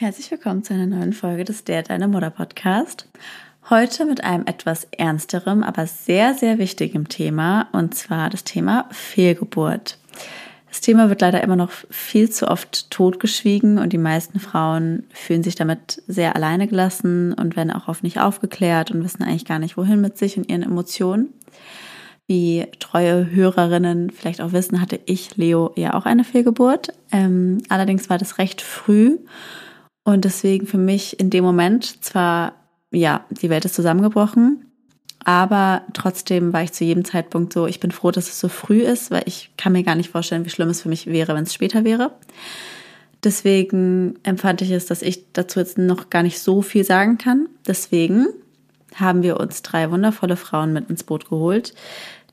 Herzlich 0.00 0.30
willkommen 0.30 0.62
zu 0.62 0.74
einer 0.74 0.86
neuen 0.86 1.12
Folge 1.12 1.42
des 1.42 1.64
Der 1.64 1.82
Deine 1.82 2.06
Mutter 2.06 2.30
Podcast. 2.30 3.08
Heute 3.68 4.04
mit 4.04 4.22
einem 4.22 4.46
etwas 4.46 4.86
ernsterem, 4.92 5.64
aber 5.64 5.88
sehr, 5.88 6.34
sehr 6.34 6.58
wichtigem 6.58 7.08
Thema 7.08 7.66
und 7.72 7.96
zwar 7.96 8.30
das 8.30 8.44
Thema 8.44 8.88
Fehlgeburt. 8.92 9.98
Das 10.68 10.82
Thema 10.82 11.08
wird 11.08 11.20
leider 11.20 11.42
immer 11.42 11.56
noch 11.56 11.72
viel 11.90 12.30
zu 12.30 12.46
oft 12.46 12.92
totgeschwiegen 12.92 13.78
und 13.78 13.92
die 13.92 13.98
meisten 13.98 14.38
Frauen 14.38 15.02
fühlen 15.10 15.42
sich 15.42 15.56
damit 15.56 16.00
sehr 16.06 16.36
alleine 16.36 16.68
gelassen 16.68 17.32
und 17.32 17.56
werden 17.56 17.72
auch 17.72 17.88
oft 17.88 18.04
nicht 18.04 18.20
aufgeklärt 18.20 18.92
und 18.92 19.02
wissen 19.02 19.24
eigentlich 19.24 19.46
gar 19.46 19.58
nicht, 19.58 19.76
wohin 19.76 20.00
mit 20.00 20.16
sich 20.16 20.36
und 20.36 20.48
ihren 20.48 20.62
Emotionen. 20.62 21.34
Wie 22.28 22.66
treue 22.78 23.28
Hörerinnen 23.32 24.10
vielleicht 24.10 24.42
auch 24.42 24.52
wissen, 24.52 24.80
hatte 24.80 25.00
ich, 25.06 25.36
Leo, 25.36 25.72
ja 25.74 25.94
auch 25.94 26.06
eine 26.06 26.22
Fehlgeburt. 26.22 26.92
Ähm, 27.10 27.58
allerdings 27.68 28.08
war 28.08 28.18
das 28.18 28.38
recht 28.38 28.60
früh 28.60 29.18
und 30.08 30.24
deswegen 30.24 30.66
für 30.66 30.78
mich 30.78 31.20
in 31.20 31.28
dem 31.28 31.44
Moment 31.44 32.02
zwar, 32.02 32.54
ja, 32.90 33.26
die 33.28 33.50
Welt 33.50 33.66
ist 33.66 33.74
zusammengebrochen, 33.74 34.64
aber 35.22 35.82
trotzdem 35.92 36.54
war 36.54 36.62
ich 36.62 36.72
zu 36.72 36.84
jedem 36.84 37.04
Zeitpunkt 37.04 37.52
so, 37.52 37.66
ich 37.66 37.78
bin 37.78 37.90
froh, 37.90 38.10
dass 38.10 38.26
es 38.26 38.40
so 38.40 38.48
früh 38.48 38.80
ist, 38.80 39.10
weil 39.10 39.24
ich 39.26 39.50
kann 39.58 39.74
mir 39.74 39.82
gar 39.82 39.96
nicht 39.96 40.08
vorstellen, 40.08 40.46
wie 40.46 40.48
schlimm 40.48 40.70
es 40.70 40.80
für 40.80 40.88
mich 40.88 41.08
wäre, 41.08 41.34
wenn 41.34 41.42
es 41.42 41.52
später 41.52 41.84
wäre. 41.84 42.12
Deswegen 43.22 44.18
empfand 44.22 44.62
ich 44.62 44.70
es, 44.70 44.86
dass 44.86 45.02
ich 45.02 45.30
dazu 45.34 45.60
jetzt 45.60 45.76
noch 45.76 46.08
gar 46.08 46.22
nicht 46.22 46.38
so 46.38 46.62
viel 46.62 46.84
sagen 46.84 47.18
kann. 47.18 47.46
Deswegen 47.66 48.28
haben 48.94 49.22
wir 49.22 49.38
uns 49.38 49.60
drei 49.60 49.90
wundervolle 49.90 50.36
Frauen 50.36 50.72
mit 50.72 50.88
ins 50.88 51.04
Boot 51.04 51.28
geholt, 51.28 51.74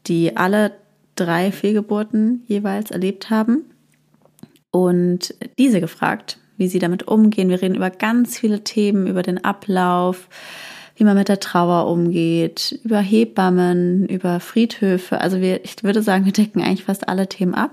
die 0.07 0.37
alle 0.37 0.71
drei 1.15 1.51
Fehlgeburten 1.51 2.45
jeweils 2.47 2.91
erlebt 2.91 3.29
haben 3.29 3.65
und 4.71 5.35
diese 5.59 5.81
gefragt, 5.81 6.37
wie 6.57 6.67
sie 6.67 6.79
damit 6.79 7.07
umgehen. 7.07 7.49
Wir 7.49 7.61
reden 7.61 7.75
über 7.75 7.89
ganz 7.89 8.37
viele 8.37 8.63
Themen, 8.63 9.07
über 9.07 9.23
den 9.23 9.43
Ablauf, 9.43 10.27
wie 10.95 11.03
man 11.03 11.17
mit 11.17 11.27
der 11.27 11.39
Trauer 11.39 11.87
umgeht, 11.87 12.79
über 12.83 12.99
Hebammen, 12.99 14.07
über 14.07 14.39
Friedhöfe. 14.39 15.19
Also 15.19 15.41
wir, 15.41 15.63
ich 15.65 15.83
würde 15.83 16.01
sagen, 16.01 16.25
wir 16.25 16.33
decken 16.33 16.61
eigentlich 16.61 16.85
fast 16.85 17.07
alle 17.09 17.27
Themen 17.27 17.53
ab. 17.53 17.71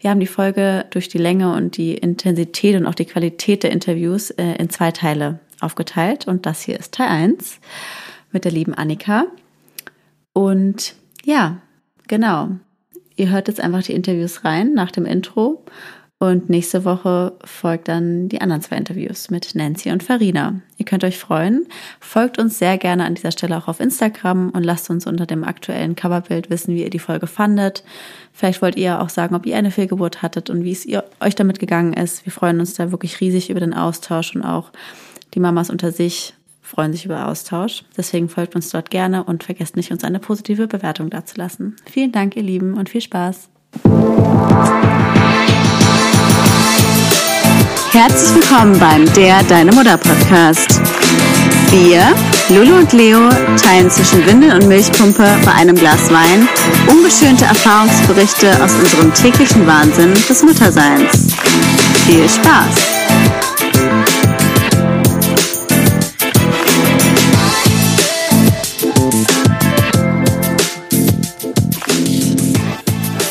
Wir 0.00 0.10
haben 0.10 0.20
die 0.20 0.26
Folge 0.26 0.84
durch 0.90 1.08
die 1.08 1.18
Länge 1.18 1.54
und 1.54 1.76
die 1.76 1.94
Intensität 1.94 2.76
und 2.76 2.86
auch 2.86 2.94
die 2.94 3.06
Qualität 3.06 3.62
der 3.62 3.72
Interviews 3.72 4.30
äh, 4.30 4.54
in 4.58 4.70
zwei 4.70 4.92
Teile 4.92 5.40
aufgeteilt. 5.60 6.28
Und 6.28 6.46
das 6.46 6.62
hier 6.62 6.78
ist 6.78 6.94
Teil 6.94 7.08
1 7.08 7.58
mit 8.32 8.44
der 8.44 8.52
lieben 8.52 8.74
Annika. 8.74 9.26
Und 10.32 10.94
ja, 11.24 11.58
genau. 12.06 12.50
Ihr 13.16 13.30
hört 13.30 13.48
jetzt 13.48 13.60
einfach 13.60 13.82
die 13.82 13.94
Interviews 13.94 14.44
rein 14.44 14.74
nach 14.74 14.90
dem 14.90 15.06
Intro 15.06 15.64
und 16.18 16.48
nächste 16.48 16.86
Woche 16.86 17.34
folgt 17.44 17.88
dann 17.88 18.30
die 18.30 18.40
anderen 18.40 18.62
zwei 18.62 18.76
Interviews 18.76 19.30
mit 19.30 19.54
Nancy 19.54 19.90
und 19.90 20.02
Farina. 20.02 20.60
Ihr 20.78 20.86
könnt 20.86 21.04
euch 21.04 21.18
freuen. 21.18 21.66
Folgt 22.00 22.38
uns 22.38 22.58
sehr 22.58 22.78
gerne 22.78 23.04
an 23.04 23.14
dieser 23.14 23.32
Stelle 23.32 23.58
auch 23.58 23.68
auf 23.68 23.80
Instagram 23.80 24.48
und 24.50 24.64
lasst 24.64 24.88
uns 24.88 25.06
unter 25.06 25.26
dem 25.26 25.44
aktuellen 25.44 25.94
Coverbild 25.94 26.48
wissen, 26.48 26.74
wie 26.74 26.84
ihr 26.84 26.90
die 26.90 26.98
Folge 26.98 27.26
fandet. 27.26 27.84
Vielleicht 28.32 28.62
wollt 28.62 28.76
ihr 28.76 29.02
auch 29.02 29.10
sagen, 29.10 29.34
ob 29.34 29.44
ihr 29.44 29.58
eine 29.58 29.70
Fehlgeburt 29.70 30.22
hattet 30.22 30.48
und 30.48 30.64
wie 30.64 30.72
es 30.72 30.86
ihr, 30.86 31.04
euch 31.20 31.34
damit 31.34 31.58
gegangen 31.58 31.92
ist. 31.92 32.24
Wir 32.24 32.32
freuen 32.32 32.60
uns 32.60 32.72
da 32.72 32.92
wirklich 32.92 33.20
riesig 33.20 33.50
über 33.50 33.60
den 33.60 33.74
Austausch 33.74 34.34
und 34.34 34.42
auch 34.42 34.70
die 35.34 35.40
Mamas 35.40 35.68
unter 35.68 35.92
sich 35.92 36.32
freuen 36.62 36.92
sich 36.92 37.04
über 37.04 37.28
Austausch. 37.28 37.84
Deswegen 37.96 38.28
folgt 38.28 38.56
uns 38.56 38.70
dort 38.70 38.90
gerne 38.90 39.22
und 39.22 39.44
vergesst 39.44 39.76
nicht, 39.76 39.92
uns 39.92 40.02
eine 40.02 40.18
positive 40.18 40.66
Bewertung 40.66 41.10
dazulassen. 41.10 41.76
Vielen 41.84 42.10
Dank, 42.10 42.36
ihr 42.36 42.42
Lieben, 42.42 42.74
und 42.74 42.88
viel 42.88 43.02
Spaß. 43.02 43.50
Herzlich 47.92 48.34
willkommen 48.34 48.78
beim 48.78 49.10
Der 49.14 49.42
Deine 49.44 49.72
Mutter 49.72 49.96
Podcast. 49.96 50.80
Wir, 51.70 52.14
Lulu 52.48 52.78
und 52.78 52.92
Leo, 52.92 53.28
teilen 53.62 53.90
zwischen 53.90 54.26
Windel 54.26 54.54
und 54.54 54.68
Milchpumpe 54.68 55.24
bei 55.44 55.52
einem 55.52 55.76
Glas 55.76 56.10
Wein 56.10 56.48
ungeschönte 56.88 57.44
Erfahrungsberichte 57.44 58.62
aus 58.62 58.72
unserem 58.74 59.14
täglichen 59.14 59.66
Wahnsinn 59.66 60.12
des 60.14 60.42
Mutterseins. 60.42 61.26
Viel 62.06 62.28
Spaß! 62.28 63.35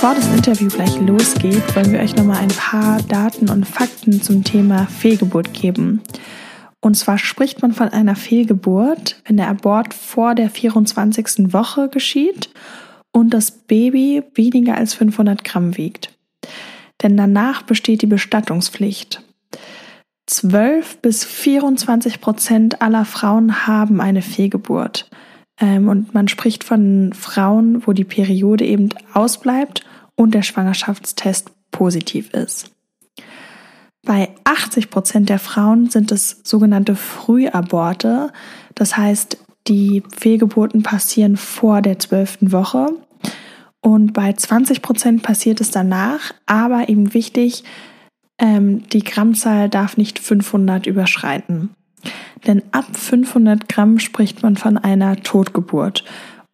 Bevor 0.06 0.22
das 0.22 0.36
Interview 0.36 0.68
gleich 0.68 1.00
losgeht, 1.00 1.76
wollen 1.76 1.92
wir 1.92 2.00
euch 2.00 2.16
nochmal 2.16 2.38
ein 2.38 2.50
paar 2.50 3.02
Daten 3.02 3.50
und 3.50 3.66
Fakten 3.66 4.22
zum 4.22 4.44
Thema 4.44 4.86
Fehlgeburt 4.86 5.52
geben. 5.56 6.04
Und 6.80 6.94
zwar 6.96 7.18
spricht 7.18 7.64
man 7.64 7.72
von 7.72 7.90
einer 7.90 8.16
Fehlgeburt, 8.16 9.20
wenn 9.26 9.38
der 9.38 9.48
Abort 9.48 9.96
vor 9.96 10.36
der 10.36 10.52
24. 10.52 11.52
Woche 11.54 11.90
geschieht 11.90 12.52
und 13.14 13.32
das 13.32 13.50
Baby 13.50 14.22
weniger 14.36 14.78
als 14.78 14.94
500 14.94 15.44
Gramm 15.44 15.76
wiegt. 15.76 16.14
Denn 17.02 17.18
danach 17.18 17.64
besteht 17.64 18.04
die 18.04 18.06
Bestattungspflicht. 18.06 19.24
12 20.28 20.98
bis 20.98 21.26
24 21.26 22.22
Prozent 22.22 22.84
aller 22.84 23.06
Frauen 23.06 23.66
haben 23.66 24.00
eine 24.02 24.22
Fehlgeburt. 24.22 25.10
Ähm, 25.60 25.90
und 25.90 26.14
man 26.14 26.28
spricht 26.28 26.64
von 26.64 27.12
Frauen, 27.14 27.88
wo 27.88 27.94
die 27.94 28.04
Periode 28.04 28.66
eben 28.66 28.90
ausbleibt 29.12 29.84
und 30.16 30.34
der 30.34 30.44
Schwangerschaftstest 30.44 31.52
positiv 31.72 32.32
ist. 32.32 32.72
Bei 34.06 34.30
80 34.44 34.92
Prozent 34.92 35.30
der 35.30 35.40
Frauen 35.40 35.90
sind 35.90 36.12
es 36.12 36.42
sogenannte 36.44 36.96
Frühaborte. 36.96 38.32
Das 38.76 38.96
heißt, 38.96 39.38
die 39.68 40.04
Fehlgeburten 40.16 40.84
passieren 40.84 41.38
vor 41.38 41.82
der 41.82 41.98
zwölften 41.98 42.52
Woche. 42.52 42.90
Und 43.82 44.14
bei 44.14 44.32
20 44.34 44.82
Prozent 44.84 45.24
passiert 45.24 45.60
es 45.60 45.72
danach. 45.72 46.34
Aber 46.46 46.88
eben 46.88 47.16
wichtig, 47.16 47.64
ähm, 48.38 48.88
die 48.90 49.04
Grammzahl 49.04 49.70
darf 49.70 49.98
nicht 49.98 50.20
500 50.20 50.86
überschreiten. 50.86 51.72
Denn 52.46 52.62
ab 52.72 52.86
500 52.96 53.68
Gramm 53.68 53.98
spricht 53.98 54.44
man 54.44 54.56
von 54.56 54.78
einer 54.78 55.18
Totgeburt. 55.18 56.04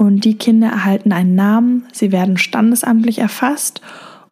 Und 0.01 0.25
die 0.25 0.35
Kinder 0.35 0.69
erhalten 0.69 1.11
einen 1.11 1.35
Namen, 1.35 1.85
sie 1.93 2.11
werden 2.11 2.35
standesamtlich 2.35 3.19
erfasst 3.19 3.81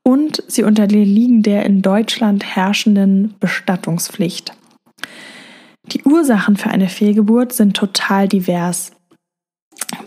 und 0.01 0.43
sie 0.47 0.63
unterliegen 0.63 1.43
der 1.43 1.63
in 1.63 1.83
Deutschland 1.83 2.43
herrschenden 2.43 3.35
Bestattungspflicht. 3.39 4.53
Die 5.85 6.01
Ursachen 6.05 6.57
für 6.57 6.71
eine 6.71 6.89
Fehlgeburt 6.89 7.53
sind 7.53 7.77
total 7.77 8.27
divers. 8.27 8.93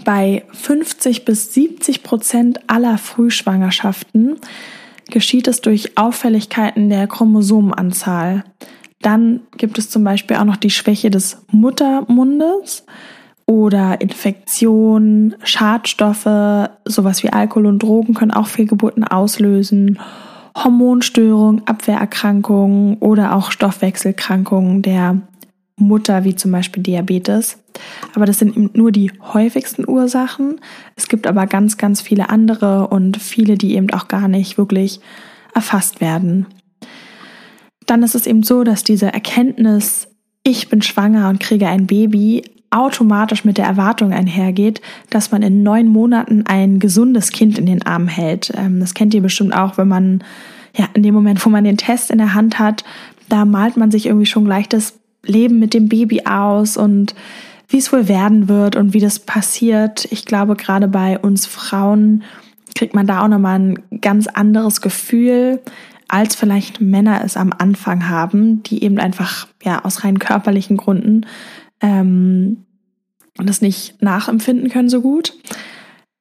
Bei 0.05 0.45
50 0.51 1.25
bis 1.25 1.55
70 1.55 2.03
Prozent 2.03 2.59
aller 2.67 2.99
Frühschwangerschaften 2.99 4.41
geschieht 5.13 5.47
es 5.47 5.61
durch 5.61 5.97
Auffälligkeiten 5.97 6.89
der 6.89 7.07
Chromosomenanzahl. 7.07 8.43
Dann 9.01 9.43
gibt 9.59 9.79
es 9.79 9.91
zum 9.91 10.03
Beispiel 10.03 10.39
auch 10.39 10.45
noch 10.45 10.57
die 10.57 10.71
Schwäche 10.71 11.11
des 11.11 11.41
Muttermundes 11.53 12.85
oder 13.47 14.01
Infektionen, 14.01 15.35
Schadstoffe, 15.43 16.69
sowas 16.85 17.23
wie 17.23 17.31
Alkohol 17.31 17.67
und 17.67 17.83
Drogen 17.83 18.15
können 18.15 18.31
auch 18.31 18.47
Fehlgeburten 18.47 19.05
auslösen. 19.05 19.99
Hormonstörungen, 20.57 21.67
Abwehrerkrankungen 21.67 22.99
oder 22.99 23.35
auch 23.35 23.51
Stoffwechselkrankungen 23.51 24.83
der 24.83 25.23
Mutter, 25.77 26.25
wie 26.25 26.37
zum 26.37 26.53
Beispiel 26.53 26.83
Diabetes. 26.83 27.59
Aber 28.15 28.27
das 28.27 28.39
sind 28.39 28.77
nur 28.77 28.93
die 28.93 29.11
häufigsten 29.33 29.89
Ursachen. 29.89 30.61
Es 30.95 31.09
gibt 31.09 31.27
aber 31.27 31.47
ganz, 31.47 31.79
ganz 31.79 32.01
viele 32.01 32.29
andere 32.29 32.89
und 32.89 33.17
viele, 33.17 33.57
die 33.57 33.75
eben 33.75 33.91
auch 33.93 34.09
gar 34.09 34.29
nicht 34.29 34.59
wirklich 34.59 35.01
erfasst 35.55 36.01
werden. 36.01 36.47
Dann 37.87 38.03
ist 38.03 38.15
es 38.15 38.27
eben 38.27 38.43
so, 38.43 38.63
dass 38.65 38.85
diese 38.85 39.13
Erkenntnis, 39.13 40.09
ich 40.45 40.69
bin 40.69 40.83
schwanger 40.83 41.29
und 41.29 41.41
kriege 41.41 41.69
ein 41.69 41.87
Baby, 41.87 42.45
automatisch 42.73 43.45
mit 43.45 43.59
der 43.59 43.67
Erwartung 43.67 44.13
einhergeht, 44.13 44.81
dass 45.11 45.31
man 45.31 45.43
in 45.43 45.63
neun 45.63 45.89
Monaten 45.89 46.45
ein 46.47 46.79
gesundes 46.79 47.31
Kind 47.31 47.59
in 47.59 47.67
den 47.67 47.87
Arm 47.87 48.09
hält. 48.09 48.53
Ähm, 48.57 48.81
das 48.81 48.95
kennt 48.95 49.15
ihr 49.15 49.23
bestimmt 49.23 49.55
auch, 49.55 49.79
wenn 49.79 49.89
man, 49.89 50.25
ja, 50.77 50.87
in 50.95 51.03
dem 51.03 51.15
Moment, 51.15 51.45
wo 51.45 51.51
man 51.51 51.65
den 51.65 51.77
Test 51.77 52.11
in 52.11 52.19
der 52.19 52.35
Hand 52.35 52.59
hat, 52.59 52.85
da 53.29 53.45
malt 53.45 53.77
man 53.77 53.91
sich 53.91 54.07
irgendwie 54.07 54.27
schon 54.27 54.45
gleich 54.45 54.69
das 54.69 54.99
Leben 55.25 55.59
mit 55.59 55.75
dem 55.75 55.89
Baby 55.89 56.25
aus 56.25 56.77
und 56.77 57.15
wie 57.69 57.79
es 57.79 57.93
wohl 57.93 58.09
werden 58.09 58.49
wird 58.49 58.77
und 58.77 58.93
wie 58.93 59.01
das 59.01 59.19
passiert. 59.19 60.07
Ich 60.11 60.25
glaube, 60.27 60.57
gerade 60.57 60.89
bei 60.89 61.19
uns 61.19 61.47
Frauen 61.47 62.23
kriegt 62.75 62.95
man 62.95 63.07
da 63.07 63.23
auch 63.23 63.29
nochmal 63.29 63.59
ein 63.59 64.01
ganz 64.01 64.27
anderes 64.27 64.81
Gefühl, 64.81 65.61
als 66.09 66.35
vielleicht 66.35 66.81
Männer 66.81 67.23
es 67.25 67.39
am 67.39 67.53
Anfang 67.57 68.09
haben, 68.09 68.63
die 68.65 68.85
eben 68.85 68.99
einfach, 68.99 69.47
ja, 69.63 69.85
aus 69.85 70.05
rein 70.05 70.19
körperlichen 70.19 70.77
Gründen 70.77 71.25
ähm, 71.83 72.65
das 73.37 73.61
nicht 73.61 74.01
nachempfinden 74.01 74.71
können 74.71 74.89
so 74.89 75.01
gut. 75.01 75.35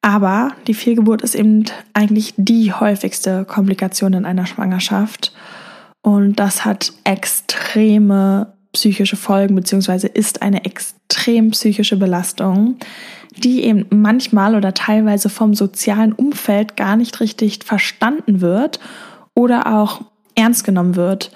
Aber 0.02 0.54
die 0.68 0.74
Fehlgeburt 0.74 1.22
ist 1.22 1.36
eben 1.36 1.66
eigentlich 1.94 2.34
die 2.36 2.74
häufigste 2.74 3.46
Komplikation 3.46 4.14
in 4.14 4.26
einer 4.26 4.48
Schwangerschaft. 4.48 5.32
Und 6.02 6.40
das 6.40 6.66
hat 6.66 6.94
extreme 7.04 8.54
psychische 8.74 9.18
Folgen 9.18 9.56
beziehungsweise 9.56 10.08
ist 10.08 10.42
eine 10.42 10.66
extrem 10.66 11.52
psychische 11.52 11.98
Belastung, 11.98 12.78
die 13.38 13.64
eben 13.64 13.86
manchmal 13.92 14.56
oder 14.56 14.74
teilweise 14.74 15.30
vom 15.30 15.54
sozialen 15.54 16.14
Umfeld 16.14 16.78
gar 16.78 16.96
nicht 16.96 17.20
richtig 17.20 17.64
verstanden 17.64 18.42
wird 18.42 18.80
oder 19.36 19.68
auch 19.68 20.02
ernst 20.36 20.64
genommen 20.64 20.96
wird. 20.96 21.32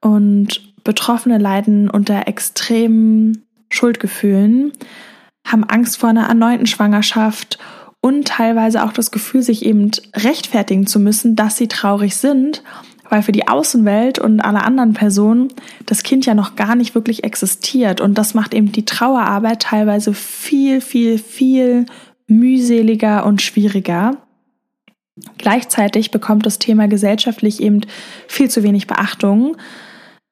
Und 0.00 0.74
Betroffene 0.84 1.38
leiden 1.38 1.88
unter 1.88 2.28
extremen 2.28 3.44
Schuldgefühlen, 3.74 4.72
haben 5.46 5.64
Angst 5.64 5.98
vor 5.98 6.08
einer 6.08 6.28
erneuten 6.28 6.66
Schwangerschaft 6.66 7.58
und 8.00 8.28
teilweise 8.28 8.84
auch 8.84 8.92
das 8.92 9.10
Gefühl, 9.10 9.42
sich 9.42 9.64
eben 9.64 9.90
rechtfertigen 10.14 10.86
zu 10.86 11.00
müssen, 11.00 11.36
dass 11.36 11.56
sie 11.56 11.68
traurig 11.68 12.16
sind, 12.16 12.62
weil 13.08 13.22
für 13.22 13.32
die 13.32 13.48
Außenwelt 13.48 14.18
und 14.18 14.40
alle 14.40 14.62
anderen 14.62 14.94
Personen 14.94 15.48
das 15.86 16.02
Kind 16.02 16.26
ja 16.26 16.34
noch 16.34 16.56
gar 16.56 16.74
nicht 16.74 16.94
wirklich 16.94 17.24
existiert. 17.24 18.00
Und 18.00 18.18
das 18.18 18.34
macht 18.34 18.54
eben 18.54 18.72
die 18.72 18.84
Trauerarbeit 18.84 19.62
teilweise 19.62 20.14
viel, 20.14 20.80
viel, 20.80 21.18
viel 21.18 21.86
mühseliger 22.26 23.24
und 23.26 23.42
schwieriger. 23.42 24.18
Gleichzeitig 25.38 26.10
bekommt 26.10 26.44
das 26.44 26.58
Thema 26.58 26.88
gesellschaftlich 26.88 27.62
eben 27.62 27.82
viel 28.26 28.50
zu 28.50 28.62
wenig 28.62 28.86
Beachtung. 28.86 29.56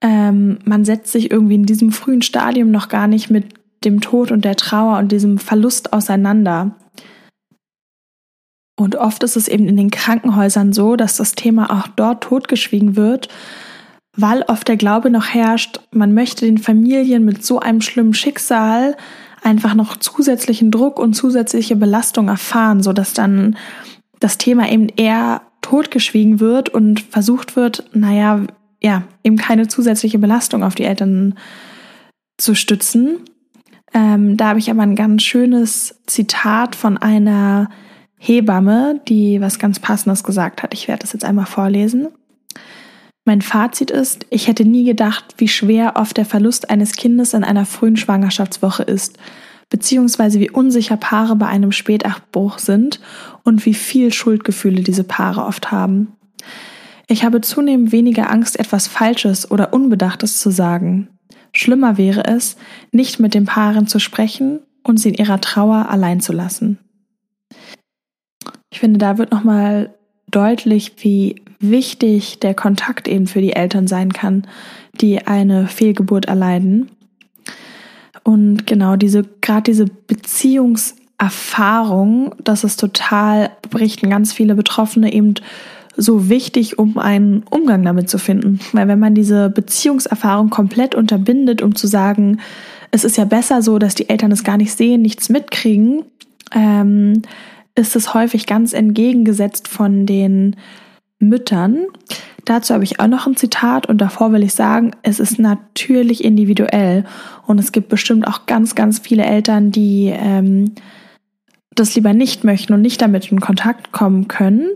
Ähm, 0.03 0.59
man 0.65 0.85
setzt 0.85 1.13
sich 1.13 1.31
irgendwie 1.31 1.55
in 1.55 1.65
diesem 1.65 1.93
frühen 1.93 2.23
Stadium 2.23 2.71
noch 2.71 2.89
gar 2.89 3.07
nicht 3.07 3.31
mit 3.31 3.55
dem 3.85 4.01
Tod 4.01 4.31
und 4.31 4.45
der 4.45 4.57
Trauer 4.57 4.99
und 4.99 5.13
diesem 5.13 5.39
Verlust 5.39 5.93
auseinander. 5.93 6.73
Und 8.77 8.97
oft 8.97 9.23
ist 9.23 9.37
es 9.37 9.49
eben 9.49 9.69
in 9.69 9.77
den 9.77 9.91
Krankenhäusern 9.91 10.73
so, 10.73 10.97
dass 10.97 11.17
das 11.17 11.35
Thema 11.35 11.71
auch 11.71 11.87
dort 11.89 12.25
totgeschwiegen 12.25 12.97
wird, 12.97 13.29
weil 14.17 14.43
oft 14.43 14.67
der 14.67 14.77
Glaube 14.77 15.09
noch 15.09 15.29
herrscht, 15.29 15.81
man 15.93 16.13
möchte 16.15 16.47
den 16.47 16.59
Familien 16.59 17.25
mit 17.25 17.45
so 17.45 17.61
einem 17.61 17.81
schlimmen 17.81 18.15
Schicksal 18.15 18.97
einfach 19.43 19.75
noch 19.75 19.97
zusätzlichen 19.97 20.71
Druck 20.71 20.99
und 20.99 21.15
zusätzliche 21.15 21.77
Belastung 21.77 22.29
erfahren, 22.29 22.83
so 22.83 22.93
dass 22.93 23.13
dann 23.13 23.57
das 24.21 24.39
Thema 24.39 24.71
eben 24.71 24.89
eher 24.89 25.43
totgeschwiegen 25.61 26.41
wird 26.41 26.69
und 26.69 27.01
versucht 27.01 27.57
wird, 27.57 27.85
naja, 27.93 28.41
ja, 28.83 29.05
eben 29.23 29.37
keine 29.37 29.69
zusätzliche 29.69 30.19
Belastung 30.19 30.65
auf 30.65 30.75
die 30.75 30.85
Eltern 30.85 31.35
zu 32.37 32.55
stützen. 32.55 33.19
Ähm, 33.95 34.37
da 34.37 34.49
habe 34.49 34.59
ich 34.59 34.71
aber 34.71 34.83
ein 34.83 34.97
ganz 34.97 35.23
schönes 35.23 36.01
Zitat 36.07 36.75
von 36.75 36.99
einer 36.99 37.69
Hebamme, 38.19 39.01
die 39.09 39.41
was 39.41 39.59
ganz 39.59 39.79
Passendes 39.81 40.25
gesagt 40.25 40.63
hat. 40.63 40.75
Ich 40.75 40.89
werde 40.89 41.03
das 41.03 41.13
jetzt 41.13 41.25
einmal 41.25 41.47
vorlesen. 41.47 42.09
Mein 43.25 43.43
Fazit 43.43 43.91
ist, 43.91 44.27
ich 44.31 44.49
hätte 44.49 44.65
nie 44.65 44.85
gedacht, 44.85 45.35
wie 45.39 45.49
schwer 45.49 45.95
oft 45.97 46.17
der 46.17 46.25
Verlust 46.25 46.71
eines 46.71 46.93
Kindes 46.93 47.35
in 47.35 47.45
einer 47.45 47.67
frühen 47.67 47.97
Schwangerschaftswoche 47.97 48.83
ist, 48.83 49.17
beziehungsweise 49.71 50.41
wie 50.41 50.51
unsicher 50.51 50.97
Paare 50.97 51.37
bei 51.37 51.47
einem 51.47 51.71
Spätabbruch 51.71 52.59
sind 52.59 53.01
und 53.45 53.65
wie 53.65 53.75
viel 53.75 54.13
Schuldgefühle 54.13 54.83
diese 54.83 55.05
Paare 55.05 55.45
oft 55.45 55.71
haben. 55.71 56.17
Ich 57.13 57.25
habe 57.25 57.41
zunehmend 57.43 57.93
weniger 57.93 58.31
Angst, 58.31 58.59
etwas 58.59 58.87
Falsches 58.87 59.51
oder 59.51 59.75
Unbedachtes 59.75 60.41
zu 60.41 60.51
sagen. 60.51 61.09
Schlimmer 61.55 61.99
wäre 61.99 62.25
es, 62.25 62.57
nicht 62.91 63.21
mit 63.21 63.35
den 63.35 63.45
Paaren 63.45 63.87
zu 63.87 63.99
sprechen 63.99 64.61
und 64.83 64.97
sie 64.97 65.11
in 65.11 65.17
ihrer 65.17 65.43
Trauer 65.43 65.91
allein 65.91 66.23
zu 66.23 66.33
lassen. 66.33 66.79
Ich 68.73 68.81
finde, 68.81 68.99
da 68.99 69.19
wird 69.19 69.31
nochmal 69.31 69.93
deutlich, 70.31 70.95
wie 71.01 71.43
wichtig 71.61 72.41
der 72.41 72.55
Kontakt 72.55 73.09
eben 73.09 73.27
für 73.27 73.43
die 73.43 73.53
Eltern 73.53 73.87
sein 73.87 74.15
kann, 74.15 74.47
die 74.99 75.27
eine 75.27 75.69
Fehlgeburt 75.69 76.25
erleiden. 76.25 76.93
Und 78.25 78.67
genau 78.67 78.97
diese, 78.97 79.25
gerade 79.43 79.65
diese 79.65 79.85
Beziehungserfahrung, 79.85 82.35
das 82.43 82.65
ist 82.65 82.81
total, 82.81 83.51
berichten 83.69 84.09
ganz 84.09 84.33
viele 84.33 84.55
Betroffene 84.55 85.13
eben 85.13 85.35
so 85.97 86.29
wichtig, 86.29 86.79
um 86.79 86.99
einen 86.99 87.43
Umgang 87.51 87.85
damit 87.85 88.09
zu 88.09 88.19
finden. 88.19 88.61
Weil 88.73 88.89
wenn 88.89 88.99
man 88.99 89.15
diese 89.15 89.51
Beziehungserfahrung 89.51 90.51
komplett 90.51 90.95
unterbindet, 90.95 91.63
um 91.63 91.75
zu 91.75 91.87
sagen, 91.87 92.41
es 92.91 93.05
ist 93.05 93.17
ja 93.17 93.25
besser 93.25 93.63
so, 93.63 93.79
dass 93.79 93.95
die 93.95 94.09
Eltern 94.09 94.33
es 94.33 94.45
gar 94.45 94.57
nicht 94.57 94.75
sehen, 94.75 95.03
nichts 95.03 95.29
mitkriegen, 95.29 96.05
ähm, 96.55 97.23
ist 97.75 97.97
es 97.97 98.15
häufig 98.15 98.47
ganz 98.47 98.73
entgegengesetzt 98.73 99.69
von 99.69 100.07
den 100.07 100.57
Müttern. 101.19 101.87
Dazu 102.45 102.75
habe 102.75 102.85
ich 102.85 103.01
auch 103.01 103.07
noch 103.07 103.27
ein 103.27 103.37
Zitat 103.37 103.87
und 103.87 103.99
davor 103.99 104.33
will 104.33 104.43
ich 104.43 104.55
sagen, 104.55 104.91
es 105.03 105.21
ist 105.21 105.39
natürlich 105.39 106.25
individuell 106.25 107.05
und 107.47 107.59
es 107.61 107.73
gibt 107.73 107.89
bestimmt 107.89 108.27
auch 108.27 108.47
ganz, 108.47 108.75
ganz 108.75 108.99
viele 108.99 109.25
Eltern, 109.25 109.71
die 109.71 110.13
ähm, 110.13 110.73
das 111.75 111.95
lieber 111.95 112.13
nicht 112.13 112.45
möchten 112.45 112.73
und 112.73 112.83
nicht 112.83 113.01
damit 113.01 113.31
in 113.31 113.41
Kontakt 113.41 113.93
kommen 113.93 114.29
können, 114.29 114.69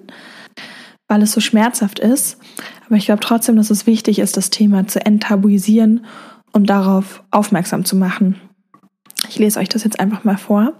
weil 1.08 1.22
es 1.22 1.32
so 1.32 1.40
schmerzhaft 1.40 1.98
ist. 1.98 2.38
Aber 2.86 2.96
ich 2.96 3.06
glaube 3.06 3.20
trotzdem, 3.20 3.56
dass 3.56 3.70
es 3.70 3.86
wichtig 3.86 4.18
ist, 4.18 4.36
das 4.36 4.50
Thema 4.50 4.86
zu 4.86 5.04
enttabuisieren 5.04 6.04
und 6.52 6.68
darauf 6.68 7.22
aufmerksam 7.30 7.84
zu 7.84 7.96
machen. 7.96 8.36
Ich 9.28 9.38
lese 9.38 9.60
euch 9.60 9.68
das 9.68 9.84
jetzt 9.84 10.00
einfach 10.00 10.24
mal 10.24 10.36
vor. 10.36 10.72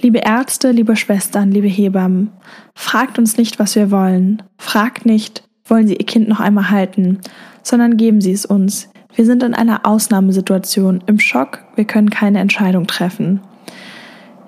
Liebe 0.00 0.18
Ärzte, 0.18 0.72
liebe 0.72 0.96
Schwestern, 0.96 1.52
liebe 1.52 1.68
Hebammen, 1.68 2.32
fragt 2.74 3.18
uns 3.18 3.36
nicht, 3.36 3.58
was 3.58 3.76
wir 3.76 3.90
wollen. 3.90 4.42
Fragt 4.58 5.06
nicht, 5.06 5.44
wollen 5.64 5.86
Sie 5.86 5.94
Ihr 5.94 6.06
Kind 6.06 6.28
noch 6.28 6.40
einmal 6.40 6.70
halten, 6.70 7.20
sondern 7.62 7.96
geben 7.96 8.20
Sie 8.20 8.32
es 8.32 8.44
uns. 8.44 8.88
Wir 9.14 9.26
sind 9.26 9.42
in 9.42 9.54
einer 9.54 9.86
Ausnahmesituation, 9.86 11.04
im 11.06 11.18
Schock, 11.18 11.60
wir 11.76 11.84
können 11.84 12.10
keine 12.10 12.40
Entscheidung 12.40 12.86
treffen. 12.86 13.40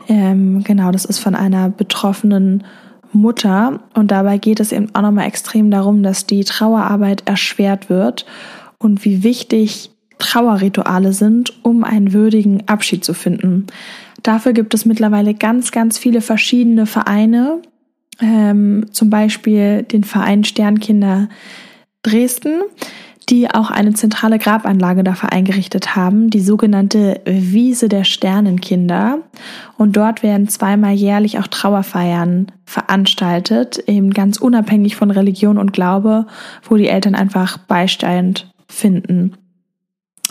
Ähm, 0.09 0.65
genau, 0.65 0.91
das 0.91 1.05
ist 1.05 1.19
von 1.19 1.35
einer 1.35 1.69
betroffenen 1.71 2.65
Mutter. 3.15 3.81
Und 3.95 4.11
dabei 4.11 4.39
geht 4.39 4.61
es 4.61 4.73
eben 4.73 4.95
auch 4.95 5.03
nochmal 5.03 5.27
extrem 5.27 5.71
darum, 5.71 6.03
dass 6.03 6.27
die 6.27 6.45
Trauerarbeit 6.45 7.23
erschwert 7.27 7.89
wird 7.89 8.27
und 8.79 9.05
wie 9.05 9.23
wichtig 9.23 9.91
Trauerrituale 10.19 11.13
sind, 11.13 11.53
um 11.65 11.85
einen 11.85 12.13
würdigen 12.13 12.69
Abschied 12.69 13.05
zu 13.05 13.15
finden. 13.15 13.67
Dafür 14.23 14.53
gibt 14.53 14.75
es 14.75 14.85
mittlerweile 14.85 15.35
ganz, 15.35 15.73
ganz 15.73 15.99
viele 15.99 16.21
verschiedene 16.21 16.87
Vereine, 16.87 17.61
ähm, 18.21 18.87
zum 18.91 19.11
Beispiel 19.11 19.83
den 19.83 20.05
Verein 20.05 20.45
Sternkinder 20.45 21.29
Dresden, 22.03 22.63
die 23.29 23.50
auch 23.50 23.71
eine 23.71 23.94
zentrale 23.94 24.38
Grabanlage 24.38 25.03
dafür 25.03 25.32
eingerichtet 25.32 25.97
haben, 25.97 26.31
die 26.31 26.41
sogenannte 26.41 27.20
Wiese 27.25 27.89
der 27.89 28.05
Sternenkinder. 28.05 29.19
Und 29.79 29.96
dort 29.96 30.22
werden 30.22 30.49
zweimal 30.49 30.93
jährlich 30.93 31.39
auch 31.39 31.46
Trauerfeiern 31.46 32.53
veranstaltet, 32.65 33.79
eben 33.87 34.13
ganz 34.13 34.39
unabhängig 34.39 34.96
von 34.96 35.10
Religion 35.10 35.58
und 35.58 35.72
Glaube, 35.72 36.27
wo 36.69 36.77
die 36.77 36.89
Eltern 36.89 37.15
einfach 37.15 37.58
Beistand 37.58 38.53
finden. 38.69 39.34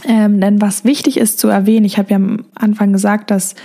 Ähm, 0.06 0.40
denn 0.40 0.62
was 0.62 0.84
wichtig 0.84 1.18
ist 1.18 1.40
zu 1.40 1.48
erwähnen, 1.48 1.86
ich 1.86 1.98
habe 1.98 2.10
ja 2.10 2.18
am 2.18 2.46
Anfang 2.56 2.92
gesagt, 2.92 3.32
dass 3.32 3.56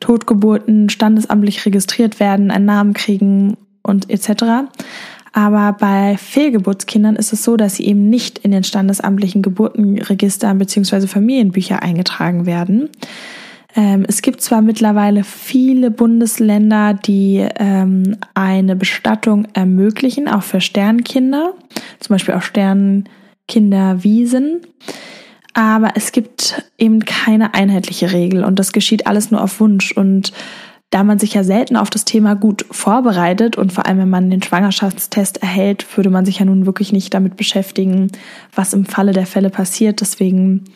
Totgeburten 0.00 0.88
standesamtlich 0.88 1.64
registriert 1.64 2.20
werden, 2.20 2.50
einen 2.50 2.64
Namen 2.64 2.92
kriegen 2.94 3.56
und 3.82 4.10
etc. 4.10 4.70
Aber 5.36 5.72
bei 5.72 6.16
Fehlgeburtskindern 6.16 7.16
ist 7.16 7.32
es 7.32 7.42
so, 7.42 7.56
dass 7.56 7.74
sie 7.74 7.86
eben 7.86 8.08
nicht 8.08 8.38
in 8.38 8.52
den 8.52 8.62
standesamtlichen 8.62 9.42
Geburtenregistern 9.42 10.58
bzw. 10.58 11.08
Familienbücher 11.08 11.82
eingetragen 11.82 12.46
werden. 12.46 12.88
Ähm, 13.74 14.04
es 14.06 14.22
gibt 14.22 14.42
zwar 14.42 14.62
mittlerweile 14.62 15.24
viele 15.24 15.90
Bundesländer, 15.90 16.94
die 16.94 17.44
ähm, 17.56 18.16
eine 18.34 18.76
Bestattung 18.76 19.48
ermöglichen, 19.54 20.28
auch 20.28 20.44
für 20.44 20.60
Sternkinder, 20.60 21.54
zum 21.98 22.14
Beispiel 22.14 22.34
auch 22.34 22.42
Sternkinderwiesen 22.42 24.60
aber 25.54 25.92
es 25.94 26.10
gibt 26.10 26.64
eben 26.78 27.04
keine 27.04 27.54
einheitliche 27.54 28.12
Regel 28.12 28.44
und 28.44 28.58
das 28.58 28.72
geschieht 28.72 29.06
alles 29.06 29.30
nur 29.30 29.40
auf 29.40 29.60
Wunsch 29.60 29.92
und 29.92 30.32
da 30.94 31.02
man 31.02 31.18
sich 31.18 31.34
ja 31.34 31.42
selten 31.42 31.76
auf 31.76 31.90
das 31.90 32.04
Thema 32.04 32.36
gut 32.36 32.66
vorbereitet 32.70 33.58
und 33.58 33.72
vor 33.72 33.84
allem, 33.84 33.98
wenn 33.98 34.10
man 34.10 34.30
den 34.30 34.44
Schwangerschaftstest 34.44 35.42
erhält, 35.42 35.84
würde 35.96 36.08
man 36.08 36.24
sich 36.24 36.38
ja 36.38 36.44
nun 36.44 36.66
wirklich 36.66 36.92
nicht 36.92 37.12
damit 37.12 37.34
beschäftigen, 37.34 38.12
was 38.54 38.74
im 38.74 38.84
Falle 38.84 39.10
der 39.10 39.26
Fälle 39.26 39.50
passiert. 39.50 40.00
Deswegen, 40.00 40.66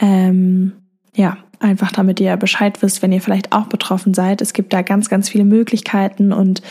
ähm, 0.00 0.72
ja, 1.14 1.36
einfach 1.60 1.92
damit 1.92 2.20
ihr 2.20 2.34
Bescheid 2.38 2.80
wisst, 2.80 3.02
wenn 3.02 3.12
ihr 3.12 3.20
vielleicht 3.20 3.52
auch 3.52 3.66
betroffen 3.66 4.14
seid. 4.14 4.40
Es 4.40 4.54
gibt 4.54 4.72
da 4.72 4.80
ganz, 4.80 5.10
ganz 5.10 5.28
viele 5.28 5.44
Möglichkeiten 5.44 6.32
und 6.32 6.62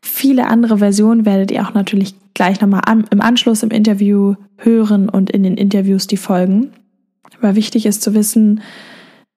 viele 0.00 0.46
andere 0.46 0.78
Versionen 0.78 1.26
werdet 1.26 1.50
ihr 1.50 1.68
auch 1.68 1.74
natürlich 1.74 2.14
gleich 2.32 2.62
nochmal 2.62 2.80
im 3.10 3.20
Anschluss 3.20 3.62
im 3.62 3.70
Interview 3.70 4.36
hören 4.56 5.10
und 5.10 5.28
in 5.28 5.42
den 5.42 5.58
Interviews, 5.58 6.06
die 6.06 6.16
folgen. 6.16 6.70
Aber 7.36 7.56
wichtig 7.56 7.84
ist 7.84 8.00
zu 8.00 8.14
wissen, 8.14 8.62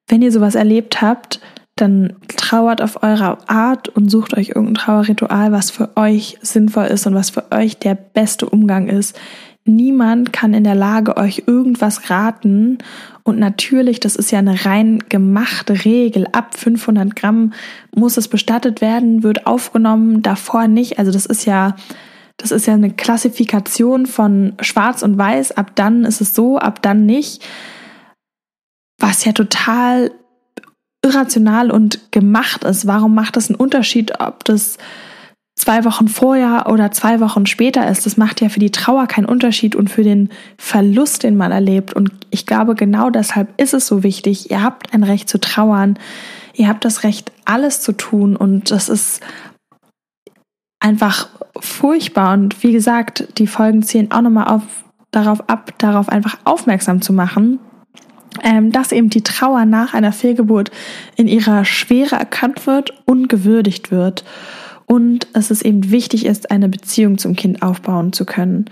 wenn 0.08 0.22
ihr 0.22 0.32
sowas 0.32 0.56
erlebt 0.56 1.02
habt, 1.02 1.42
dann 1.82 2.14
trauert 2.28 2.82
auf 2.82 3.04
eure 3.04 3.50
Art 3.50 3.90
und 3.90 4.10
sucht 4.10 4.38
euch 4.38 4.50
irgendein 4.50 4.76
Trauerritual, 4.76 5.52
was 5.52 5.72
für 5.72 5.98
euch 5.98 6.38
sinnvoll 6.42 6.86
ist 6.86 7.08
und 7.08 7.16
was 7.16 7.32
für 7.32 7.52
euch 7.52 7.78
der 7.78 7.96
beste 7.96 8.48
Umgang 8.48 8.88
ist, 8.88 9.20
niemand 9.66 10.34
kann 10.34 10.54
in 10.54 10.64
der 10.64 10.76
Lage 10.76 11.18
euch 11.18 11.44
irgendwas 11.48 12.10
raten. 12.10 12.80
Und 13.24 13.40
natürlich, 13.40 14.00
das 14.00 14.16
ist 14.16 14.32
ja 14.32 14.40
eine 14.40 14.66
rein 14.66 15.00
gemachte 15.10 15.86
Regel. 15.86 16.28
Ab 16.32 16.58
500 16.58 17.16
Gramm 17.16 17.54
muss 17.96 18.18
es 18.18 18.28
bestattet 18.28 18.82
werden, 18.82 19.24
wird 19.24 19.46
aufgenommen, 19.46 20.22
davor 20.22 20.68
nicht. 20.68 21.00
Also 21.00 21.12
das 21.12 21.26
ist 21.26 21.46
ja, 21.46 21.76
das 22.38 22.52
ist 22.52 22.66
ja 22.66 22.74
eine 22.74 22.92
Klassifikation 22.92 24.08
von 24.08 24.54
Schwarz 24.62 25.04
und 25.04 25.18
Weiß. 25.18 25.52
Ab 25.52 25.72
dann 25.76 26.06
ist 26.06 26.22
es 26.22 26.34
so, 26.34 26.58
ab 26.58 26.82
dann 26.82 27.06
nicht. 27.06 27.44
Was 28.98 29.26
ja 29.26 29.32
total 29.32 30.12
irrational 31.04 31.72
und 31.72 32.12
gemacht 32.12 32.64
ist. 32.64 32.88
Warum 32.88 33.16
macht 33.16 33.36
das 33.36 33.50
einen 33.50 33.60
Unterschied, 33.60 34.20
ob 34.20 34.44
das 34.44 34.78
zwei 35.56 35.84
Wochen 35.84 36.08
vorher 36.08 36.68
oder 36.70 36.92
zwei 36.92 37.20
Wochen 37.20 37.46
später 37.46 37.90
ist? 37.90 38.06
Das 38.06 38.18
macht 38.18 38.42
ja 38.42 38.50
für 38.50 38.60
die 38.60 38.72
Trauer 38.72 39.08
keinen 39.08 39.26
Unterschied 39.26 39.76
und 39.76 39.90
für 39.90 40.04
den 40.04 40.30
Verlust, 40.58 41.24
den 41.24 41.38
man 41.38 41.52
erlebt. 41.52 41.94
Und 41.94 42.12
ich 42.30 42.46
glaube, 42.46 42.76
genau 42.76 43.10
deshalb 43.10 43.50
ist 43.60 43.74
es 43.74 43.88
so 43.88 44.04
wichtig. 44.04 44.52
Ihr 44.52 44.64
habt 44.64 44.94
ein 44.94 45.04
Recht 45.04 45.28
zu 45.28 45.40
trauern. 45.40 45.98
Ihr 46.54 46.68
habt 46.68 46.86
das 46.86 47.04
Recht, 47.04 47.32
alles 47.46 47.82
zu 47.82 47.94
tun. 47.94 48.36
Und 48.36 48.70
das 48.70 48.88
ist 48.88 49.22
einfach 50.80 51.30
furchtbar. 51.60 52.34
Und 52.34 52.62
wie 52.64 52.74
gesagt, 52.74 53.40
die 53.40 53.48
Folgen 53.48 53.82
zielen 53.82 54.12
auch 54.12 54.22
nochmal 54.22 54.48
auf, 54.48 54.64
darauf 55.10 55.50
ab, 55.50 55.74
darauf 55.80 56.10
einfach 56.10 56.38
aufmerksam 56.44 57.02
zu 57.02 57.12
machen 57.12 57.60
ähm, 58.44 58.72
dass 58.72 58.92
eben 58.92 59.10
die 59.10 59.24
Trauer 59.24 59.66
nach 59.66 59.94
einer 59.94 60.12
Fehlgeburt 60.12 60.72
in 61.16 61.28
ihrer 61.28 61.66
Schwere 61.66 62.16
erkannt 62.16 62.66
wird 62.68 62.94
und 63.06 63.28
gewürdigt 63.28 63.92
wird 63.92 64.24
und 64.86 65.28
es 65.34 65.62
eben 65.62 65.92
wichtig 65.92 66.26
ist, 66.26 66.52
eine 66.52 66.70
Beziehung 66.70 67.18
zum 67.18 67.36
Kind 67.36 67.62
aufbauen 67.62 68.14
zu 68.14 68.26
können. 68.26 68.66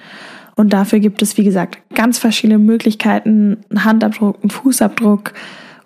Und 0.56 0.74
dafür 0.74 1.00
gibt 1.00 1.22
es, 1.22 1.38
wie 1.38 1.46
gesagt, 1.46 1.80
ganz 1.96 2.20
verschiedene 2.20 2.60
Möglichkeiten, 2.60 3.58
einen 3.70 3.86
Handabdruck, 3.86 4.38
einen 4.42 4.50
Fußabdruck 4.50 5.34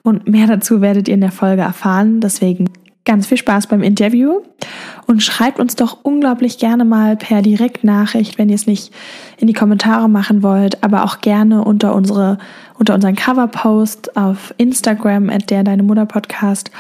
und 0.02 0.28
mehr 0.28 0.48
dazu 0.48 0.82
werdet 0.82 1.08
ihr 1.08 1.14
in 1.14 1.22
der 1.22 1.32
Folge 1.32 1.62
erfahren. 1.62 2.20
Deswegen 2.20 2.70
ganz 3.06 3.28
viel 3.28 3.38
Spaß 3.38 3.68
beim 3.68 3.84
Interview 3.84 4.42
und 5.08 5.22
schreibt 5.22 5.60
uns 5.60 5.76
doch 5.76 6.00
unglaublich 6.04 6.58
gerne 6.58 6.86
mal 6.86 7.18
per 7.18 7.42
Direktnachricht, 7.42 8.38
wenn 8.38 8.50
ihr 8.50 8.56
es 8.56 8.66
nicht 8.66 8.94
in 9.38 9.48
die 9.48 9.54
Kommentare 9.54 10.10
machen 10.10 10.42
wollt, 10.42 10.84
aber 10.84 11.04
auch 11.04 11.20
gerne 11.20 11.64
unter 11.64 11.94
unsere 11.96 12.38
unter 12.78 12.94
unseren 12.94 13.16
Coverpost 13.16 14.16
auf 14.18 14.54
Instagram 14.58 15.30
at 15.30 15.50
der 15.50 15.64
deine 15.64 15.84
Mutter 15.84 16.06
Podcast, 16.06 16.72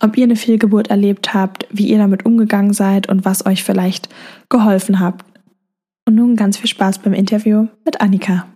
ob 0.00 0.16
ihr 0.16 0.24
eine 0.24 0.36
Fehlgeburt 0.36 0.90
erlebt 0.90 1.32
habt, 1.34 1.66
wie 1.70 1.88
ihr 1.88 1.98
damit 1.98 2.26
umgegangen 2.26 2.72
seid 2.72 3.08
und 3.08 3.24
was 3.24 3.46
euch 3.46 3.64
vielleicht 3.64 4.08
geholfen 4.48 5.00
habt. 5.00 5.24
Und 6.06 6.16
nun 6.16 6.36
ganz 6.36 6.56
viel 6.58 6.68
Spaß 6.68 6.98
beim 6.98 7.14
Interview 7.14 7.68
mit 7.84 8.00
Annika. 8.00 8.46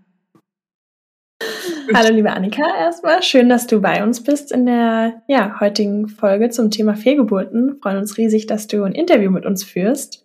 Hallo 1.95 2.13
liebe 2.13 2.33
Annika, 2.33 2.63
erstmal 2.81 3.23
schön, 3.23 3.49
dass 3.49 3.69
du 3.69 3.81
bei 3.81 4.03
uns 4.03 4.23
bist 4.23 4.51
in 4.51 4.67
der 4.67 5.23
ja, 5.29 5.61
heutigen 5.61 6.09
Folge 6.09 6.51
zum 6.51 6.71
Thema 6.73 6.97
Fehlgeburten. 6.97 7.75
Wir 7.75 7.77
freuen 7.77 7.99
uns 7.99 8.17
riesig, 8.19 8.47
dass 8.47 8.67
du 8.67 8.83
ein 8.83 8.93
Interview 8.93 9.31
mit 9.31 9.47
uns 9.47 9.63
führst. 9.63 10.25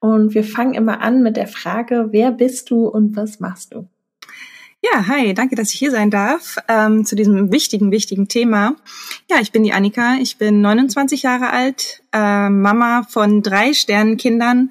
Und 0.00 0.34
wir 0.34 0.42
fangen 0.42 0.74
immer 0.74 1.00
an 1.00 1.22
mit 1.22 1.36
der 1.36 1.46
Frage, 1.46 2.08
wer 2.10 2.32
bist 2.32 2.70
du 2.70 2.88
und 2.88 3.16
was 3.16 3.38
machst 3.38 3.74
du? 3.74 3.88
Ja, 4.92 5.06
hi, 5.08 5.34
danke, 5.34 5.56
dass 5.56 5.72
ich 5.72 5.78
hier 5.78 5.90
sein 5.90 6.10
darf 6.10 6.56
ähm, 6.68 7.04
zu 7.04 7.16
diesem 7.16 7.50
wichtigen, 7.50 7.90
wichtigen 7.90 8.28
Thema. 8.28 8.76
Ja, 9.30 9.38
ich 9.40 9.50
bin 9.50 9.64
die 9.64 9.72
Annika, 9.72 10.16
ich 10.20 10.36
bin 10.36 10.60
29 10.60 11.22
Jahre 11.22 11.50
alt, 11.50 12.02
äh, 12.12 12.48
Mama 12.48 13.02
von 13.08 13.42
drei 13.42 13.72
Sternenkindern, 13.72 14.70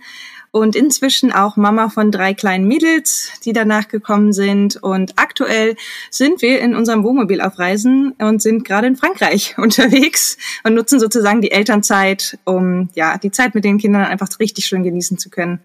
und 0.56 0.74
inzwischen 0.78 1.34
auch 1.34 1.58
Mama 1.58 1.90
von 1.90 2.12
drei 2.12 2.34
kleinen 2.34 2.66
Mädels, 2.66 3.30
die 3.44 3.52
danach 3.52 3.90
gekommen 3.90 4.32
sind. 4.32 4.82
Und 4.82 5.12
aktuell 5.18 5.76
sind 6.10 6.42
wir 6.42 6.62
in 6.62 6.76
unserem 6.76 7.04
Wohnmobil 7.04 7.42
auf 7.42 7.60
Reisen 7.60 8.14
und 8.20 8.42
sind 8.42 8.64
gerade 8.64 8.88
in 8.88 8.96
Frankreich 8.96 9.56
unterwegs 9.58 10.38
und 10.64 10.76
nutzen 10.76 11.02
sozusagen 11.02 11.42
die 11.42 11.52
Elternzeit, 11.52 12.40
um 12.46 12.88
ja 12.96 13.18
die 13.18 13.32
Zeit 13.32 13.54
mit 13.54 13.66
den 13.66 13.80
Kindern 13.80 14.06
einfach 14.06 14.30
richtig 14.40 14.66
schön 14.66 14.84
genießen 14.84 15.18
zu 15.18 15.30
können. 15.30 15.60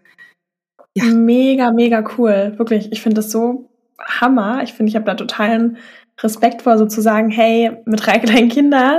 Ja. 0.97 1.05
Mega, 1.05 1.71
mega 1.71 2.03
cool. 2.19 2.55
Wirklich, 2.57 2.91
ich 2.91 3.01
finde 3.01 3.17
das 3.17 3.31
so 3.31 3.70
Hammer. 4.01 4.63
Ich 4.63 4.73
finde, 4.73 4.91
ich 4.91 4.97
habe 4.97 5.05
da 5.05 5.15
totalen 5.15 5.79
Respekt 6.23 6.63
vor, 6.63 6.79
sozusagen, 6.79 7.31
hey, 7.31 7.79
mit 7.87 8.07
drei 8.07 8.19
kleinen 8.19 8.49
Kindern 8.49 8.99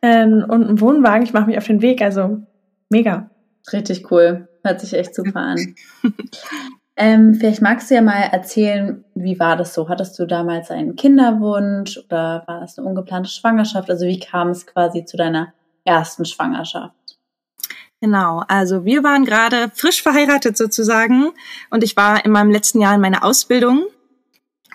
ähm, 0.00 0.44
und 0.48 0.64
einem 0.64 0.80
Wohnwagen, 0.80 1.22
ich 1.22 1.32
mache 1.32 1.46
mich 1.46 1.58
auf 1.58 1.66
den 1.66 1.82
Weg. 1.82 2.02
Also 2.02 2.38
mega. 2.88 3.30
Richtig 3.72 4.10
cool. 4.10 4.48
Hört 4.64 4.80
sich 4.80 4.94
echt 4.94 5.14
super 5.14 5.40
an. 5.40 5.74
ähm, 6.96 7.34
vielleicht 7.34 7.62
magst 7.62 7.90
du 7.90 7.94
ja 7.94 8.02
mal 8.02 8.22
erzählen, 8.32 9.04
wie 9.14 9.38
war 9.38 9.56
das 9.56 9.74
so? 9.74 9.88
Hattest 9.88 10.18
du 10.18 10.26
damals 10.26 10.70
einen 10.70 10.96
Kinderwunsch 10.96 11.98
oder 11.98 12.44
war 12.46 12.60
das 12.60 12.78
eine 12.78 12.88
ungeplante 12.88 13.30
Schwangerschaft? 13.30 13.90
Also 13.90 14.06
wie 14.06 14.20
kam 14.20 14.48
es 14.48 14.66
quasi 14.66 15.04
zu 15.04 15.16
deiner 15.16 15.52
ersten 15.84 16.24
Schwangerschaft? 16.24 16.94
Genau, 18.00 18.42
also 18.48 18.84
wir 18.84 19.04
waren 19.04 19.24
gerade 19.24 19.70
frisch 19.74 20.02
verheiratet 20.02 20.56
sozusagen 20.56 21.30
und 21.70 21.84
ich 21.84 21.96
war 21.96 22.24
in 22.24 22.32
meinem 22.32 22.50
letzten 22.50 22.80
Jahr 22.80 22.96
in 22.96 23.00
meiner 23.00 23.24
Ausbildung 23.24 23.84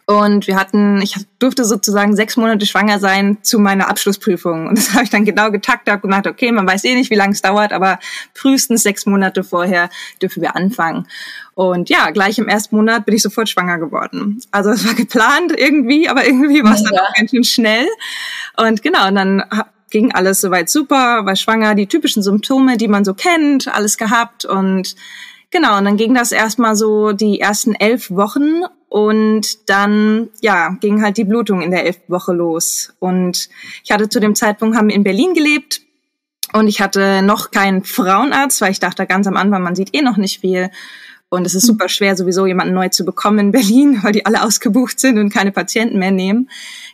und 0.10 0.48
wir 0.48 0.56
hatten, 0.56 1.02
ich 1.02 1.16
durfte 1.38 1.66
sozusagen 1.66 2.16
sechs 2.16 2.38
Monate 2.38 2.66
schwanger 2.66 2.98
sein 2.98 3.40
zu 3.42 3.60
meiner 3.60 3.90
Abschlussprüfung. 3.90 4.68
Und 4.68 4.78
das 4.78 4.94
habe 4.94 5.04
ich 5.04 5.10
dann 5.10 5.26
genau 5.26 5.52
getaktet, 5.52 5.92
habe 5.92 6.02
gemacht, 6.02 6.28
okay, 6.28 6.50
man 6.54 6.66
weiß 6.66 6.86
eh 6.86 6.96
nicht, 6.96 7.12
wie 7.12 7.16
lange 7.16 7.34
es 7.34 7.42
dauert, 7.42 7.74
aber 7.74 8.00
frühestens 8.34 8.84
sechs 8.84 9.06
Monate 9.06 9.44
vorher 9.44 9.90
dürfen 10.22 10.42
wir 10.42 10.56
anfangen. 10.56 11.08
Und 11.56 11.90
ja, 11.90 12.10
gleich 12.12 12.40
im 12.40 12.48
ersten 12.48 12.78
Monat 12.78 13.06
bin 13.06 13.16
ich 13.16 13.22
sofort 13.22 13.50
schwanger 13.50 13.80
geworden. 13.80 14.40
Also 14.52 14.70
es 14.70 14.88
war 14.88 14.94
geplant 14.94 15.52
irgendwie, 15.58 16.08
aber 16.08 16.26
irgendwie 16.26 16.64
war 16.64 16.76
es 16.76 16.84
dann 16.84 16.98
auch 16.98 17.14
ganz 17.14 17.32
schön 17.32 17.44
schnell. 17.44 17.88
Und 18.56 18.84
genau, 18.84 19.10
und 19.10 19.16
dann 19.16 19.44
ging 19.90 20.14
alles 20.14 20.40
soweit 20.40 20.70
super, 20.70 21.26
war 21.26 21.36
schwanger, 21.36 21.76
die 21.76 21.88
typischen 21.88 22.24
Symptome, 22.24 22.78
die 22.78 22.88
man 22.88 23.04
so 23.04 23.14
kennt, 23.14 23.68
alles 23.68 23.98
gehabt 23.98 24.46
und 24.46 24.96
Genau, 25.50 25.78
und 25.78 25.86
dann 25.86 25.98
ging 25.98 26.14
das 26.14 26.32
erstmal 26.32 26.76
so 26.76 27.14
die 27.14 27.40
ersten 27.40 27.74
elf 27.74 28.12
Wochen 28.12 28.64
und 28.90 29.70
dann, 29.70 30.30
ja, 30.42 30.70
ging 30.82 31.02
halt 31.02 31.18
die 31.18 31.24
Blutung 31.24 31.62
in 31.62 31.72
der 31.72 31.86
elften 31.86 32.12
Woche 32.12 32.34
los. 32.34 32.94
Und 33.00 33.50
ich 33.84 33.92
hatte 33.92 34.10
zu 34.10 34.20
dem 34.20 34.36
Zeitpunkt, 34.36 34.76
haben 34.76 34.90
wir 34.90 34.96
in 34.96 35.04
Berlin 35.04 35.34
gelebt 35.34 35.82
und 36.54 36.68
ich 36.68 36.82
hatte 36.82 37.22
noch 37.22 37.52
keinen 37.52 37.84
Frauenarzt, 37.84 38.62
weil 38.62 38.72
ich 38.72 38.80
dachte 38.80 39.06
ganz 39.06 39.28
am 39.28 39.38
Anfang, 39.38 39.64
man 39.64 39.76
sieht 39.76 39.94
eh 39.94 40.02
noch 40.02 40.18
nicht 40.18 40.42
viel. 40.42 40.70
Und 41.30 41.46
es 41.46 41.56
ist 41.56 41.66
super 41.66 41.90
schwer, 41.90 42.16
sowieso 42.16 42.46
jemanden 42.46 42.74
neu 42.74 42.88
zu 42.88 43.04
bekommen 43.04 43.40
in 43.40 43.52
Berlin, 43.52 44.00
weil 44.04 44.14
die 44.14 44.26
alle 44.26 44.44
ausgebucht 44.44 45.00
sind 45.00 45.18
und 45.18 45.34
keine 45.34 45.52
Patienten 45.52 46.00
mehr 46.00 46.12
nehmen. 46.12 46.50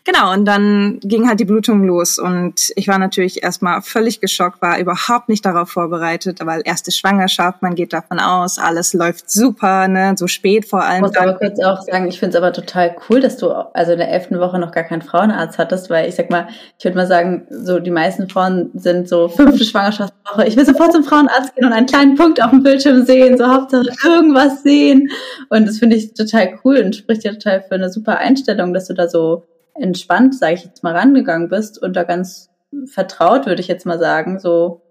Genau, 0.06 0.34
und 0.34 0.44
dann 0.44 1.00
ging 1.02 1.30
halt 1.30 1.40
die 1.40 1.46
Blutung 1.46 1.86
los. 1.86 2.20
Und 2.20 2.74
ich 2.76 2.90
war 2.90 3.00
natürlich 3.00 3.42
erstmal 3.42 3.82
völlig 3.82 4.20
geschockt, 4.20 4.62
war 4.62 4.78
überhaupt 4.78 5.30
nicht 5.30 5.46
darauf 5.46 5.70
vorbereitet, 5.70 6.40
weil 6.44 6.62
erste 6.66 6.92
Schwangerschaft, 6.92 7.62
man 7.62 7.74
geht 7.74 7.94
davon 7.94 8.20
aus, 8.20 8.60
alles 8.60 8.94
läuft 8.94 9.32
super, 9.32 9.88
ne, 9.88 10.16
so 10.18 10.28
spät 10.28 10.66
vor 10.68 10.84
allem. 10.84 11.06
Ich 11.06 11.12
muss 11.12 11.18
aber 11.18 11.34
kurz 11.36 11.64
auch 11.64 11.82
sagen, 11.82 12.08
ich 12.10 12.20
finde 12.20 12.38
es 12.38 12.44
aber 12.44 12.52
total 12.52 12.96
cool, 13.10 13.22
dass 13.22 13.38
du 13.38 13.52
also 13.52 13.94
in 13.94 14.00
der 14.00 14.10
elften 14.10 14.40
Woche 14.40 14.60
noch 14.60 14.74
gar 14.74 14.84
keinen 14.84 15.02
Frauenarzt 15.02 15.58
hattest, 15.58 15.90
weil 15.90 16.10
ich 16.10 16.16
sag 16.16 16.30
mal, 16.30 16.48
ich 16.78 16.84
würde 16.84 16.98
mal 16.98 17.08
sagen, 17.08 17.48
so 17.50 17.80
die 17.80 17.92
meisten 17.92 18.28
Frauen 18.28 18.72
sind 18.74 19.08
so 19.08 19.30
fünfte 19.30 19.64
Schwangerschaftswoche, 19.64 20.46
ich 20.46 20.58
will 20.58 20.66
sofort 20.66 20.92
zum 20.92 21.06
Frauenarzt 21.06 21.56
gehen 21.56 21.66
und 21.66 21.72
einen 21.72 21.88
kleinen 21.88 22.16
Punkt 22.16 22.44
auf 22.44 22.50
dem 22.50 22.62
Bildschirm 22.62 23.06
sehen, 23.06 23.38
so 23.38 23.48
Hauptsache 23.48 23.88
irgendwas 24.04 24.64
sehen. 24.64 25.10
Und 25.50 25.66
das 25.66 25.80
finde 25.80 25.96
ich 25.96 26.14
total 26.14 26.60
cool 26.66 26.80
und 26.80 26.94
spricht 26.94 27.24
ja 27.24 27.32
total 27.32 27.62
für 27.62 27.76
eine 27.76 27.90
super 27.90 28.18
Einstellung, 28.18 28.74
dass 28.74 28.88
du 28.88 28.94
da 28.94 29.08
so 29.08 29.46
entspannt, 29.76 30.36
sage 30.36 30.56
ich 30.56 30.64
jetzt 30.66 30.84
mal, 30.84 30.96
rangegangen 30.96 31.50
bist 31.50 31.82
und 31.82 31.94
da 31.94 32.04
ganz 32.04 32.50
vertraut, 32.86 33.46
würde 33.46 33.62
ich 33.62 33.68
jetzt 33.68 33.86
mal 33.86 34.00
sagen, 34.00 34.40
so. 34.40 34.82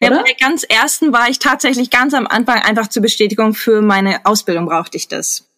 Ja, 0.00 0.10
bei 0.10 0.22
der 0.22 0.34
ganz 0.38 0.64
ersten 0.64 1.12
war 1.12 1.28
ich 1.28 1.38
tatsächlich 1.38 1.90
ganz 1.90 2.12
am 2.12 2.26
Anfang 2.26 2.60
einfach 2.60 2.88
zur 2.88 3.02
Bestätigung 3.02 3.54
für 3.54 3.80
meine 3.80 4.24
Ausbildung 4.24 4.66
brauchte 4.66 4.96
ich 4.96 5.08
das. 5.08 5.50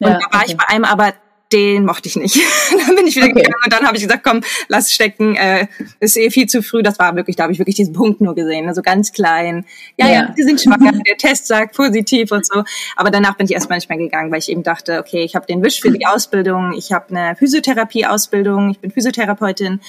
Und 0.00 0.08
ja, 0.08 0.14
da 0.14 0.32
war 0.32 0.42
okay. 0.42 0.44
ich 0.48 0.56
bei 0.56 0.68
einem 0.68 0.84
aber 0.84 1.14
den 1.52 1.84
mochte 1.84 2.08
ich 2.08 2.16
nicht. 2.16 2.36
dann 2.86 2.96
bin 2.96 3.06
ich 3.06 3.16
wieder 3.16 3.26
okay. 3.26 3.34
gegangen 3.34 3.62
und 3.64 3.72
dann 3.72 3.86
habe 3.86 3.96
ich 3.96 4.02
gesagt, 4.02 4.24
komm, 4.24 4.40
lass 4.68 4.92
stecken, 4.92 5.36
äh, 5.36 5.66
ist 6.00 6.16
eh 6.16 6.30
viel 6.30 6.46
zu 6.46 6.62
früh. 6.62 6.82
Das 6.82 6.98
war 6.98 7.14
wirklich, 7.14 7.36
da 7.36 7.44
habe 7.44 7.52
ich 7.52 7.58
wirklich 7.58 7.76
diesen 7.76 7.94
Punkt 7.94 8.20
nur 8.20 8.34
gesehen, 8.34 8.68
also 8.68 8.82
ganz 8.82 9.12
klein. 9.12 9.64
Ja, 9.96 10.06
ja, 10.06 10.12
ja 10.12 10.34
sind 10.36 10.60
schwanger, 10.60 10.92
der 10.92 11.16
Test 11.16 11.46
sagt 11.46 11.76
positiv 11.76 12.32
und 12.32 12.44
so. 12.46 12.64
Aber 12.96 13.10
danach 13.10 13.36
bin 13.36 13.46
ich 13.46 13.52
erstmal 13.52 13.78
nicht 13.78 13.88
mehr 13.88 13.98
gegangen, 13.98 14.30
weil 14.32 14.38
ich 14.38 14.50
eben 14.50 14.62
dachte, 14.62 14.98
okay, 14.98 15.22
ich 15.22 15.36
habe 15.36 15.46
den 15.46 15.62
Wisch 15.62 15.80
für 15.80 15.90
die 15.90 16.06
Ausbildung, 16.06 16.72
ich 16.72 16.92
habe 16.92 17.14
eine 17.14 17.36
Physiotherapie-Ausbildung, 17.36 18.70
ich 18.70 18.80
bin 18.80 18.90
Physiotherapeutin 18.90 19.80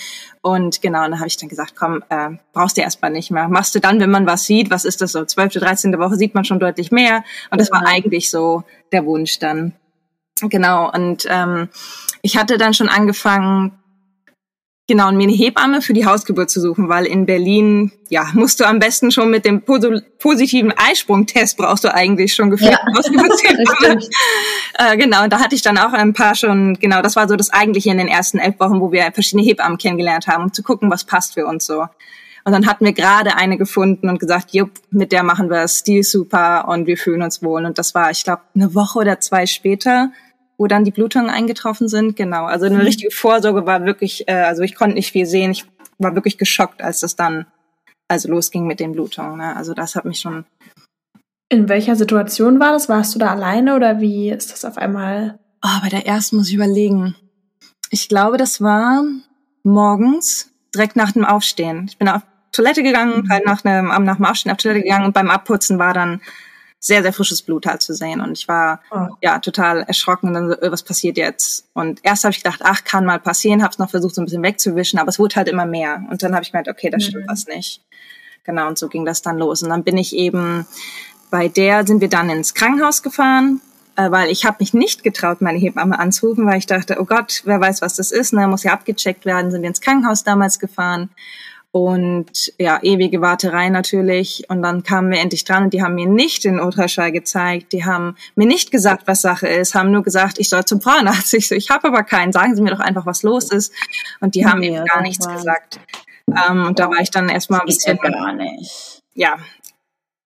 und 0.41 0.81
genau, 0.81 1.05
und 1.05 1.11
dann 1.11 1.19
habe 1.19 1.27
ich 1.27 1.37
dann 1.37 1.49
gesagt, 1.49 1.73
komm, 1.75 2.03
äh, 2.09 2.29
brauchst 2.53 2.77
du 2.77 2.81
erstmal 2.81 3.11
nicht 3.11 3.31
mehr. 3.31 3.47
Machst 3.49 3.75
du 3.75 3.79
dann, 3.79 3.99
wenn 3.99 4.11
man 4.11 4.25
was 4.25 4.45
sieht, 4.45 4.69
was 4.69 4.85
ist 4.85 5.01
das 5.01 5.11
so, 5.11 5.25
12., 5.25 5.53
13. 5.53 5.97
Woche 5.99 6.15
sieht 6.15 6.35
man 6.35 6.45
schon 6.45 6.59
deutlich 6.59 6.91
mehr. 6.91 7.23
Und 7.51 7.59
das 7.59 7.71
war 7.71 7.85
eigentlich 7.85 8.29
so 8.29 8.63
der 8.91 9.05
Wunsch 9.05 9.39
dann. 9.39 9.73
Genau, 10.41 10.91
und 10.91 11.25
ähm, 11.29 11.69
ich 12.21 12.37
hatte 12.37 12.57
dann 12.57 12.73
schon 12.73 12.89
angefangen, 12.89 13.77
Genau, 14.89 15.11
mir 15.11 15.23
eine 15.23 15.33
Hebamme 15.33 15.81
für 15.81 15.91
die 15.91 16.05
Hausgeburt 16.05 16.49
zu 16.49 16.61
suchen, 16.61 16.87
weil 16.87 17.05
in 17.05 17.25
Berlin, 17.25 17.91
ja, 18.07 18.25
musst 18.33 18.61
du 18.61 18.63
am 18.65 18.79
besten 18.79 19.11
schon 19.11 19.29
mit 19.29 19.43
dem 19.43 19.61
positiven 19.63 20.71
Eisprungtest 20.71 21.57
brauchst 21.57 21.83
du 21.83 21.93
eigentlich 21.93 22.33
schon 22.33 22.49
gefühlt 22.49 22.71
ja. 22.71 22.79
Hausgeburtshebamme. 22.95 23.99
äh, 24.79 24.95
genau, 24.95 25.25
und 25.25 25.33
da 25.33 25.41
hatte 25.41 25.55
ich 25.55 25.61
dann 25.61 25.77
auch 25.77 25.91
ein 25.91 26.13
paar 26.13 26.35
schon, 26.35 26.75
genau, 26.79 27.01
das 27.01 27.17
war 27.17 27.27
so 27.27 27.35
das 27.35 27.51
eigentliche 27.51 27.89
in 27.89 27.97
den 27.97 28.07
ersten 28.07 28.37
elf 28.37 28.57
Wochen, 28.61 28.79
wo 28.79 28.93
wir 28.93 29.11
verschiedene 29.11 29.43
Hebammen 29.43 29.77
kennengelernt 29.77 30.27
haben, 30.27 30.43
um 30.43 30.53
zu 30.53 30.63
gucken, 30.63 30.89
was 30.89 31.03
passt 31.03 31.33
für 31.33 31.45
uns 31.45 31.65
so. 31.65 31.81
Und 32.45 32.53
dann 32.53 32.65
hatten 32.65 32.85
wir 32.85 32.93
gerade 32.93 33.35
eine 33.35 33.57
gefunden 33.57 34.07
und 34.07 34.21
gesagt, 34.21 34.53
jupp, 34.53 34.71
mit 34.89 35.11
der 35.11 35.23
machen 35.23 35.49
wir 35.49 35.63
es, 35.63 35.83
die 35.83 35.97
ist 35.97 36.11
super 36.11 36.69
und 36.69 36.87
wir 36.87 36.95
fühlen 36.95 37.23
uns 37.23 37.43
wohl. 37.43 37.65
Und 37.65 37.77
das 37.77 37.93
war, 37.93 38.09
ich 38.09 38.23
glaube, 38.23 38.43
eine 38.55 38.73
Woche 38.73 38.99
oder 38.99 39.19
zwei 39.19 39.45
später 39.45 40.11
wo 40.57 40.67
dann 40.67 40.83
die 40.83 40.91
Blutungen 40.91 41.29
eingetroffen 41.29 41.87
sind. 41.87 42.15
Genau, 42.15 42.45
also 42.45 42.65
eine 42.65 42.75
mhm. 42.75 42.81
richtige 42.81 43.11
Vorsorge 43.11 43.65
war 43.65 43.85
wirklich, 43.85 44.27
äh, 44.27 44.33
also 44.33 44.63
ich 44.63 44.75
konnte 44.75 44.95
nicht 44.95 45.11
viel 45.11 45.25
sehen. 45.25 45.51
Ich 45.51 45.65
war 45.97 46.15
wirklich 46.15 46.37
geschockt, 46.37 46.81
als 46.81 46.99
das 46.99 47.15
dann 47.15 47.45
also 48.07 48.29
losging 48.29 48.65
mit 48.65 48.79
den 48.79 48.93
Blutungen. 48.93 49.37
Ne? 49.37 49.55
Also 49.55 49.73
das 49.73 49.95
hat 49.95 50.05
mich 50.05 50.19
schon. 50.19 50.45
In 51.49 51.69
welcher 51.69 51.95
Situation 51.95 52.59
war 52.59 52.73
das? 52.73 52.89
Warst 52.89 53.15
du 53.15 53.19
da 53.19 53.31
alleine 53.31 53.75
oder 53.75 53.99
wie 53.99 54.29
ist 54.29 54.51
das 54.51 54.65
auf 54.65 54.77
einmal? 54.77 55.39
Oh, 55.63 55.81
bei 55.81 55.89
der 55.89 56.05
ersten 56.05 56.37
muss 56.37 56.49
ich 56.49 56.55
überlegen. 56.55 57.15
Ich 57.89 58.09
glaube, 58.09 58.37
das 58.37 58.61
war 58.61 59.03
morgens, 59.63 60.51
direkt 60.73 60.95
nach 60.95 61.11
dem 61.11 61.25
Aufstehen. 61.25 61.85
Ich 61.89 61.97
bin 61.97 62.09
auf 62.09 62.21
Toilette 62.51 62.83
gegangen, 62.83 63.23
mhm. 63.23 63.29
halt 63.29 63.45
nach, 63.45 63.63
einem, 63.63 63.87
nach 64.03 64.17
dem 64.17 64.25
Aufstehen 64.25 64.51
auf 64.51 64.57
Toilette 64.57 64.83
gegangen 64.83 65.05
und 65.05 65.13
beim 65.13 65.29
Abputzen 65.29 65.79
war 65.79 65.93
dann 65.93 66.21
sehr, 66.79 67.01
sehr 67.01 67.13
frisches 67.13 67.41
Blut 67.41 67.65
halt 67.65 67.81
zu 67.81 67.93
sehen. 67.93 68.21
Und 68.21 68.37
ich 68.37 68.47
war 68.47 68.81
oh. 68.91 69.07
ja 69.21 69.39
total 69.39 69.81
erschrocken 69.81 70.27
und 70.27 70.33
dann 70.33 70.49
so, 70.49 70.61
äh, 70.61 70.71
was 70.71 70.83
passiert 70.83 71.17
jetzt? 71.17 71.65
Und 71.73 71.99
erst 72.03 72.23
habe 72.23 72.31
ich 72.31 72.43
gedacht, 72.43 72.61
ach, 72.63 72.83
kann 72.83 73.05
mal 73.05 73.19
passieren, 73.19 73.63
habe 73.63 73.71
es 73.71 73.79
noch 73.79 73.89
versucht, 73.89 74.15
so 74.15 74.21
ein 74.21 74.25
bisschen 74.25 74.43
wegzuwischen, 74.43 74.99
aber 74.99 75.09
es 75.09 75.19
wurde 75.19 75.35
halt 75.35 75.47
immer 75.47 75.65
mehr. 75.65 76.03
Und 76.09 76.21
dann 76.21 76.33
habe 76.33 76.43
ich 76.43 76.51
gemerkt, 76.51 76.69
okay, 76.69 76.89
da 76.89 76.99
stimmt 76.99 77.25
mhm. 77.25 77.29
was 77.29 77.47
nicht. 77.47 77.81
Genau, 78.43 78.67
und 78.67 78.77
so 78.77 78.87
ging 78.87 79.05
das 79.05 79.21
dann 79.21 79.37
los. 79.37 79.63
Und 79.63 79.69
dann 79.69 79.83
bin 79.83 79.97
ich 79.97 80.15
eben, 80.15 80.65
bei 81.29 81.47
der 81.47 81.85
sind 81.85 81.99
wir 81.99 82.09
dann 82.09 82.29
ins 82.29 82.53
Krankenhaus 82.53 83.01
gefahren, 83.01 83.59
äh, 83.95 84.09
weil 84.11 84.29
ich 84.29 84.45
habe 84.45 84.57
mich 84.59 84.73
nicht 84.73 85.03
getraut, 85.03 85.41
meine 85.41 85.57
Hebamme 85.57 85.97
anzurufen, 85.97 86.45
weil 86.45 86.59
ich 86.59 86.67
dachte, 86.67 86.97
oh 86.99 87.05
Gott, 87.05 87.41
wer 87.45 87.59
weiß, 87.59 87.81
was 87.81 87.95
das 87.95 88.11
ist, 88.11 88.33
ne, 88.33 88.47
muss 88.47 88.63
ja 88.63 88.73
abgecheckt 88.73 89.25
werden, 89.25 89.51
sind 89.51 89.63
wir 89.63 89.69
ins 89.69 89.81
Krankenhaus 89.81 90.23
damals 90.23 90.59
gefahren 90.59 91.09
und 91.71 92.53
ja, 92.57 92.79
ewige 92.81 93.21
Warterei 93.21 93.69
natürlich. 93.69 94.45
Und 94.49 94.61
dann 94.61 94.83
kamen 94.83 95.11
wir 95.11 95.19
endlich 95.19 95.43
dran 95.43 95.65
und 95.65 95.73
die 95.73 95.83
haben 95.83 95.95
mir 95.95 96.07
nicht 96.07 96.43
den 96.43 96.59
Ultraschall 96.59 97.11
gezeigt. 97.11 97.71
Die 97.73 97.85
haben 97.85 98.15
mir 98.35 98.47
nicht 98.47 98.71
gesagt, 98.71 99.07
was 99.07 99.21
Sache 99.21 99.47
ist, 99.47 99.75
haben 99.75 99.91
nur 99.91 100.03
gesagt, 100.03 100.39
ich 100.39 100.49
soll 100.49 100.65
zum 100.65 100.81
Frauenarzt. 100.81 101.33
Ich 101.37 101.47
so, 101.47 101.55
ich 101.55 101.69
habe 101.69 101.89
aber 101.89 102.03
keinen. 102.03 102.31
Sagen 102.31 102.55
Sie 102.55 102.61
mir 102.61 102.71
doch 102.71 102.79
einfach, 102.79 103.05
was 103.05 103.21
los 103.21 103.51
ist. 103.51 103.73
Und 104.21 104.35
die 104.35 104.45
haben 104.45 104.59
mir 104.59 104.85
gar 104.85 105.01
nichts 105.01 105.27
gesagt. 105.27 105.79
Ähm, 106.27 106.65
und 106.65 106.79
da 106.79 106.89
war 106.89 106.99
ich 106.99 107.11
dann 107.11 107.29
erstmal 107.29 107.59
ein 107.59 107.65
bisschen. 107.65 107.97
Gar 107.97 108.33
nicht. 108.33 109.03
Ja, 109.13 109.37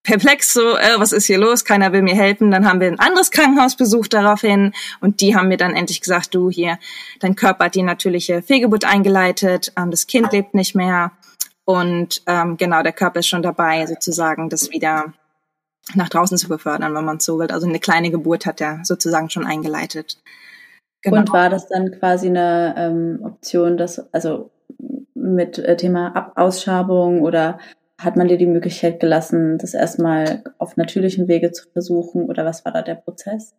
perplex 0.03 0.53
so, 0.53 0.77
äh, 0.77 0.95
was 0.97 1.11
ist 1.11 1.25
hier 1.25 1.37
los? 1.37 1.65
Keiner 1.65 1.91
will 1.93 2.01
mir 2.01 2.15
helfen. 2.15 2.51
Dann 2.51 2.67
haben 2.67 2.79
wir 2.79 2.87
ein 2.87 2.99
anderes 2.99 3.31
Krankenhaus 3.31 3.75
besucht 3.75 4.13
daraufhin 4.13 4.73
und 4.99 5.21
die 5.21 5.35
haben 5.35 5.47
mir 5.47 5.57
dann 5.57 5.75
endlich 5.75 6.01
gesagt, 6.01 6.33
du 6.33 6.49
hier, 6.49 6.79
dein 7.19 7.35
Körper 7.35 7.65
hat 7.65 7.75
die 7.75 7.83
natürliche 7.83 8.41
Fehlgeburt 8.41 8.85
eingeleitet, 8.85 9.73
ähm, 9.77 9.91
das 9.91 10.07
Kind 10.07 10.31
lebt 10.31 10.53
nicht 10.53 10.75
mehr 10.75 11.11
und 11.65 12.21
ähm, 12.27 12.57
genau, 12.57 12.81
der 12.83 12.93
Körper 12.93 13.19
ist 13.19 13.27
schon 13.27 13.43
dabei, 13.43 13.85
sozusagen 13.85 14.49
das 14.49 14.71
wieder 14.71 15.13
nach 15.95 16.09
draußen 16.09 16.37
zu 16.37 16.47
befördern, 16.47 16.93
wenn 16.93 17.05
man 17.05 17.19
so 17.19 17.39
will. 17.39 17.51
Also 17.51 17.67
eine 17.67 17.79
kleine 17.79 18.11
Geburt 18.11 18.45
hat 18.45 18.61
er 18.61 18.79
sozusagen 18.83 19.29
schon 19.29 19.45
eingeleitet. 19.45 20.17
Genau. 21.01 21.17
Und 21.17 21.33
war 21.33 21.49
das 21.49 21.67
dann 21.67 21.91
quasi 21.91 22.27
eine 22.27 22.75
ähm, 22.77 23.19
Option, 23.23 23.77
dass, 23.77 24.13
also 24.13 24.51
mit 25.13 25.57
äh, 25.57 25.75
Thema 25.77 26.15
Ab 26.15 26.33
Ausschabung 26.35 27.21
oder 27.21 27.59
hat 27.99 28.15
man 28.15 28.27
dir 28.27 28.37
die 28.37 28.47
Möglichkeit 28.47 28.99
gelassen, 28.99 29.57
das 29.57 29.73
erstmal 29.73 30.43
auf 30.57 30.77
natürlichem 30.77 31.27
Wege 31.27 31.51
zu 31.51 31.69
versuchen 31.69 32.25
oder 32.25 32.45
was 32.45 32.65
war 32.65 32.71
da 32.71 32.81
der 32.81 32.95
Prozess? 32.95 33.55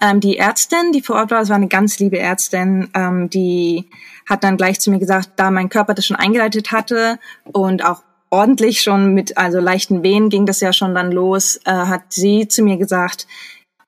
Ähm, 0.00 0.20
die 0.20 0.38
Ärztin, 0.38 0.92
die 0.92 1.02
vor 1.02 1.16
Ort 1.16 1.30
war, 1.30 1.40
das 1.40 1.48
war 1.48 1.56
eine 1.56 1.68
ganz 1.68 1.98
liebe 1.98 2.18
Ärztin, 2.18 2.88
ähm, 2.94 3.30
die 3.30 3.88
hat 4.28 4.44
dann 4.44 4.56
gleich 4.56 4.80
zu 4.80 4.90
mir 4.90 4.98
gesagt, 4.98 5.30
da 5.36 5.50
mein 5.50 5.68
Körper 5.68 5.94
das 5.94 6.06
schon 6.06 6.16
eingeleitet 6.16 6.70
hatte 6.70 7.18
und 7.44 7.84
auch 7.84 8.02
ordentlich 8.30 8.82
schon 8.82 9.14
mit 9.14 9.38
also 9.38 9.58
leichten 9.58 10.02
Wehen 10.02 10.28
ging 10.28 10.46
das 10.46 10.60
ja 10.60 10.72
schon 10.72 10.94
dann 10.94 11.10
los, 11.10 11.60
äh, 11.64 11.72
hat 11.72 12.12
sie 12.12 12.46
zu 12.46 12.62
mir 12.62 12.76
gesagt, 12.76 13.26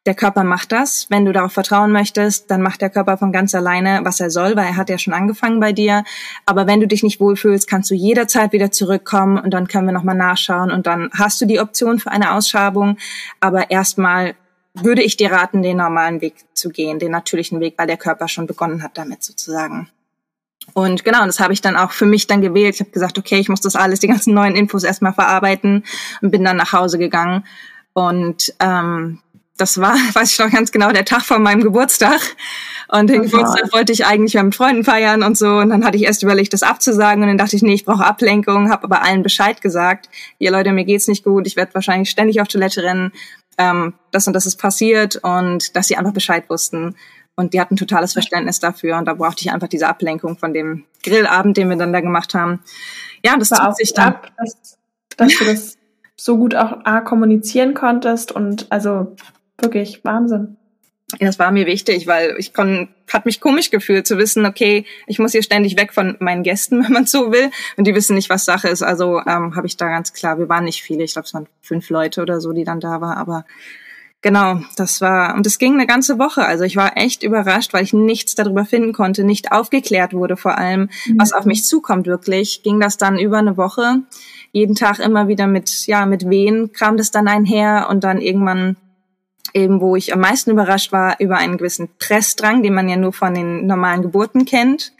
der 0.07 0.15
Körper 0.15 0.45
macht 0.45 0.73
das. 0.73 1.07
Wenn 1.11 1.27
du 1.27 1.33
darauf 1.33 1.53
vertrauen 1.53 1.93
möchtest, 1.93 2.51
dann 2.51 2.63
macht 2.63 2.81
der 2.81 2.89
Körper 2.89 3.19
von 3.19 3.33
ganz 3.33 3.55
alleine, 3.55 4.01
was 4.03 4.19
er 4.19 4.31
soll, 4.31 4.57
weil 4.57 4.65
er 4.65 4.77
hat 4.77 4.89
ja 4.89 4.97
schon 4.97 5.13
angefangen 5.13 5.61
bei 5.61 5.73
dir. 5.73 6.05
Aber 6.47 6.67
wenn 6.67 6.81
du 6.81 6.89
dich 6.89 7.03
nicht 7.03 7.21
wohlfühlst, 7.21 7.69
kannst 7.69 7.91
du 7.91 7.95
jederzeit 7.95 8.53
wieder 8.53 8.71
zurückkommen 8.71 9.39
und 9.39 9.53
dann 9.53 9.69
können 9.69 9.87
wir 9.87 9.93
nochmal 9.93 10.17
nachschauen 10.17 10.71
und 10.71 10.87
dann 10.87 11.11
hast 11.13 11.41
du 11.43 11.47
die 11.47 11.61
Option 11.61 11.99
für 11.99 12.11
eine 12.11 12.33
Ausschabung. 12.33 12.97
Aber 13.41 13.71
erstmal 13.71 14.35
würde 14.75 15.03
ich 15.03 15.17
dir 15.17 15.33
raten, 15.33 15.63
den 15.63 15.79
normalen 15.79 16.21
Weg 16.21 16.35
zu 16.55 16.71
gehen, 16.71 16.99
den 16.99 17.11
natürlichen 17.11 17.61
Weg, 17.61 17.75
weil 17.77 17.87
der 17.87 17.97
Körper 17.97 18.29
schon 18.29 18.47
begonnen 18.47 18.83
hat 18.83 18.97
damit 18.97 19.23
sozusagen. 19.23 19.89
Und 20.75 21.05
genau, 21.05 21.27
das 21.27 21.41
habe 21.41 21.53
ich 21.53 21.61
dann 21.61 21.77
auch 21.77 21.91
für 21.91 22.07
mich 22.07 22.27
dann 22.27 22.43
gewählt. 22.43 22.75
Ich 22.75 22.81
habe 22.81 22.91
gesagt, 22.91 23.19
okay, 23.19 23.39
ich 23.39 23.49
muss 23.49 23.61
das 23.61 23.77
alles, 23.77 24.01
die 24.01 24.09
ganzen 24.09 24.35
neuen 24.35 24.55
Infos 24.55 24.85
erstmal 24.85 25.13
verarbeiten 25.13 25.85
und 26.23 26.31
bin 26.31 26.45
dann 26.45 26.57
nach 26.57 26.73
Hause 26.73 26.99
gegangen. 26.99 27.45
Und 27.93 28.55
ähm, 28.61 29.21
das 29.57 29.81
war, 29.81 29.95
weiß 30.13 30.33
ich 30.33 30.39
noch 30.39 30.51
ganz 30.51 30.71
genau, 30.71 30.93
der 30.93 31.05
Tag 31.05 31.23
von 31.23 31.43
meinem 31.43 31.63
Geburtstag. 31.63 32.21
Und 32.89 33.09
den 33.09 33.21
oh 33.21 33.25
Geburtstag 33.25 33.73
wollte 33.73 33.93
ich 33.93 34.07
eigentlich 34.07 34.41
mit 34.41 34.55
Freunden 34.55 34.85
feiern 34.85 35.23
und 35.23 35.37
so. 35.37 35.47
Und 35.47 35.71
dann 35.71 35.85
hatte 35.85 35.97
ich 35.97 36.05
erst 36.05 36.23
überlegt, 36.23 36.53
das 36.53 36.63
abzusagen. 36.63 37.23
Und 37.23 37.29
dann 37.29 37.39
dachte 37.39 37.57
ich, 37.57 37.63
nee, 37.63 37.75
ich 37.75 37.85
brauche 37.85 38.05
Ablenkung, 38.05 38.71
habe 38.71 38.85
aber 38.85 39.03
allen 39.03 39.23
Bescheid 39.23 39.61
gesagt. 39.61 40.09
Ihr 40.39 40.51
Leute, 40.51 40.73
mir 40.73 40.85
geht's 40.85 41.09
nicht 41.09 41.25
gut, 41.25 41.47
ich 41.47 41.57
werde 41.57 41.75
wahrscheinlich 41.75 42.11
ständig 42.11 42.41
auf 42.41 42.49
Toilette 42.49 42.83
rennen 42.83 43.13
ähm, 43.59 43.95
das 44.11 44.27
und 44.27 44.33
das 44.33 44.47
ist 44.47 44.57
passiert 44.57 45.17
und 45.17 45.77
dass 45.77 45.89
sie 45.89 45.97
einfach 45.97 46.13
Bescheid 46.13 46.49
wussten. 46.49 46.97
Und 47.37 47.55
die 47.55 47.61
hatten 47.61 47.77
totales 47.77 48.13
Verständnis 48.13 48.61
dafür. 48.61 48.99
Und 48.99 49.07
da 49.07 49.15
brauchte 49.15 49.43
ich 49.43 49.53
einfach 49.53 49.69
diese 49.69 49.89
Ablenkung 49.89 50.37
von 50.37 50.53
dem 50.53 50.85
Grillabend, 51.03 51.57
den 51.57 51.71
wir 51.71 51.77
dann 51.77 51.93
da 51.93 52.01
gemacht 52.01 52.35
haben. 52.35 52.61
Ja, 53.25 53.37
das 53.37 53.51
war 53.51 53.69
auch 53.69 53.75
sich 53.75 53.95
dann. 53.95 54.09
Ab, 54.15 54.33
dass, 54.37 54.79
dass 55.17 55.39
du 55.39 55.45
das 55.45 55.79
so 56.17 56.37
gut 56.37 56.55
auch 56.55 56.85
A, 56.85 57.01
kommunizieren 57.01 57.73
konntest 57.73 58.31
und 58.33 58.67
also 58.71 59.17
wirklich 59.59 60.05
Wahnsinn. 60.05 60.59
Das 61.19 61.39
war 61.39 61.51
mir 61.51 61.67
wichtig, 61.67 62.07
weil 62.07 62.37
ich 62.39 62.55
kon, 62.55 62.89
hat 63.13 63.27
mich 63.27 63.41
komisch 63.41 63.71
gefühlt 63.71 64.07
zu 64.07 64.19
wissen, 64.19 64.47
okay, 64.47 64.85
ich 65.07 65.19
muss 65.19 65.33
hier 65.33 65.43
ständig 65.43 65.77
weg 65.77 65.93
von 65.93 66.17
meinen 66.21 66.43
Gästen, 66.43 66.83
wenn 66.85 66.93
man 66.93 67.07
so 67.07 67.33
will, 67.33 67.51
und 67.77 67.87
die 67.87 67.95
wissen 67.95 68.15
nicht, 68.15 68.31
was 68.31 68.45
Sache 68.45 68.69
ist. 68.69 68.83
Also 68.83 69.21
ähm, 69.21 69.57
habe 69.57 69.67
ich 69.67 69.77
da 69.77 69.89
ganz 69.89 70.13
klar, 70.13 70.39
wir 70.39 70.49
waren 70.49 70.65
nicht 70.65 70.83
viele, 70.83 71.05
ich 71.05 71.13
glaube, 71.13 71.27
es 71.27 71.35
waren 71.35 71.49
fünf 71.63 71.91
Leute 71.91 72.23
oder 72.23 72.41
so, 72.41 72.53
die 72.53 72.65
dann 72.65 72.81
da 72.81 73.01
waren, 73.01 73.17
aber 73.17 73.45
genau, 74.23 74.61
das 74.77 75.01
war 75.01 75.35
und 75.35 75.47
es 75.47 75.59
ging 75.59 75.75
eine 75.75 75.87
ganze 75.87 76.19
Woche. 76.19 76.45
Also 76.45 76.65
ich 76.65 76.77
war 76.77 76.97
echt 76.97 77.23
überrascht, 77.23 77.73
weil 77.73 77.85
ich 77.85 77.93
nichts 77.93 78.35
darüber 78.35 78.65
finden 78.65 78.93
konnte, 78.93 79.25
nicht 79.25 79.53
aufgeklärt 79.53 80.13
wurde, 80.13 80.37
vor 80.37 80.59
allem, 80.59 80.91
mhm. 81.07 81.19
was 81.19 81.33
auf 81.33 81.45
mich 81.45 81.65
zukommt. 81.65 82.07
Wirklich 82.07 82.63
ging 82.63 82.81
das 82.81 82.97
dann 82.97 83.19
über 83.19 83.39
eine 83.39 83.57
Woche, 83.57 84.03
jeden 84.53 84.75
Tag 84.75 84.99
immer 84.99 85.29
wieder 85.29 85.47
mit 85.47 85.87
ja 85.87 86.07
mit 86.07 86.29
Wehen 86.29 86.73
kam 86.73 86.97
das 86.97 87.11
dann 87.11 87.29
einher 87.29 87.87
und 87.89 88.05
dann 88.05 88.21
irgendwann 88.21 88.77
eben 89.55 89.81
wo 89.81 89.97
ich 89.97 90.13
am 90.13 90.21
meisten 90.21 90.51
überrascht 90.51 90.93
war 90.93 91.19
über 91.21 91.37
einen 91.37 91.59
gewissen 91.59 91.89
Pressdrang, 91.99 92.63
den 92.63 92.75
man 92.75 92.89
ja 92.89 92.97
nur 92.97 93.13
von 93.13 93.35
den 93.35 93.67
normalen 93.67 94.03
Geburten 94.03 94.45
kennt. 94.45 94.93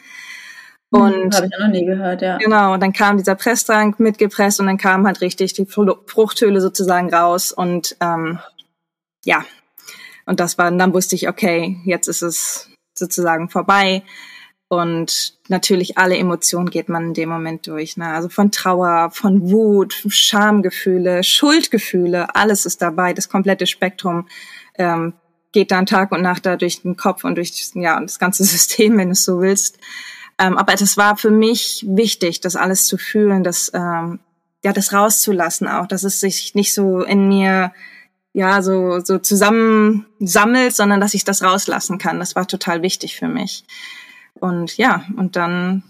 Hm, 0.95 1.03
und 1.03 1.35
habe 1.35 1.47
ich 1.47 1.59
noch 1.59 1.69
nie 1.69 1.85
gehört, 1.85 2.23
ja. 2.23 2.39
Genau, 2.39 2.75
und 2.75 2.83
dann 2.83 2.93
kam 2.93 3.17
dieser 3.17 3.35
Pressdrang 3.35 3.95
mitgepresst 3.99 4.61
und 4.61 4.67
dann 4.67 4.79
kam 4.79 5.07
halt 5.07 5.21
richtig 5.21 5.53
die 5.53 5.67
Fruchthöhle 5.67 6.61
sozusagen 6.61 7.13
raus 7.13 7.53
und 7.53 7.97
ähm, 8.01 8.39
ja, 9.25 9.45
und 10.27 10.41
das 10.41 10.59
war, 10.59 10.69
und 10.69 10.79
dann 10.79 10.95
wusste 10.95 11.17
ich, 11.17 11.29
okay, 11.29 11.81
jetzt 11.85 12.07
ist 12.07 12.23
es 12.23 12.71
sozusagen 12.95 13.49
vorbei. 13.49 14.03
Und 14.73 15.35
natürlich 15.49 15.99
alle 15.99 16.17
Emotionen 16.17 16.71
geht 16.71 16.89
man 16.89 17.07
in 17.07 17.15
dem 17.15 17.29
Moment 17.29 17.67
durch. 17.67 17.97
Ne? 17.97 18.07
Also 18.07 18.29
von 18.29 18.53
Trauer, 18.53 19.11
von 19.13 19.51
Wut, 19.51 20.05
Schamgefühle, 20.07 21.25
Schuldgefühle, 21.25 22.37
alles 22.37 22.67
ist 22.67 22.81
dabei. 22.81 23.13
Das 23.13 23.29
komplette 23.29 23.67
Spektrum 23.67 24.29
ähm, 24.79 25.15
geht 25.51 25.73
dann 25.73 25.87
Tag 25.87 26.13
und 26.13 26.23
Nacht 26.23 26.47
da 26.47 26.55
durch 26.55 26.83
den 26.83 26.97
Kopf 26.97 27.25
und 27.25 27.35
durch 27.35 27.73
ja, 27.75 27.99
das 27.99 28.21
ganze 28.21 28.45
System, 28.45 28.97
wenn 28.97 29.09
du 29.09 29.15
es 29.15 29.25
so 29.25 29.41
willst. 29.41 29.79
Ähm, 30.39 30.57
aber 30.57 30.77
das 30.77 30.97
war 30.97 31.17
für 31.17 31.33
mich 31.33 31.85
wichtig, 31.89 32.41
das 32.41 32.55
alles 32.55 32.87
zu 32.87 32.97
fühlen, 32.97 33.43
das, 33.43 33.73
ähm, 33.75 34.21
ja, 34.63 34.73
das 34.73 34.93
rauszulassen 34.93 35.67
auch, 35.67 35.89
dass 35.89 36.05
es 36.05 36.21
sich 36.21 36.55
nicht 36.55 36.73
so 36.75 37.03
in 37.03 37.27
mir 37.27 37.73
ja 38.33 38.63
so 38.63 39.01
so 39.01 39.19
zusammensammelt, 39.19 40.77
sondern 40.77 41.01
dass 41.01 41.15
ich 41.15 41.25
das 41.25 41.43
rauslassen 41.43 41.99
kann. 41.99 42.21
Das 42.21 42.37
war 42.37 42.47
total 42.47 42.83
wichtig 42.83 43.17
für 43.17 43.27
mich. 43.27 43.65
Und 44.41 44.77
ja, 44.77 45.05
und 45.17 45.37
dann 45.37 45.83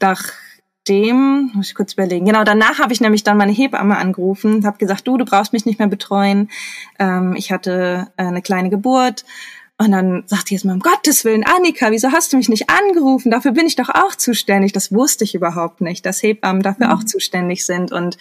nachdem, 0.00 1.50
muss 1.54 1.68
ich 1.68 1.74
kurz 1.74 1.94
überlegen, 1.94 2.26
genau, 2.26 2.44
danach 2.44 2.78
habe 2.78 2.92
ich 2.92 3.00
nämlich 3.00 3.24
dann 3.24 3.36
meine 3.36 3.52
Hebamme 3.52 3.96
angerufen, 3.96 4.64
habe 4.66 4.78
gesagt, 4.78 5.06
du, 5.06 5.16
du 5.16 5.24
brauchst 5.24 5.52
mich 5.52 5.66
nicht 5.66 5.78
mehr 5.78 5.88
betreuen. 5.88 6.50
Ähm, 6.98 7.34
ich 7.36 7.50
hatte 7.52 8.08
äh, 8.16 8.24
eine 8.24 8.42
kleine 8.42 8.70
Geburt 8.70 9.24
Und 9.78 9.92
dann 9.92 10.22
sagt 10.24 10.48
die 10.48 10.54
jetzt 10.54 10.64
mal, 10.64 10.72
um 10.72 10.80
Gottes 10.80 11.26
Willen, 11.26 11.44
Annika, 11.44 11.90
wieso 11.90 12.10
hast 12.10 12.32
du 12.32 12.38
mich 12.38 12.48
nicht 12.48 12.70
angerufen? 12.70 13.30
Dafür 13.30 13.52
bin 13.52 13.66
ich 13.66 13.76
doch 13.76 13.90
auch 13.90 14.14
zuständig. 14.14 14.72
Das 14.72 14.90
wusste 14.90 15.24
ich 15.24 15.34
überhaupt 15.34 15.82
nicht, 15.82 16.06
dass 16.06 16.22
Hebammen 16.22 16.62
dafür 16.62 16.86
mhm. 16.86 16.92
auch 16.94 17.04
zuständig 17.04 17.66
sind. 17.66 17.92
Und 17.92 18.16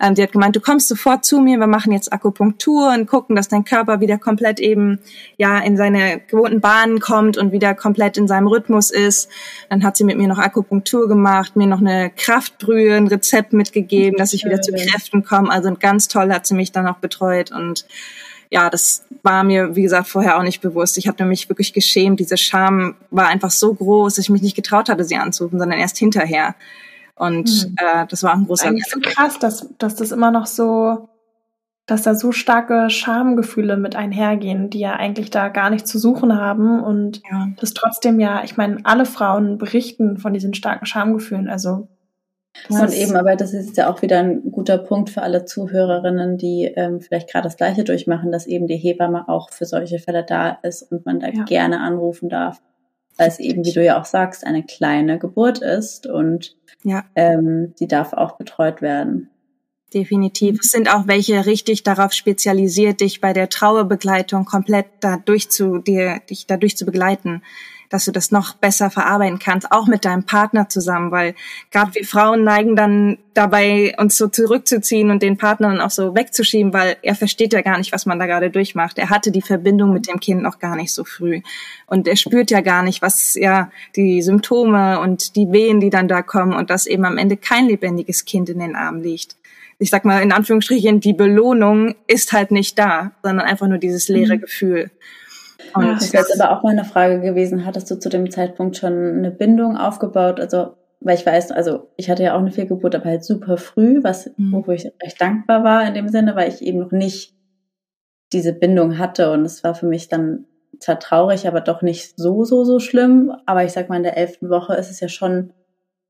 ähm, 0.00 0.16
die 0.16 0.22
hat 0.24 0.32
gemeint, 0.32 0.56
du 0.56 0.60
kommst 0.60 0.88
sofort 0.88 1.24
zu 1.24 1.38
mir, 1.38 1.58
wir 1.58 1.68
machen 1.68 1.92
jetzt 1.92 2.12
Akupunktur 2.12 2.92
und 2.92 3.06
gucken, 3.06 3.36
dass 3.36 3.46
dein 3.46 3.62
Körper 3.62 4.00
wieder 4.00 4.18
komplett 4.18 4.58
eben 4.58 4.98
ja 5.36 5.60
in 5.60 5.76
seine 5.76 6.20
gewohnten 6.26 6.60
Bahnen 6.60 6.98
kommt 6.98 7.38
und 7.38 7.52
wieder 7.52 7.76
komplett 7.76 8.16
in 8.16 8.26
seinem 8.26 8.48
Rhythmus 8.48 8.90
ist. 8.90 9.28
Dann 9.70 9.84
hat 9.84 9.96
sie 9.96 10.02
mit 10.02 10.18
mir 10.18 10.26
noch 10.26 10.38
Akupunktur 10.38 11.06
gemacht, 11.06 11.54
mir 11.54 11.68
noch 11.68 11.80
eine 11.80 12.10
Kraftbrühe, 12.10 12.96
ein 12.96 13.06
Rezept 13.06 13.52
mitgegeben, 13.52 14.18
dass 14.18 14.32
ich 14.32 14.44
wieder 14.44 14.60
zu 14.60 14.72
Kräften 14.72 15.22
komme. 15.22 15.52
Also 15.52 15.72
ganz 15.78 16.08
toll 16.08 16.32
hat 16.32 16.48
sie 16.48 16.54
mich 16.54 16.72
dann 16.72 16.88
auch 16.88 16.98
betreut 16.98 17.52
und 17.52 17.86
ja, 18.50 18.70
das 18.70 19.04
war 19.22 19.44
mir, 19.44 19.74
wie 19.74 19.82
gesagt, 19.82 20.08
vorher 20.08 20.38
auch 20.38 20.42
nicht 20.42 20.60
bewusst. 20.60 20.98
Ich 20.98 21.08
habe 21.08 21.24
mich 21.24 21.48
wirklich 21.48 21.72
geschämt. 21.72 22.20
Diese 22.20 22.36
Scham 22.36 22.94
war 23.10 23.26
einfach 23.26 23.50
so 23.50 23.74
groß, 23.74 24.14
dass 24.14 24.24
ich 24.24 24.30
mich 24.30 24.42
nicht 24.42 24.56
getraut 24.56 24.88
hatte, 24.88 25.04
sie 25.04 25.16
anzurufen, 25.16 25.58
sondern 25.58 25.78
erst 25.78 25.98
hinterher. 25.98 26.54
Und 27.16 27.68
mhm. 27.68 27.76
äh, 27.78 28.06
das 28.08 28.22
war 28.22 28.34
ein 28.34 28.46
großer. 28.46 28.68
Eigentlich 28.68 28.88
so 28.88 29.00
krass, 29.00 29.38
dass, 29.38 29.68
dass 29.78 29.96
das 29.96 30.12
immer 30.12 30.30
noch 30.30 30.46
so, 30.46 31.08
dass 31.86 32.02
da 32.02 32.14
so 32.14 32.30
starke 32.30 32.90
Schamgefühle 32.90 33.76
mit 33.76 33.96
einhergehen, 33.96 34.70
die 34.70 34.80
ja 34.80 34.94
eigentlich 34.94 35.30
da 35.30 35.48
gar 35.48 35.70
nicht 35.70 35.86
zu 35.88 35.98
suchen 35.98 36.36
haben 36.36 36.82
und 36.82 37.22
ja. 37.30 37.48
das 37.58 37.74
trotzdem 37.74 38.20
ja, 38.20 38.44
ich 38.44 38.56
meine, 38.56 38.78
alle 38.84 39.06
Frauen 39.06 39.56
berichten 39.58 40.18
von 40.18 40.34
diesen 40.34 40.52
starken 40.52 40.86
Schamgefühlen. 40.86 41.48
Also 41.48 41.88
und 42.68 42.92
eben, 42.92 43.16
aber 43.16 43.36
das 43.36 43.52
ist 43.52 43.76
ja 43.76 43.90
auch 43.90 44.02
wieder 44.02 44.18
ein 44.18 44.50
guter 44.50 44.78
Punkt 44.78 45.10
für 45.10 45.22
alle 45.22 45.44
Zuhörerinnen, 45.44 46.36
die 46.38 46.64
ähm, 46.64 47.00
vielleicht 47.00 47.30
gerade 47.30 47.44
das 47.44 47.56
Gleiche 47.56 47.84
durchmachen, 47.84 48.32
dass 48.32 48.46
eben 48.46 48.66
die 48.66 48.76
Hebamme 48.76 49.28
auch 49.28 49.50
für 49.50 49.64
solche 49.64 49.98
Fälle 49.98 50.24
da 50.24 50.58
ist 50.62 50.82
und 50.90 51.06
man 51.06 51.20
da 51.20 51.28
ja. 51.28 51.44
gerne 51.44 51.80
anrufen 51.80 52.28
darf, 52.28 52.60
weil 53.16 53.28
es 53.28 53.38
eben, 53.38 53.64
wie 53.64 53.72
du 53.72 53.84
ja 53.84 54.00
auch 54.00 54.04
sagst, 54.04 54.46
eine 54.46 54.62
kleine 54.64 55.18
Geburt 55.18 55.58
ist 55.58 56.06
und 56.06 56.56
ja. 56.82 57.04
ähm, 57.14 57.74
die 57.78 57.88
darf 57.88 58.12
auch 58.12 58.36
betreut 58.36 58.82
werden. 58.82 59.30
Definitiv. 59.94 60.58
Es 60.62 60.72
sind 60.72 60.92
auch 60.92 61.06
welche 61.06 61.46
richtig 61.46 61.84
darauf 61.84 62.12
spezialisiert, 62.12 63.00
dich 63.00 63.20
bei 63.20 63.32
der 63.32 63.48
Trauerbegleitung 63.48 64.44
komplett 64.44 64.86
dadurch 65.00 65.48
zu 65.48 65.78
dir, 65.78 66.20
dich 66.28 66.46
dadurch 66.46 66.76
zu 66.76 66.84
begleiten 66.84 67.42
dass 67.88 68.04
du 68.04 68.12
das 68.12 68.30
noch 68.30 68.54
besser 68.54 68.90
verarbeiten 68.90 69.38
kannst, 69.38 69.70
auch 69.70 69.86
mit 69.86 70.04
deinem 70.04 70.24
Partner 70.24 70.68
zusammen, 70.68 71.10
weil 71.10 71.34
gerade 71.70 71.94
wir 71.94 72.04
Frauen 72.04 72.44
neigen 72.44 72.76
dann 72.76 73.18
dabei, 73.34 73.94
uns 73.98 74.16
so 74.16 74.28
zurückzuziehen 74.28 75.10
und 75.10 75.22
den 75.22 75.36
Partner 75.36 75.68
dann 75.68 75.80
auch 75.80 75.90
so 75.90 76.14
wegzuschieben, 76.14 76.72
weil 76.72 76.96
er 77.02 77.14
versteht 77.14 77.52
ja 77.52 77.60
gar 77.60 77.78
nicht, 77.78 77.92
was 77.92 78.06
man 78.06 78.18
da 78.18 78.26
gerade 78.26 78.50
durchmacht. 78.50 78.98
Er 78.98 79.10
hatte 79.10 79.30
die 79.30 79.42
Verbindung 79.42 79.92
mit 79.92 80.08
dem 80.08 80.20
Kind 80.20 80.42
noch 80.42 80.58
gar 80.58 80.76
nicht 80.76 80.92
so 80.92 81.04
früh 81.04 81.42
und 81.86 82.08
er 82.08 82.16
spürt 82.16 82.50
ja 82.50 82.60
gar 82.60 82.82
nicht, 82.82 83.02
was 83.02 83.34
ja 83.34 83.70
die 83.94 84.22
Symptome 84.22 85.00
und 85.00 85.36
die 85.36 85.52
Wehen, 85.52 85.80
die 85.80 85.90
dann 85.90 86.08
da 86.08 86.22
kommen 86.22 86.54
und 86.54 86.70
dass 86.70 86.86
eben 86.86 87.04
am 87.04 87.18
Ende 87.18 87.36
kein 87.36 87.66
lebendiges 87.66 88.24
Kind 88.24 88.48
in 88.48 88.58
den 88.58 88.76
Armen 88.76 89.02
liegt 89.02 89.36
ich 89.78 89.90
sag 89.90 90.04
mal 90.04 90.22
in 90.22 90.32
Anführungsstrichen, 90.32 91.00
die 91.00 91.12
Belohnung 91.12 91.94
ist 92.06 92.32
halt 92.32 92.50
nicht 92.50 92.78
da, 92.78 93.12
sondern 93.22 93.46
einfach 93.46 93.68
nur 93.68 93.78
dieses 93.78 94.08
leere 94.08 94.36
mhm. 94.36 94.40
Gefühl. 94.40 94.90
Und 95.74 95.84
ja, 95.84 95.94
das 95.94 96.12
wäre 96.12 96.24
jetzt 96.24 96.40
aber 96.40 96.56
auch 96.56 96.62
mal 96.62 96.70
eine 96.70 96.84
Frage 96.84 97.20
gewesen, 97.20 97.64
hattest 97.64 97.90
du 97.90 97.98
zu 97.98 98.08
dem 98.08 98.30
Zeitpunkt 98.30 98.76
schon 98.76 99.18
eine 99.18 99.30
Bindung 99.30 99.76
aufgebaut? 99.76 100.40
Also, 100.40 100.74
weil 101.00 101.16
ich 101.16 101.26
weiß, 101.26 101.52
also 101.52 101.88
ich 101.96 102.10
hatte 102.10 102.22
ja 102.22 102.34
auch 102.34 102.40
eine 102.40 102.50
Fehlgeburt, 102.50 102.94
aber 102.94 103.06
halt 103.06 103.24
super 103.24 103.56
früh, 103.56 104.02
was, 104.02 104.30
mhm. 104.36 104.64
wo 104.66 104.72
ich 104.72 104.90
recht 105.02 105.20
dankbar 105.20 105.64
war 105.64 105.86
in 105.86 105.94
dem 105.94 106.08
Sinne, 106.08 106.36
weil 106.36 106.48
ich 106.48 106.62
eben 106.62 106.78
noch 106.78 106.92
nicht 106.92 107.34
diese 108.32 108.52
Bindung 108.52 108.98
hatte 108.98 109.30
und 109.32 109.44
es 109.44 109.62
war 109.62 109.74
für 109.74 109.86
mich 109.86 110.08
dann 110.08 110.46
zwar 110.80 110.98
traurig, 110.98 111.46
aber 111.46 111.60
doch 111.60 111.82
nicht 111.82 112.18
so, 112.18 112.44
so, 112.44 112.64
so 112.64 112.80
schlimm. 112.80 113.32
Aber 113.46 113.64
ich 113.64 113.72
sag 113.72 113.88
mal, 113.88 113.96
in 113.96 114.02
der 114.02 114.16
elften 114.16 114.50
Woche 114.50 114.74
ist 114.74 114.90
es 114.90 115.00
ja 115.00 115.08
schon 115.08 115.52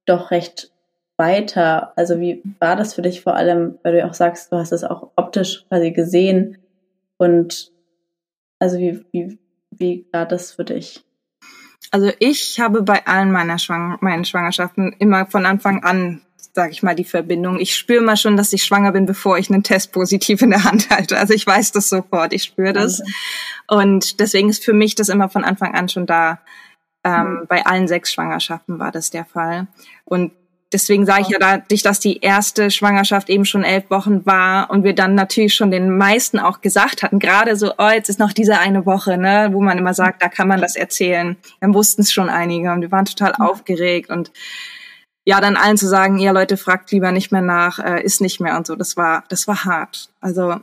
doch 0.06 0.30
recht 0.30 0.72
weiter. 1.16 1.92
Also 1.96 2.20
wie 2.20 2.42
war 2.58 2.76
das 2.76 2.94
für 2.94 3.02
dich 3.02 3.20
vor 3.20 3.34
allem, 3.34 3.78
weil 3.82 3.92
du 3.92 3.98
ja 3.98 4.08
auch 4.08 4.14
sagst, 4.14 4.52
du 4.52 4.56
hast 4.56 4.72
es 4.72 4.84
auch 4.84 5.10
optisch 5.16 5.66
quasi 5.68 5.92
gesehen 5.92 6.58
und 7.16 7.72
also 8.58 8.78
wie, 8.78 9.04
wie, 9.12 9.38
wie 9.70 10.06
war 10.12 10.26
das 10.26 10.52
für 10.52 10.64
dich? 10.64 11.04
Also 11.90 12.10
ich 12.18 12.58
habe 12.60 12.82
bei 12.82 13.06
allen 13.06 13.30
meiner 13.30 13.58
Schwang 13.58 13.98
meinen 14.00 14.24
Schwangerschaften 14.24 14.94
immer 14.98 15.26
von 15.26 15.46
Anfang 15.46 15.84
an, 15.84 16.20
sage 16.52 16.72
ich 16.72 16.82
mal, 16.82 16.94
die 16.94 17.04
Verbindung. 17.04 17.60
Ich 17.60 17.74
spüre 17.74 18.02
mal 18.02 18.16
schon, 18.16 18.36
dass 18.36 18.52
ich 18.52 18.64
schwanger 18.64 18.92
bin, 18.92 19.06
bevor 19.06 19.38
ich 19.38 19.50
einen 19.50 19.62
Test 19.62 19.92
positiv 19.92 20.42
in 20.42 20.50
der 20.50 20.64
Hand 20.64 20.90
halte. 20.90 21.18
Also 21.18 21.34
ich 21.34 21.46
weiß 21.46 21.72
das 21.72 21.88
sofort, 21.88 22.32
ich 22.32 22.44
spüre 22.44 22.72
das. 22.72 23.02
Und 23.68 24.20
deswegen 24.20 24.48
ist 24.48 24.64
für 24.64 24.72
mich 24.72 24.94
das 24.94 25.08
immer 25.08 25.28
von 25.28 25.44
Anfang 25.44 25.74
an 25.74 25.88
schon 25.88 26.06
da. 26.06 26.40
Ähm, 27.04 27.40
mhm. 27.40 27.46
Bei 27.48 27.64
allen 27.64 27.86
sechs 27.86 28.12
Schwangerschaften 28.12 28.78
war 28.78 28.90
das 28.90 29.10
der 29.10 29.24
Fall. 29.24 29.68
Und 30.04 30.32
deswegen 30.72 31.06
sage 31.06 31.22
ich 31.22 31.28
ja 31.28 31.38
dadurch, 31.38 31.82
dass 31.82 32.00
die 32.00 32.18
erste 32.20 32.70
Schwangerschaft 32.70 33.28
eben 33.28 33.44
schon 33.44 33.64
elf 33.64 33.90
Wochen 33.90 34.26
war 34.26 34.70
und 34.70 34.84
wir 34.84 34.94
dann 34.94 35.14
natürlich 35.14 35.54
schon 35.54 35.70
den 35.70 35.96
meisten 35.96 36.38
auch 36.38 36.60
gesagt 36.60 37.02
hatten, 37.02 37.18
gerade 37.18 37.56
so, 37.56 37.72
oh, 37.78 37.88
jetzt 37.88 38.08
ist 38.08 38.18
noch 38.18 38.32
diese 38.32 38.58
eine 38.58 38.86
Woche, 38.86 39.16
ne, 39.16 39.50
wo 39.52 39.60
man 39.60 39.78
immer 39.78 39.94
sagt, 39.94 40.22
da 40.22 40.28
kann 40.28 40.48
man 40.48 40.60
das 40.60 40.76
erzählen. 40.76 41.36
Dann 41.60 41.74
wussten 41.74 42.02
es 42.02 42.12
schon 42.12 42.28
einige 42.28 42.72
und 42.72 42.80
wir 42.80 42.92
waren 42.92 43.04
total 43.04 43.34
mhm. 43.38 43.44
aufgeregt 43.44 44.10
und 44.10 44.32
ja, 45.24 45.40
dann 45.40 45.56
allen 45.56 45.76
zu 45.76 45.88
sagen, 45.88 46.18
ja 46.18 46.30
Leute, 46.30 46.56
fragt 46.56 46.92
lieber 46.92 47.10
nicht 47.10 47.32
mehr 47.32 47.42
nach, 47.42 47.80
äh, 47.80 48.02
ist 48.02 48.20
nicht 48.20 48.40
mehr 48.40 48.56
und 48.56 48.66
so, 48.66 48.76
das 48.76 48.96
war, 48.96 49.24
das 49.28 49.48
war 49.48 49.64
hart. 49.64 50.10
Also 50.20 50.56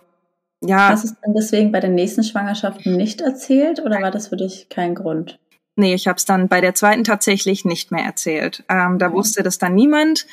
ja. 0.61 0.89
Hast 0.89 1.03
du 1.03 1.09
es 1.09 1.15
dann 1.21 1.33
deswegen 1.33 1.71
bei 1.71 1.81
den 1.81 1.95
nächsten 1.95 2.23
Schwangerschaften 2.23 2.95
nicht 2.95 3.19
erzählt 3.19 3.81
oder 3.81 4.01
war 4.01 4.11
das 4.11 4.29
für 4.29 4.37
dich 4.37 4.69
kein 4.69 4.95
Grund? 4.95 5.37
Nee, 5.75 5.93
ich 5.95 6.07
habe 6.07 6.17
es 6.17 6.25
dann 6.25 6.47
bei 6.47 6.61
der 6.61 6.75
zweiten 6.75 7.03
tatsächlich 7.03 7.65
nicht 7.65 7.91
mehr 7.91 8.03
erzählt. 8.03 8.63
Ähm, 8.69 8.99
da 8.99 9.09
mhm. 9.09 9.13
wusste 9.13 9.43
das 9.43 9.57
dann 9.57 9.73
niemand. 9.73 10.27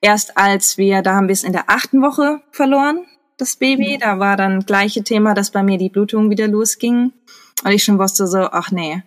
Erst 0.00 0.36
als 0.36 0.78
wir, 0.78 1.02
da 1.02 1.14
haben 1.14 1.28
wir 1.28 1.32
es 1.32 1.44
in 1.44 1.52
der 1.52 1.68
achten 1.68 2.02
Woche 2.02 2.40
verloren, 2.52 3.04
das 3.36 3.56
Baby. 3.56 3.96
Mhm. 3.96 4.00
Da 4.00 4.18
war 4.18 4.36
dann 4.36 4.60
gleiche 4.60 5.02
Thema, 5.02 5.34
dass 5.34 5.50
bei 5.50 5.62
mir 5.62 5.78
die 5.78 5.88
Blutung 5.88 6.30
wieder 6.30 6.46
losging. 6.46 7.12
Und 7.64 7.70
ich 7.70 7.82
schon 7.82 7.98
wusste 7.98 8.26
so, 8.26 8.38
ach 8.38 8.70
nee, 8.70 9.02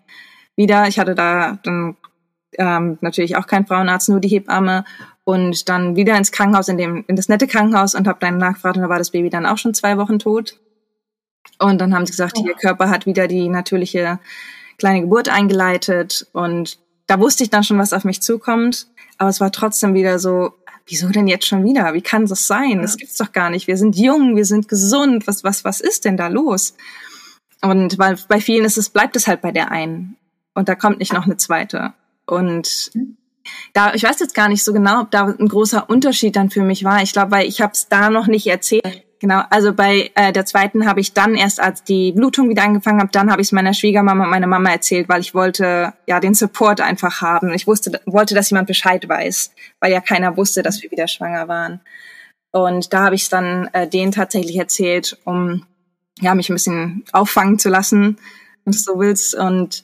wieder. 0.56 0.88
Ich 0.88 1.00
hatte 1.00 1.16
da 1.16 1.60
dann 1.64 1.96
ähm, 2.58 2.98
natürlich 3.02 3.38
auch 3.38 3.48
keinen 3.48 3.68
Frauenarzt, 3.68 4.10
nur 4.10 4.20
die 4.20 4.30
Hebamme. 4.30 4.84
Und 5.24 5.70
dann 5.70 5.96
wieder 5.96 6.18
ins 6.18 6.32
Krankenhaus, 6.32 6.68
in, 6.70 6.78
dem, 6.78 7.04
in 7.08 7.16
das 7.16 7.30
nette 7.30 7.48
Krankenhaus 7.48 7.96
und 7.96 8.08
habe 8.08 8.20
dann 8.20 8.38
nachgefragt 8.38 8.78
und 8.78 8.84
da 8.84 8.90
war 8.90 8.98
das 8.98 9.12
Baby 9.12 9.30
dann 9.30 9.46
auch 9.46 9.58
schon 9.58 9.74
zwei 9.74 9.98
Wochen 9.98 10.20
tot. 10.20 10.58
Und 11.60 11.80
dann 11.80 11.94
haben 11.94 12.06
sie 12.06 12.12
gesagt, 12.12 12.38
oh. 12.40 12.46
ihr 12.46 12.54
Körper 12.54 12.90
hat 12.90 13.06
wieder 13.06 13.28
die 13.28 13.50
natürliche 13.50 14.20
kleine 14.78 15.02
Geburt 15.02 15.30
eingeleitet 15.30 16.28
und 16.34 16.80
da 17.08 17.20
wusste 17.20 17.44
ich 17.44 17.50
dann 17.50 17.64
schon, 17.64 17.80
was 17.80 17.94
auf 17.94 18.04
mich 18.04 18.22
zukommt. 18.22 18.88
Aber 19.18 19.30
es 19.30 19.40
war 19.40 19.52
trotzdem 19.52 19.94
wieder 19.94 20.20
so, 20.20 20.54
wieso 20.86 21.10
denn 21.10 21.28
jetzt 21.28 21.48
schon 21.48 21.64
wieder? 21.64 21.94
Wie 21.94 22.02
kann 22.02 22.26
das 22.26 22.48
sein? 22.48 22.82
Das 22.82 22.98
gibt's 22.98 23.18
doch 23.18 23.32
gar 23.32 23.50
nicht. 23.50 23.68
Wir 23.68 23.78
sind 23.78 23.98
jung, 23.98 24.36
wir 24.36 24.46
sind 24.46 24.68
gesund. 24.68 25.26
Was, 25.26 25.44
was, 25.44 25.64
was 25.64 25.82
ist 25.82 26.06
denn 26.06 26.18
da 26.18 26.28
los? 26.28 26.76
Und 27.62 27.98
weil 27.98 28.18
bei 28.28 28.40
vielen 28.40 28.66
ist 28.66 28.78
es, 28.78 28.90
bleibt 28.90 29.16
es 29.16 29.28
halt 29.28 29.42
bei 29.42 29.52
der 29.52 29.72
einen. 29.72 30.18
Und 30.54 30.70
da 30.70 30.76
kommt 30.76 31.00
nicht 31.00 31.14
noch 31.14 31.26
eine 31.26 31.38
zweite. 31.38 31.94
Und 32.26 32.92
da, 33.74 33.94
ich 33.94 34.04
weiß 34.04 34.20
jetzt 34.20 34.36
gar 34.36 34.50
nicht 34.50 34.64
so 34.64 34.74
genau, 34.74 35.02
ob 35.02 35.12
da 35.12 35.26
ein 35.26 35.48
großer 35.48 35.90
Unterschied 35.90 36.36
dann 36.36 36.50
für 36.50 36.64
mich 36.64 36.84
war. 36.84 37.02
Ich 37.02 37.14
glaube, 37.14 37.32
weil 37.32 37.48
ich 37.48 37.62
habe 37.62 37.74
es 37.74 37.88
da 37.88 38.10
noch 38.10 38.28
nicht 38.28 38.48
erzählt. 38.48 39.04
Genau, 39.20 39.42
also 39.50 39.74
bei 39.74 40.12
äh, 40.14 40.32
der 40.32 40.46
zweiten 40.46 40.88
habe 40.88 41.00
ich 41.00 41.14
dann 41.14 41.34
erst, 41.34 41.60
als 41.60 41.84
die 41.84 42.12
Blutung 42.12 42.50
wieder 42.50 42.64
angefangen 42.64 43.00
habe, 43.00 43.10
dann 43.12 43.32
habe 43.32 43.42
ich 43.42 43.48
es 43.48 43.52
meiner 43.52 43.74
Schwiegermama 43.74 44.26
und 44.26 44.30
meiner 44.30 44.46
Mama 44.46 44.70
erzählt, 44.70 45.10
weil 45.10 45.22
ich 45.22 45.34
wollte 45.34 45.94
ja 46.06 46.20
den 46.20 46.36
Support 46.36 46.82
einfach 46.82 47.22
haben. 47.22 47.52
Ich 47.54 47.66
wusste, 47.66 48.00
wollte, 48.06 48.36
dass 48.36 48.52
jemand 48.52 48.68
Bescheid 48.68 49.10
weiß, 49.10 49.54
weil 49.80 49.92
ja 49.92 50.02
keiner 50.02 50.38
wusste, 50.38 50.62
dass 50.62 50.84
wir 50.84 50.92
wieder 50.92 51.08
schwanger 51.08 51.48
waren. 51.48 51.82
Und 52.52 52.94
da 52.94 53.06
habe 53.06 53.16
ich 53.16 53.24
es 53.24 53.30
dann 53.30 53.70
äh, 53.74 53.88
denen 53.88 54.12
tatsächlich 54.12 54.58
erzählt, 54.58 55.18
um 55.26 55.66
ja 56.20 56.36
mich 56.36 56.50
ein 56.50 56.56
bisschen 56.56 57.04
auffangen 57.12 57.58
zu 57.58 57.70
lassen, 57.70 58.18
wenn 58.66 58.72
du 58.72 58.78
so 58.78 59.00
willst. 59.00 59.34
Und 59.34 59.84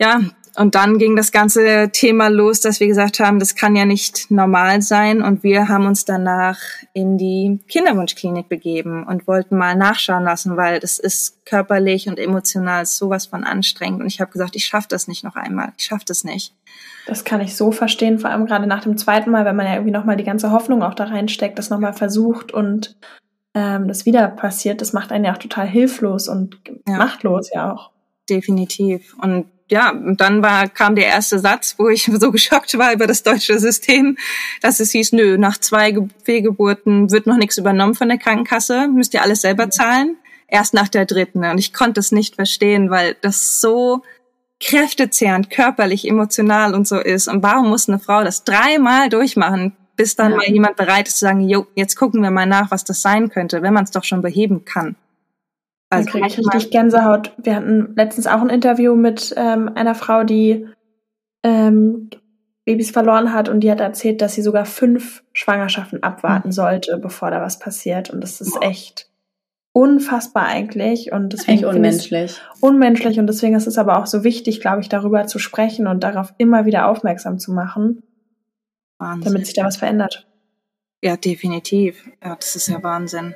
ja, 0.00 0.20
und 0.56 0.74
dann 0.74 0.98
ging 0.98 1.16
das 1.16 1.32
ganze 1.32 1.90
Thema 1.90 2.28
los, 2.28 2.60
dass 2.60 2.78
wir 2.78 2.86
gesagt 2.86 3.18
haben, 3.18 3.38
das 3.38 3.56
kann 3.56 3.74
ja 3.74 3.84
nicht 3.84 4.30
normal 4.30 4.82
sein. 4.82 5.20
Und 5.20 5.42
wir 5.42 5.68
haben 5.68 5.86
uns 5.86 6.04
danach 6.04 6.58
in 6.92 7.18
die 7.18 7.58
Kinderwunschklinik 7.68 8.48
begeben 8.48 9.04
und 9.04 9.26
wollten 9.26 9.56
mal 9.56 9.74
nachschauen 9.74 10.24
lassen, 10.24 10.56
weil 10.56 10.78
das 10.78 10.98
ist 10.98 11.44
körperlich 11.44 12.08
und 12.08 12.18
emotional 12.18 12.86
sowas 12.86 13.26
von 13.26 13.42
anstrengend. 13.42 14.00
Und 14.00 14.06
ich 14.06 14.20
habe 14.20 14.30
gesagt, 14.30 14.54
ich 14.54 14.64
schaffe 14.64 14.88
das 14.88 15.08
nicht 15.08 15.24
noch 15.24 15.34
einmal. 15.34 15.72
Ich 15.76 15.86
schaffe 15.86 16.04
das 16.06 16.22
nicht. 16.22 16.54
Das 17.06 17.24
kann 17.24 17.40
ich 17.40 17.56
so 17.56 17.72
verstehen, 17.72 18.18
vor 18.18 18.30
allem 18.30 18.46
gerade 18.46 18.66
nach 18.66 18.82
dem 18.82 18.96
zweiten 18.96 19.30
Mal, 19.30 19.44
wenn 19.44 19.56
man 19.56 19.66
ja 19.66 19.74
irgendwie 19.74 19.92
nochmal 19.92 20.16
die 20.16 20.24
ganze 20.24 20.52
Hoffnung 20.52 20.82
auch 20.82 20.94
da 20.94 21.04
reinsteckt, 21.04 21.58
das 21.58 21.68
nochmal 21.68 21.92
versucht 21.92 22.52
und 22.52 22.96
ähm, 23.54 23.88
das 23.88 24.06
wieder 24.06 24.28
passiert, 24.28 24.80
das 24.80 24.92
macht 24.92 25.12
einen 25.12 25.24
ja 25.24 25.32
auch 25.32 25.38
total 25.38 25.66
hilflos 25.66 26.28
und 26.28 26.60
ja. 26.86 26.96
machtlos 26.96 27.50
ja 27.52 27.72
auch. 27.72 27.90
Definitiv. 28.28 29.14
Und 29.20 29.46
ja, 29.70 29.90
und 29.90 30.20
dann 30.20 30.42
war, 30.42 30.68
kam 30.68 30.94
der 30.94 31.06
erste 31.06 31.38
Satz, 31.38 31.74
wo 31.78 31.88
ich 31.88 32.04
so 32.20 32.30
geschockt 32.30 32.76
war 32.76 32.92
über 32.92 33.06
das 33.06 33.22
deutsche 33.22 33.58
System, 33.58 34.16
dass 34.60 34.80
es 34.80 34.90
hieß, 34.92 35.12
nö, 35.12 35.38
nach 35.38 35.58
zwei 35.58 35.96
Fehlgeburten 36.24 37.10
wird 37.10 37.26
noch 37.26 37.36
nichts 37.36 37.58
übernommen 37.58 37.94
von 37.94 38.08
der 38.08 38.18
Krankenkasse, 38.18 38.88
müsst 38.88 39.14
ihr 39.14 39.22
alles 39.22 39.40
selber 39.40 39.70
zahlen. 39.70 40.16
erst 40.46 40.74
nach 40.74 40.88
der 40.88 41.06
dritten. 41.06 41.44
Und 41.44 41.58
ich 41.58 41.72
konnte 41.72 42.00
es 42.00 42.12
nicht 42.12 42.36
verstehen, 42.36 42.90
weil 42.90 43.16
das 43.22 43.60
so 43.60 44.02
kräftezehrend, 44.60 45.50
körperlich, 45.50 46.08
emotional 46.08 46.74
und 46.74 46.86
so 46.86 46.98
ist. 46.98 47.28
Und 47.28 47.42
warum 47.42 47.70
muss 47.70 47.88
eine 47.88 47.98
Frau 47.98 48.22
das 48.22 48.44
dreimal 48.44 49.08
durchmachen, 49.08 49.74
bis 49.96 50.16
dann 50.16 50.32
ja. 50.32 50.36
mal 50.38 50.46
jemand 50.46 50.76
bereit 50.76 51.08
ist 51.08 51.18
zu 51.18 51.24
sagen, 51.24 51.40
jo, 51.40 51.66
jetzt 51.74 51.96
gucken 51.96 52.22
wir 52.22 52.30
mal 52.30 52.46
nach, 52.46 52.70
was 52.70 52.84
das 52.84 53.02
sein 53.02 53.30
könnte, 53.30 53.62
wenn 53.62 53.74
man 53.74 53.84
es 53.84 53.90
doch 53.90 54.04
schon 54.04 54.22
beheben 54.22 54.64
kann. 54.64 54.96
Also 55.90 56.10
kriege 56.10 56.26
ich 56.26 56.38
richtig 56.38 56.70
Gänsehaut. 56.70 57.32
Wir 57.36 57.56
hatten 57.56 57.94
letztens 57.96 58.26
auch 58.26 58.40
ein 58.40 58.48
Interview 58.48 58.94
mit 58.94 59.34
ähm, 59.36 59.70
einer 59.74 59.94
Frau, 59.94 60.24
die 60.24 60.66
ähm, 61.44 62.10
Babys 62.64 62.90
verloren 62.90 63.32
hat 63.32 63.48
und 63.48 63.60
die 63.60 63.70
hat 63.70 63.80
erzählt, 63.80 64.22
dass 64.22 64.34
sie 64.34 64.42
sogar 64.42 64.64
fünf 64.64 65.22
Schwangerschaften 65.32 66.02
abwarten 66.02 66.48
mhm. 66.48 66.52
sollte, 66.52 66.98
bevor 66.98 67.30
da 67.30 67.40
was 67.40 67.58
passiert. 67.58 68.10
Und 68.10 68.22
das 68.22 68.40
ist 68.40 68.56
echt 68.62 69.10
unfassbar 69.72 70.46
eigentlich. 70.46 71.12
Und 71.12 71.32
deswegen 71.32 71.64
unmenschlich. 71.66 72.40
Unmenschlich. 72.60 73.18
Und 73.18 73.26
deswegen 73.26 73.54
ist 73.54 73.66
es 73.66 73.76
aber 73.76 73.98
auch 73.98 74.06
so 74.06 74.24
wichtig, 74.24 74.60
glaube 74.60 74.80
ich, 74.80 74.88
darüber 74.88 75.26
zu 75.26 75.38
sprechen 75.38 75.86
und 75.86 76.02
darauf 76.02 76.32
immer 76.38 76.64
wieder 76.64 76.88
aufmerksam 76.88 77.38
zu 77.38 77.52
machen. 77.52 78.02
Wahnsinn. 78.98 79.32
Damit 79.32 79.46
sich 79.46 79.54
da 79.54 79.64
was 79.64 79.76
verändert. 79.76 80.26
Ja, 81.02 81.18
definitiv. 81.18 82.08
Ja, 82.22 82.36
das 82.36 82.56
ist 82.56 82.68
ja 82.68 82.82
Wahnsinn. 82.82 83.34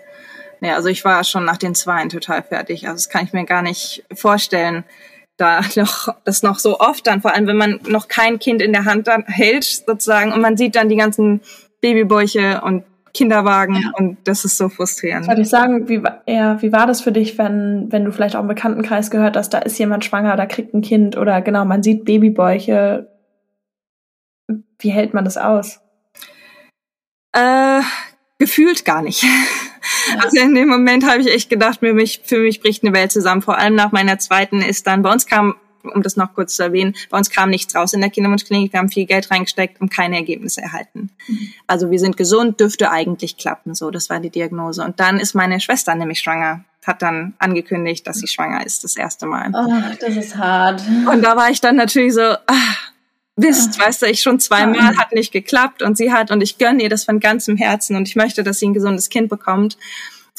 Ja, 0.60 0.74
also 0.74 0.88
ich 0.88 1.04
war 1.04 1.22
schon 1.24 1.44
nach 1.44 1.56
den 1.56 1.74
Zweien 1.74 2.08
total 2.08 2.42
fertig. 2.42 2.86
Also 2.86 2.96
das 2.96 3.08
kann 3.08 3.24
ich 3.24 3.32
mir 3.32 3.44
gar 3.44 3.62
nicht 3.62 4.04
vorstellen, 4.12 4.84
da 5.36 5.60
noch 5.76 6.14
das 6.24 6.42
noch 6.42 6.58
so 6.58 6.78
oft 6.80 7.06
dann, 7.06 7.22
vor 7.22 7.34
allem 7.34 7.46
wenn 7.46 7.56
man 7.56 7.80
noch 7.88 8.08
kein 8.08 8.38
Kind 8.38 8.60
in 8.60 8.72
der 8.72 8.84
Hand 8.84 9.06
dann 9.06 9.24
hält 9.26 9.64
sozusagen 9.64 10.32
und 10.32 10.40
man 10.40 10.56
sieht 10.56 10.76
dann 10.76 10.88
die 10.88 10.96
ganzen 10.96 11.40
Babybäuche 11.80 12.60
und 12.62 12.84
Kinderwagen 13.14 13.74
ja. 13.74 13.90
und 13.94 14.18
das 14.24 14.44
ist 14.44 14.58
so 14.58 14.68
frustrierend. 14.68 15.24
Soll 15.24 15.40
ich 15.40 15.48
sagen, 15.48 15.88
wie, 15.88 16.02
ja, 16.26 16.60
wie 16.60 16.72
war 16.72 16.86
das 16.86 17.00
für 17.00 17.12
dich, 17.12 17.38
wenn, 17.38 17.90
wenn 17.90 18.04
du 18.04 18.12
vielleicht 18.12 18.36
auch 18.36 18.42
im 18.42 18.48
Bekanntenkreis 18.48 19.10
gehört 19.10 19.36
hast, 19.36 19.50
da 19.50 19.58
ist 19.58 19.78
jemand 19.78 20.04
schwanger 20.04 20.34
oder 20.34 20.46
kriegt 20.46 20.74
ein 20.74 20.82
Kind 20.82 21.16
oder 21.16 21.40
genau, 21.40 21.64
man 21.64 21.82
sieht 21.82 22.04
Babybäuche. 22.04 23.08
Wie 24.78 24.90
hält 24.90 25.14
man 25.14 25.24
das 25.24 25.36
aus? 25.36 25.80
Äh, 27.32 27.80
gefühlt 28.38 28.84
gar 28.84 29.02
nicht. 29.02 29.24
Also 30.22 30.40
in 30.40 30.54
dem 30.54 30.68
Moment 30.68 31.06
habe 31.08 31.20
ich 31.20 31.32
echt 31.32 31.50
gedacht, 31.50 31.80
für 31.80 31.92
mich, 31.92 32.22
für 32.24 32.38
mich 32.38 32.60
bricht 32.60 32.82
eine 32.82 32.94
Welt 32.94 33.12
zusammen. 33.12 33.42
Vor 33.42 33.58
allem 33.58 33.74
nach 33.74 33.92
meiner 33.92 34.18
zweiten 34.18 34.62
ist 34.62 34.86
dann, 34.86 35.02
bei 35.02 35.12
uns 35.12 35.26
kam, 35.26 35.54
um 35.82 36.02
das 36.02 36.16
noch 36.16 36.34
kurz 36.34 36.56
zu 36.56 36.62
erwähnen, 36.62 36.94
bei 37.10 37.18
uns 37.18 37.30
kam 37.30 37.50
nichts 37.50 37.74
raus 37.74 37.92
in 37.92 38.00
der 38.00 38.10
Kinderwunschklinik. 38.10 38.72
Wir 38.72 38.80
haben 38.80 38.88
viel 38.88 39.06
Geld 39.06 39.30
reingesteckt 39.30 39.80
und 39.80 39.90
keine 39.90 40.16
Ergebnisse 40.16 40.60
erhalten. 40.60 41.10
Mhm. 41.26 41.52
Also 41.66 41.90
wir 41.90 41.98
sind 41.98 42.16
gesund, 42.16 42.60
dürfte 42.60 42.90
eigentlich 42.90 43.36
klappen. 43.36 43.74
So, 43.74 43.90
das 43.90 44.10
war 44.10 44.20
die 44.20 44.30
Diagnose. 44.30 44.82
Und 44.84 45.00
dann 45.00 45.18
ist 45.18 45.34
meine 45.34 45.60
Schwester 45.60 45.94
nämlich 45.94 46.20
schwanger 46.20 46.64
hat 46.88 47.02
dann 47.02 47.34
angekündigt, 47.38 48.06
dass 48.06 48.16
sie 48.16 48.26
schwanger 48.26 48.64
ist, 48.64 48.82
das 48.82 48.96
erste 48.96 49.26
Mal. 49.26 49.52
Oh, 49.52 49.94
das 50.00 50.16
ist 50.16 50.36
hart. 50.36 50.82
Und 51.12 51.22
da 51.22 51.36
war 51.36 51.50
ich 51.50 51.60
dann 51.60 51.76
natürlich 51.76 52.14
so, 52.14 52.34
ach, 52.46 52.77
Mist, 53.38 53.80
weißt 53.80 54.02
du, 54.02 54.06
ich 54.06 54.20
schon 54.20 54.40
zweimal 54.40 54.96
hat 54.96 55.12
nicht 55.12 55.32
geklappt 55.32 55.82
und 55.82 55.96
sie 55.96 56.12
hat 56.12 56.30
und 56.30 56.42
ich 56.42 56.58
gönne 56.58 56.82
ihr 56.82 56.88
das 56.88 57.04
von 57.04 57.20
ganzem 57.20 57.56
Herzen 57.56 57.96
und 57.96 58.08
ich 58.08 58.16
möchte, 58.16 58.42
dass 58.42 58.58
sie 58.58 58.68
ein 58.68 58.74
gesundes 58.74 59.08
Kind 59.08 59.28
bekommt. 59.28 59.78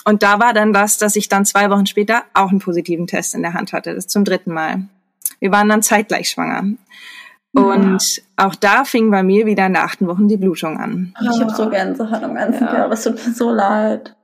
Und 0.05 0.23
da 0.23 0.39
war 0.39 0.53
dann 0.53 0.73
das, 0.73 0.97
dass 0.97 1.15
ich 1.15 1.29
dann 1.29 1.45
zwei 1.45 1.69
Wochen 1.69 1.85
später 1.85 2.23
auch 2.33 2.49
einen 2.49 2.59
positiven 2.59 3.07
Test 3.07 3.35
in 3.35 3.41
der 3.41 3.53
Hand 3.53 3.73
hatte, 3.73 3.95
das 3.95 4.07
zum 4.07 4.25
dritten 4.25 4.53
Mal. 4.53 4.83
Wir 5.39 5.51
waren 5.51 5.69
dann 5.69 5.81
zeitgleich 5.81 6.29
schwanger. 6.29 6.75
Und 7.53 8.17
ja. 8.17 8.23
auch 8.37 8.55
da 8.55 8.85
fing 8.85 9.09
bei 9.09 9.23
mir 9.23 9.45
wieder 9.45 9.65
in 9.65 9.73
der 9.73 9.83
achten 9.83 10.07
Woche 10.07 10.23
die 10.27 10.37
Blutung 10.37 10.77
an. 10.77 11.15
Ich 11.19 11.41
habe 11.41 11.51
so 11.51 11.69
Gänsehaut 11.69 12.23
am 12.23 12.35
ganzen 12.35 12.65
ja. 12.65 12.71
Körper, 12.71 12.93
es 12.93 13.03
tut 13.03 13.15
mir 13.15 13.33
so 13.33 13.49
leid. 13.49 14.15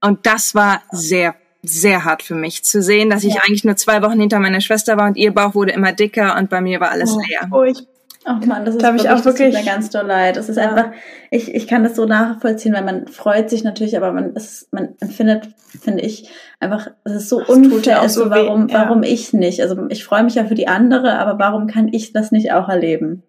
Und 0.00 0.26
das 0.26 0.54
war 0.54 0.82
sehr 0.90 1.34
sehr 1.62 2.04
hart 2.04 2.22
für 2.22 2.34
mich 2.34 2.64
zu 2.64 2.82
sehen, 2.82 3.10
dass 3.10 3.24
ich 3.24 3.34
ja. 3.34 3.42
eigentlich 3.42 3.64
nur 3.64 3.76
zwei 3.76 4.02
Wochen 4.02 4.20
hinter 4.20 4.38
meiner 4.38 4.60
Schwester 4.60 4.96
war 4.96 5.06
und 5.06 5.16
ihr 5.16 5.32
Bauch 5.32 5.54
wurde 5.54 5.72
immer 5.72 5.92
dicker 5.92 6.36
und 6.38 6.50
bei 6.50 6.60
mir 6.60 6.80
war 6.80 6.90
alles 6.90 7.12
oh, 7.12 7.20
leer. 7.20 7.48
Oh, 7.52 7.62
ich 7.62 7.86
Ach 8.24 8.44
man, 8.44 8.66
das 8.66 8.74
ist 8.74 8.82
da 8.82 8.88
wirklich, 8.88 9.04
ich 9.04 9.10
auch 9.10 9.24
wirklich 9.24 9.54
mir 9.54 9.64
ganz 9.64 9.88
doll 9.88 10.06
leid. 10.06 10.36
Es 10.36 10.50
ist 10.50 10.56
ja. 10.56 10.68
einfach, 10.68 10.92
ich, 11.30 11.54
ich 11.54 11.66
kann 11.66 11.84
das 11.84 11.96
so 11.96 12.04
nachvollziehen, 12.04 12.74
weil 12.74 12.84
man 12.84 13.06
freut 13.06 13.48
sich 13.48 13.64
natürlich, 13.64 13.96
aber 13.96 14.12
man 14.12 14.34
ist, 14.34 14.70
man 14.72 14.90
empfindet, 15.00 15.48
finde 15.80 16.02
ich, 16.02 16.28
einfach, 16.60 16.88
es 17.04 17.12
ist 17.14 17.28
so 17.30 17.40
das 17.40 17.48
unfair, 17.48 18.06
so 18.10 18.28
warum, 18.28 18.68
ja. 18.68 18.82
warum 18.82 19.02
ich 19.02 19.32
nicht. 19.32 19.62
Also 19.62 19.88
ich 19.88 20.04
freue 20.04 20.22
mich 20.22 20.34
ja 20.34 20.44
für 20.44 20.54
die 20.54 20.68
andere, 20.68 21.18
aber 21.18 21.38
warum 21.38 21.66
kann 21.66 21.88
ich 21.92 22.12
das 22.12 22.30
nicht 22.30 22.52
auch 22.52 22.68
erleben? 22.68 23.22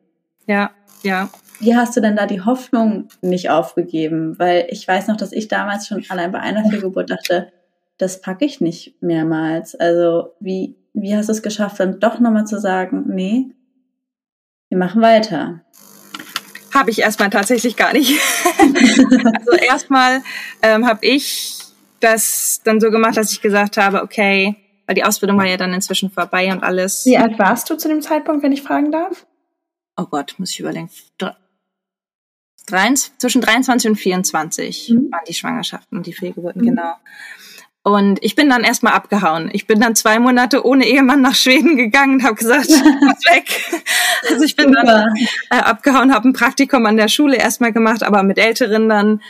Ja, 0.45 0.71
ja. 1.03 1.29
Wie 1.59 1.75
hast 1.75 1.95
du 1.95 2.01
denn 2.01 2.17
da 2.17 2.25
die 2.25 2.41
Hoffnung 2.41 3.07
nicht 3.21 3.49
aufgegeben? 3.49 4.37
Weil 4.39 4.67
ich 4.69 4.85
weiß 4.85 5.07
noch, 5.07 5.15
dass 5.15 5.31
ich 5.31 5.47
damals 5.47 5.87
schon 5.87 6.03
allein 6.09 6.33
bei 6.33 6.39
einer 6.39 6.65
Fehlgeburt 6.65 7.11
dachte, 7.11 7.51
das 8.01 8.19
packe 8.21 8.45
ich 8.45 8.61
nicht 8.61 9.01
mehrmals. 9.01 9.75
Also 9.75 10.33
wie, 10.39 10.75
wie 10.93 11.15
hast 11.15 11.29
du 11.29 11.33
es 11.33 11.43
geschafft, 11.43 11.79
dann 11.79 11.99
doch 11.99 12.19
nochmal 12.19 12.45
zu 12.45 12.59
sagen, 12.59 13.05
nee, 13.07 13.51
wir 14.69 14.77
machen 14.77 15.01
weiter? 15.01 15.61
Habe 16.73 16.89
ich 16.89 16.99
erstmal 16.99 17.29
tatsächlich 17.29 17.75
gar 17.75 17.93
nicht. 17.93 18.19
also 18.59 19.51
erstmal 19.51 20.23
ähm, 20.61 20.87
habe 20.87 21.05
ich 21.05 21.59
das 21.99 22.61
dann 22.63 22.79
so 22.79 22.89
gemacht, 22.89 23.17
dass 23.17 23.31
ich 23.31 23.41
gesagt 23.41 23.77
habe, 23.77 24.01
okay, 24.01 24.55
weil 24.87 24.95
die 24.95 25.03
Ausbildung 25.03 25.37
war 25.37 25.45
ja 25.45 25.57
dann 25.57 25.73
inzwischen 25.73 26.09
vorbei 26.09 26.51
und 26.51 26.63
alles. 26.63 27.05
Wie 27.05 27.17
alt 27.17 27.37
warst 27.37 27.69
du 27.69 27.75
zu 27.75 27.87
dem 27.87 28.01
Zeitpunkt, 28.01 28.43
wenn 28.43 28.51
ich 28.51 28.63
fragen 28.63 28.91
darf? 28.91 29.27
Oh 29.95 30.05
Gott, 30.05 30.35
muss 30.37 30.51
ich 30.51 30.59
überlegen. 30.59 30.89
Drei, 32.65 32.93
zwischen 32.93 33.41
23 33.41 33.91
und 33.91 33.95
24 33.97 34.89
mhm. 34.89 35.11
waren 35.11 35.25
die 35.27 35.33
Schwangerschaften 35.33 35.97
und 35.97 36.07
die 36.07 36.13
Fehlgeburten, 36.13 36.61
mhm. 36.61 36.67
genau. 36.67 36.93
Und 37.83 38.19
ich 38.21 38.35
bin 38.35 38.47
dann 38.49 38.63
erstmal 38.63 38.93
abgehauen. 38.93 39.49
Ich 39.53 39.65
bin 39.65 39.79
dann 39.79 39.95
zwei 39.95 40.19
Monate 40.19 40.65
ohne 40.65 40.85
Ehemann 40.85 41.21
nach 41.21 41.33
Schweden 41.33 41.77
gegangen 41.77 42.15
und 42.15 42.23
habe 42.23 42.35
gesagt, 42.35 42.69
ich 42.69 42.83
muss 43.01 43.25
weg. 43.25 43.83
Also 44.29 44.43
ich 44.43 44.55
bin 44.55 44.71
dann 44.71 45.15
äh, 45.49 45.55
abgehauen, 45.55 46.13
habe 46.13 46.29
ein 46.29 46.33
Praktikum 46.33 46.85
an 46.85 46.97
der 46.97 47.07
Schule 47.07 47.37
erstmal 47.37 47.73
gemacht, 47.73 48.03
aber 48.03 48.21
mit 48.21 48.37
Älteren 48.37 48.87
dann 48.87 49.21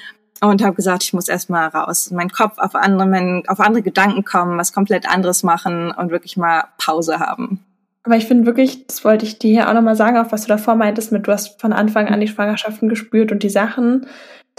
und 0.41 0.63
habe 0.63 0.75
gesagt, 0.75 1.03
ich 1.03 1.13
muss 1.13 1.29
erstmal 1.29 1.67
raus, 1.67 2.11
meinen 2.11 2.31
Kopf 2.31 2.57
auf 2.57 2.75
andere, 2.75 3.07
mein, 3.07 3.43
auf 3.47 3.59
andere 3.59 3.83
Gedanken 3.83 4.25
kommen, 4.25 4.57
was 4.57 4.73
komplett 4.73 5.07
anderes 5.07 5.43
machen 5.43 5.91
und 5.91 6.09
wirklich 6.09 6.35
mal 6.35 6.65
Pause 6.77 7.19
haben. 7.19 7.63
Aber 8.03 8.17
ich 8.17 8.25
finde 8.25 8.47
wirklich, 8.47 8.87
das 8.87 9.05
wollte 9.05 9.25
ich 9.25 9.37
dir 9.37 9.51
hier 9.51 9.69
auch 9.69 9.73
nochmal 9.73 9.95
sagen, 9.95 10.17
auf 10.17 10.31
was 10.31 10.41
du 10.41 10.47
davor 10.47 10.75
meintest, 10.75 11.11
mit 11.11 11.27
du 11.27 11.31
hast 11.31 11.61
von 11.61 11.71
Anfang 11.71 12.07
an 12.07 12.19
die 12.19 12.27
Schwangerschaften 12.27 12.89
gespürt 12.89 13.31
und 13.31 13.43
die 13.43 13.49
Sachen, 13.49 14.07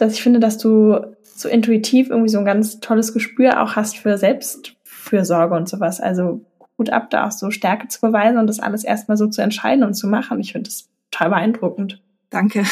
dass 0.02 0.14
ich 0.14 0.22
finde, 0.22 0.40
dass 0.40 0.58
du 0.58 0.98
so 1.22 1.48
intuitiv 1.48 2.10
irgendwie 2.10 2.28
so 2.28 2.38
ein 2.38 2.44
ganz 2.44 2.80
tolles 2.80 3.14
Gespür 3.14 3.62
auch 3.62 3.76
hast 3.76 3.96
für 3.96 4.18
Selbstfürsorge 4.18 5.54
und 5.54 5.68
sowas. 5.68 6.00
Also 6.00 6.44
gut 6.76 6.90
ab, 6.90 7.08
da 7.10 7.26
auch 7.26 7.30
so 7.30 7.50
Stärke 7.50 7.86
zu 7.86 8.00
beweisen 8.00 8.38
und 8.38 8.48
das 8.48 8.58
alles 8.58 8.82
erstmal 8.82 9.16
so 9.16 9.28
zu 9.28 9.42
entscheiden 9.42 9.84
und 9.84 9.94
zu 9.94 10.08
machen. 10.08 10.40
Ich 10.40 10.52
finde 10.52 10.68
das 10.68 10.88
total 11.10 11.30
beeindruckend. 11.30 12.02
Danke. 12.30 12.64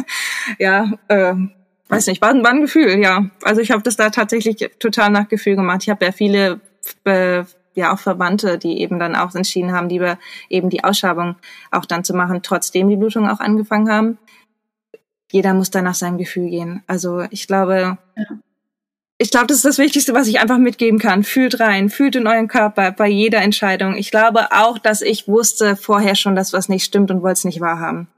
ja, 0.58 0.92
äh, 1.08 1.34
weiß 1.88 2.06
nicht, 2.06 2.22
war, 2.22 2.34
war 2.42 2.50
ein 2.50 2.62
Gefühl, 2.62 2.98
ja. 2.98 3.26
Also 3.42 3.60
ich 3.60 3.70
habe 3.70 3.82
das 3.82 3.96
da 3.96 4.08
tatsächlich 4.08 4.70
total 4.78 5.10
nach 5.10 5.28
Gefühl 5.28 5.56
gemacht. 5.56 5.82
Ich 5.82 5.90
habe 5.90 6.06
ja 6.06 6.12
viele 6.12 6.60
äh, 7.04 7.44
ja 7.74 7.92
auch 7.92 7.98
Verwandte, 7.98 8.56
die 8.56 8.80
eben 8.80 8.98
dann 8.98 9.14
auch 9.14 9.34
entschieden 9.34 9.72
haben, 9.72 9.90
lieber 9.90 10.18
eben 10.48 10.70
die 10.70 10.82
Ausschabung 10.82 11.36
auch 11.70 11.84
dann 11.84 12.04
zu 12.04 12.14
machen, 12.14 12.40
trotzdem 12.42 12.88
die 12.88 12.96
Blutung 12.96 13.28
auch 13.28 13.40
angefangen 13.40 13.90
haben 13.90 14.18
jeder 15.30 15.54
muss 15.54 15.70
da 15.70 15.80
nach 15.82 15.94
seinem 15.94 16.18
Gefühl 16.18 16.50
gehen. 16.50 16.82
Also 16.86 17.24
ich 17.30 17.46
glaube, 17.46 17.98
ja. 18.16 18.24
ich 19.18 19.30
glaube, 19.30 19.46
das 19.46 19.58
ist 19.58 19.64
das 19.64 19.78
Wichtigste, 19.78 20.12
was 20.12 20.26
ich 20.26 20.40
einfach 20.40 20.58
mitgeben 20.58 20.98
kann. 20.98 21.22
Fühlt 21.22 21.60
rein, 21.60 21.88
fühlt 21.88 22.16
in 22.16 22.26
euren 22.26 22.48
Körper 22.48 22.92
bei 22.92 23.08
jeder 23.08 23.40
Entscheidung. 23.40 23.96
Ich 23.96 24.10
glaube 24.10 24.52
auch, 24.52 24.78
dass 24.78 25.02
ich 25.02 25.28
wusste 25.28 25.76
vorher 25.76 26.16
schon, 26.16 26.34
dass 26.34 26.52
was 26.52 26.68
nicht 26.68 26.84
stimmt 26.84 27.10
und 27.10 27.22
wollte 27.22 27.38
es 27.38 27.44
nicht 27.44 27.60
wahrhaben. 27.60 28.08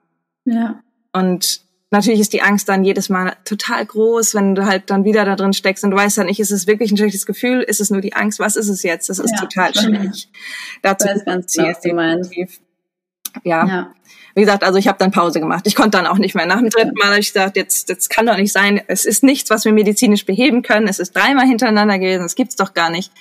Ja. 0.45 0.81
Und 1.13 1.61
natürlich 1.91 2.21
ist 2.21 2.33
die 2.33 2.43
Angst 2.43 2.69
dann 2.69 2.83
jedes 2.83 3.11
Mal 3.11 3.37
total 3.45 3.85
groß, 3.85 4.35
wenn 4.35 4.55
du 4.55 4.65
halt 4.65 4.89
dann 4.89 5.05
wieder 5.05 5.27
da 5.27 5.37
drin 5.37 5.53
steckst 5.53 5.85
und 5.85 5.91
du 5.91 5.97
weißt 5.99 6.17
dann 6.17 6.27
nicht, 6.27 6.41
ist 6.41 6.51
es 6.51 6.67
wirklich 6.67 6.91
ein 6.91 6.97
schlechtes 6.97 7.27
Gefühl, 7.27 7.61
ist 7.61 7.81
es 7.81 7.91
nur 7.91 8.01
die 8.01 8.15
Angst, 8.15 8.39
was 8.39 8.57
ist 8.57 8.69
es 8.69 8.83
jetzt? 8.83 9.11
Das 9.11 9.19
ist 9.19 9.33
ja, 9.33 9.41
total 9.41 9.75
schwierig. 9.75 10.31
Dazu 10.83 11.07
ich 11.07 11.15
weiß 11.15 11.25
ganz 11.27 11.53
genau, 11.53 11.69
was 11.69 11.81
du 11.81 11.93
meinst. 11.93 12.33
Ja. 13.45 13.67
ja 13.67 13.93
wie 14.35 14.41
gesagt, 14.41 14.65
also 14.65 14.79
ich 14.79 14.89
habe 14.89 14.99
dann 14.99 15.11
Pause 15.11 15.41
gemacht. 15.41 15.67
Ich 15.67 15.75
konnte 15.75 15.99
dann 15.99 16.07
auch 16.07 16.17
nicht 16.17 16.35
mehr. 16.35 16.47
Nach 16.47 16.59
dem 16.59 16.71
dritten 16.71 16.95
Mal 16.95 17.09
habe 17.09 17.21
ich 17.21 17.33
gesagt, 17.33 17.57
jetzt, 17.57 17.89
jetzt 17.89 18.09
kann 18.09 18.27
doch 18.27 18.37
nicht 18.37 18.53
sein. 18.53 18.81
Es 18.87 19.05
ist 19.05 19.23
nichts, 19.23 19.51
was 19.51 19.65
wir 19.65 19.73
medizinisch 19.73 20.25
beheben 20.25 20.63
können. 20.63 20.89
Es 20.89 20.99
ist 20.99 21.15
dreimal 21.15 21.47
hintereinander 21.47 21.99
gewesen. 21.99 22.23
Das 22.23 22.35
gibt's 22.35 22.57
doch 22.57 22.73
gar 22.73 22.91
nicht. 22.91 23.13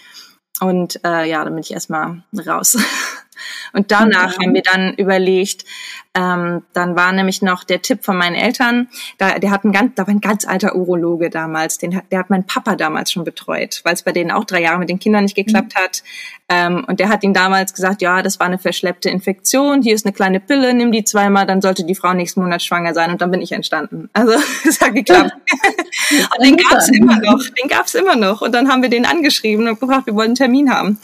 Und 0.61 1.03
äh, 1.03 1.29
ja, 1.29 1.43
dann 1.43 1.53
bin 1.53 1.63
ich 1.63 1.73
erstmal 1.73 2.23
raus. 2.47 2.77
Und 3.73 3.91
danach 3.91 4.35
okay. 4.35 4.45
haben 4.45 4.53
wir 4.53 4.61
dann 4.61 4.93
überlegt, 4.95 5.65
ähm, 6.13 6.63
dann 6.73 6.97
war 6.97 7.13
nämlich 7.13 7.41
noch 7.41 7.63
der 7.63 7.81
Tipp 7.81 8.03
von 8.03 8.17
meinen 8.17 8.35
Eltern, 8.35 8.89
da, 9.17 9.39
der 9.39 9.49
hat 9.49 9.63
ein 9.63 9.71
ganz, 9.71 9.95
da 9.95 10.05
war 10.05 10.13
ein 10.13 10.19
ganz 10.19 10.45
alter 10.45 10.75
Urologe 10.75 11.29
damals, 11.29 11.77
den 11.77 11.95
hat, 11.95 12.03
der 12.11 12.19
hat 12.19 12.29
mein 12.29 12.45
Papa 12.45 12.75
damals 12.75 13.13
schon 13.13 13.23
betreut, 13.23 13.79
weil 13.85 13.93
es 13.93 14.03
bei 14.03 14.11
denen 14.11 14.29
auch 14.29 14.43
drei 14.43 14.61
Jahre 14.61 14.79
mit 14.79 14.89
den 14.89 14.99
Kindern 14.99 15.23
nicht 15.23 15.35
geklappt 15.35 15.73
mhm. 15.73 15.79
hat. 15.79 16.03
Ähm, 16.49 16.83
und 16.85 16.99
der 16.99 17.07
hat 17.07 17.23
ihm 17.23 17.33
damals 17.33 17.73
gesagt, 17.73 18.01
ja, 18.01 18.21
das 18.21 18.41
war 18.41 18.47
eine 18.47 18.57
verschleppte 18.57 19.09
Infektion, 19.09 19.81
hier 19.81 19.95
ist 19.95 20.05
eine 20.05 20.11
kleine 20.11 20.41
Pille, 20.41 20.73
nimm 20.73 20.91
die 20.91 21.05
zweimal, 21.05 21.45
dann 21.45 21.61
sollte 21.61 21.85
die 21.85 21.95
Frau 21.95 22.13
nächsten 22.13 22.41
Monat 22.41 22.61
schwanger 22.61 22.93
sein 22.93 23.11
und 23.11 23.21
dann 23.21 23.31
bin 23.31 23.41
ich 23.41 23.51
entstanden. 23.53 24.09
Also 24.21 24.33
es 24.67 24.79
hat 24.81 24.93
geklappt. 24.93 25.31
und 26.37 26.45
den 26.45 26.57
gab's 26.57 26.89
immer 26.89 27.17
noch, 27.19 27.39
den 27.59 27.69
gab's 27.69 27.95
immer 27.95 28.15
noch. 28.15 28.41
Und 28.41 28.53
dann 28.53 28.69
haben 28.69 28.83
wir 28.83 28.89
den 28.89 29.05
angeschrieben 29.05 29.67
und 29.67 29.79
gefragt, 29.79 30.05
wir 30.05 30.13
wollen 30.13 30.27
einen 30.27 30.35
Termin 30.35 30.71
haben. 30.71 30.99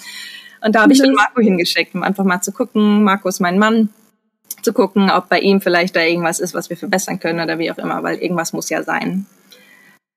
Und 0.62 0.76
da 0.76 0.82
habe 0.82 0.94
ich 0.94 1.00
dann 1.00 1.14
Marco 1.14 1.42
hingeschickt, 1.42 1.94
um 1.96 2.04
einfach 2.04 2.24
mal 2.24 2.42
zu 2.42 2.52
gucken. 2.52 3.04
Marco 3.04 3.30
ist 3.30 3.40
mein 3.40 3.60
Mann 3.60 3.90
zu 4.62 4.74
gucken, 4.74 5.10
ob 5.10 5.30
bei 5.30 5.40
ihm 5.40 5.62
vielleicht 5.62 5.96
da 5.96 6.02
irgendwas 6.02 6.40
ist, 6.40 6.54
was 6.54 6.70
wir 6.70 6.78
verbessern 6.78 7.20
können 7.20 7.40
oder 7.40 7.60
wie 7.60 7.72
auch 7.72 7.78
immer, 7.78 8.04
weil 8.04 8.18
irgendwas 8.18 8.54
muss 8.54 8.70
ja 8.70 8.84
sein. 8.84 9.26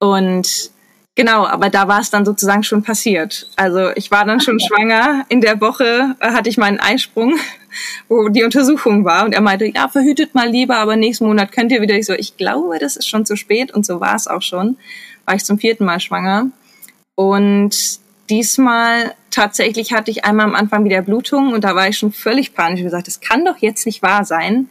Und 0.01 0.71
genau, 1.15 1.47
aber 1.47 1.69
da 1.69 1.87
war 1.87 2.01
es 2.01 2.11
dann 2.11 2.25
sozusagen 2.25 2.63
schon 2.63 2.83
passiert. 2.83 3.49
Also 3.57 3.91
ich 3.95 4.11
war 4.11 4.25
dann 4.25 4.41
schon 4.41 4.57
okay. 4.57 4.67
schwanger. 4.67 5.27
In 5.29 5.41
der 5.41 5.61
Woche 5.61 6.17
hatte 6.21 6.49
ich 6.49 6.57
meinen 6.57 6.81
Eisprung, 6.81 7.35
wo 8.09 8.29
die 8.29 8.43
Untersuchung 8.43 9.05
war. 9.05 9.25
Und 9.25 9.35
er 9.35 9.43
meinte, 9.43 9.67
ja, 9.67 9.89
verhütet 9.89 10.35
mal 10.35 10.49
lieber, 10.49 10.79
aber 10.79 10.97
nächsten 10.97 11.27
Monat 11.27 11.53
könnt 11.53 11.71
ihr 11.71 11.83
wieder. 11.83 11.97
Ich 11.97 12.07
so, 12.07 12.15
ich 12.15 12.37
glaube, 12.37 12.79
das 12.79 12.97
ist 12.97 13.07
schon 13.07 13.27
zu 13.27 13.37
spät. 13.37 13.73
Und 13.73 13.85
so 13.85 14.01
war 14.01 14.17
es 14.17 14.27
auch 14.27 14.43
schon. 14.43 14.79
War 15.27 15.35
ich 15.35 15.45
zum 15.45 15.59
vierten 15.59 15.85
Mal 15.85 16.01
schwanger. 16.01 16.47
Und 17.15 18.00
diesmal 18.31 19.15
tatsächlich 19.31 19.93
hatte 19.93 20.11
ich 20.11 20.25
einmal 20.25 20.47
am 20.47 20.55
Anfang 20.55 20.85
wieder 20.85 21.03
Blutung 21.03 21.53
und 21.53 21.65
da 21.65 21.75
war 21.75 21.89
ich 21.89 21.99
schon 21.99 22.13
völlig 22.13 22.55
panisch 22.55 22.81
und 22.81 22.87
gesagt, 22.87 23.07
das 23.07 23.21
kann 23.21 23.45
doch 23.45 23.59
jetzt 23.59 23.85
nicht 23.87 24.03
wahr 24.03 24.25
sein. 24.25 24.71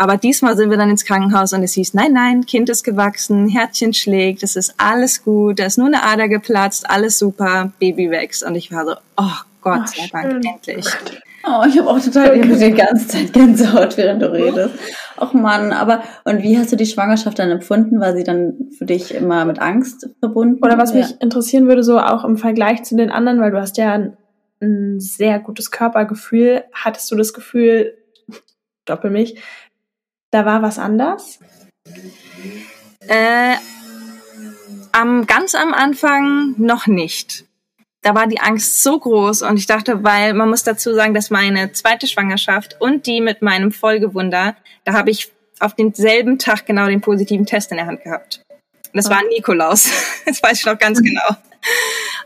Aber 0.00 0.16
diesmal 0.16 0.56
sind 0.56 0.70
wir 0.70 0.76
dann 0.76 0.90
ins 0.90 1.04
Krankenhaus 1.04 1.52
und 1.52 1.64
es 1.64 1.74
hieß, 1.74 1.94
nein, 1.94 2.12
nein, 2.12 2.46
Kind 2.46 2.68
ist 2.68 2.84
gewachsen, 2.84 3.48
Herzchen 3.48 3.92
schlägt, 3.92 4.44
es 4.44 4.54
ist 4.54 4.74
alles 4.78 5.24
gut, 5.24 5.58
da 5.58 5.66
ist 5.66 5.76
nur 5.76 5.88
eine 5.88 6.04
Ader 6.04 6.28
geplatzt, 6.28 6.88
alles 6.88 7.18
super, 7.18 7.72
Baby 7.80 8.08
wächst. 8.08 8.44
Und 8.44 8.54
ich 8.54 8.70
war 8.70 8.86
so, 8.86 8.94
oh 9.16 9.38
Gott 9.60 9.80
oh, 9.84 9.92
sei 9.96 10.08
Dank, 10.12 10.44
endlich. 10.44 10.86
Oh, 11.44 11.64
ich 11.66 11.76
habe 11.78 11.90
auch 11.90 12.00
total 12.00 12.40
die 12.40 12.70
ganze 12.72 13.08
Zeit 13.08 13.32
Gänsehaut, 13.32 13.96
während 13.96 14.22
du 14.22 14.32
redest. 14.32 14.74
Och 15.20 15.34
Mann, 15.34 15.72
aber 15.72 16.02
und 16.24 16.42
wie 16.42 16.58
hast 16.58 16.72
du 16.72 16.76
die 16.76 16.86
Schwangerschaft 16.86 17.38
dann 17.38 17.50
empfunden? 17.50 18.00
War 18.00 18.14
sie 18.14 18.24
dann 18.24 18.70
für 18.76 18.84
dich 18.84 19.14
immer 19.14 19.44
mit 19.44 19.58
Angst 19.58 20.08
verbunden? 20.20 20.64
Oder 20.64 20.78
was 20.78 20.92
ja. 20.92 21.00
mich 21.00 21.20
interessieren 21.20 21.66
würde, 21.66 21.82
so 21.82 21.98
auch 21.98 22.24
im 22.24 22.36
Vergleich 22.36 22.84
zu 22.84 22.96
den 22.96 23.10
anderen, 23.10 23.40
weil 23.40 23.50
du 23.50 23.60
hast 23.60 23.76
ja 23.78 23.92
ein, 23.92 24.16
ein 24.60 25.00
sehr 25.00 25.40
gutes 25.40 25.70
Körpergefühl. 25.70 26.64
Hattest 26.72 27.10
du 27.10 27.16
das 27.16 27.32
Gefühl, 27.32 27.96
doppel 28.84 29.10
mich, 29.10 29.40
da 30.30 30.44
war 30.44 30.62
was 30.62 30.78
anders? 30.78 31.40
Äh, 33.08 33.56
am, 34.92 35.26
ganz 35.26 35.54
am 35.54 35.74
Anfang 35.74 36.54
noch 36.58 36.86
nicht 36.86 37.47
da 38.08 38.14
war 38.14 38.26
die 38.26 38.40
Angst 38.40 38.82
so 38.82 38.98
groß 38.98 39.42
und 39.42 39.58
ich 39.58 39.66
dachte, 39.66 40.02
weil 40.02 40.32
man 40.32 40.48
muss 40.48 40.62
dazu 40.62 40.94
sagen, 40.94 41.12
dass 41.12 41.28
meine 41.28 41.72
zweite 41.72 42.06
Schwangerschaft 42.06 42.80
und 42.80 43.04
die 43.04 43.20
mit 43.20 43.42
meinem 43.42 43.70
Folgewunder, 43.70 44.56
da 44.84 44.94
habe 44.94 45.10
ich 45.10 45.30
auf 45.60 45.74
denselben 45.74 46.38
Tag 46.38 46.64
genau 46.64 46.86
den 46.86 47.02
positiven 47.02 47.44
Test 47.44 47.70
in 47.70 47.76
der 47.76 47.84
Hand 47.84 48.02
gehabt. 48.02 48.40
das 48.94 49.08
oh. 49.08 49.10
war 49.10 49.20
Nikolaus. 49.28 49.90
Das 50.24 50.42
weiß 50.42 50.60
ich 50.60 50.64
noch 50.64 50.78
ganz 50.78 51.02
genau. 51.02 51.28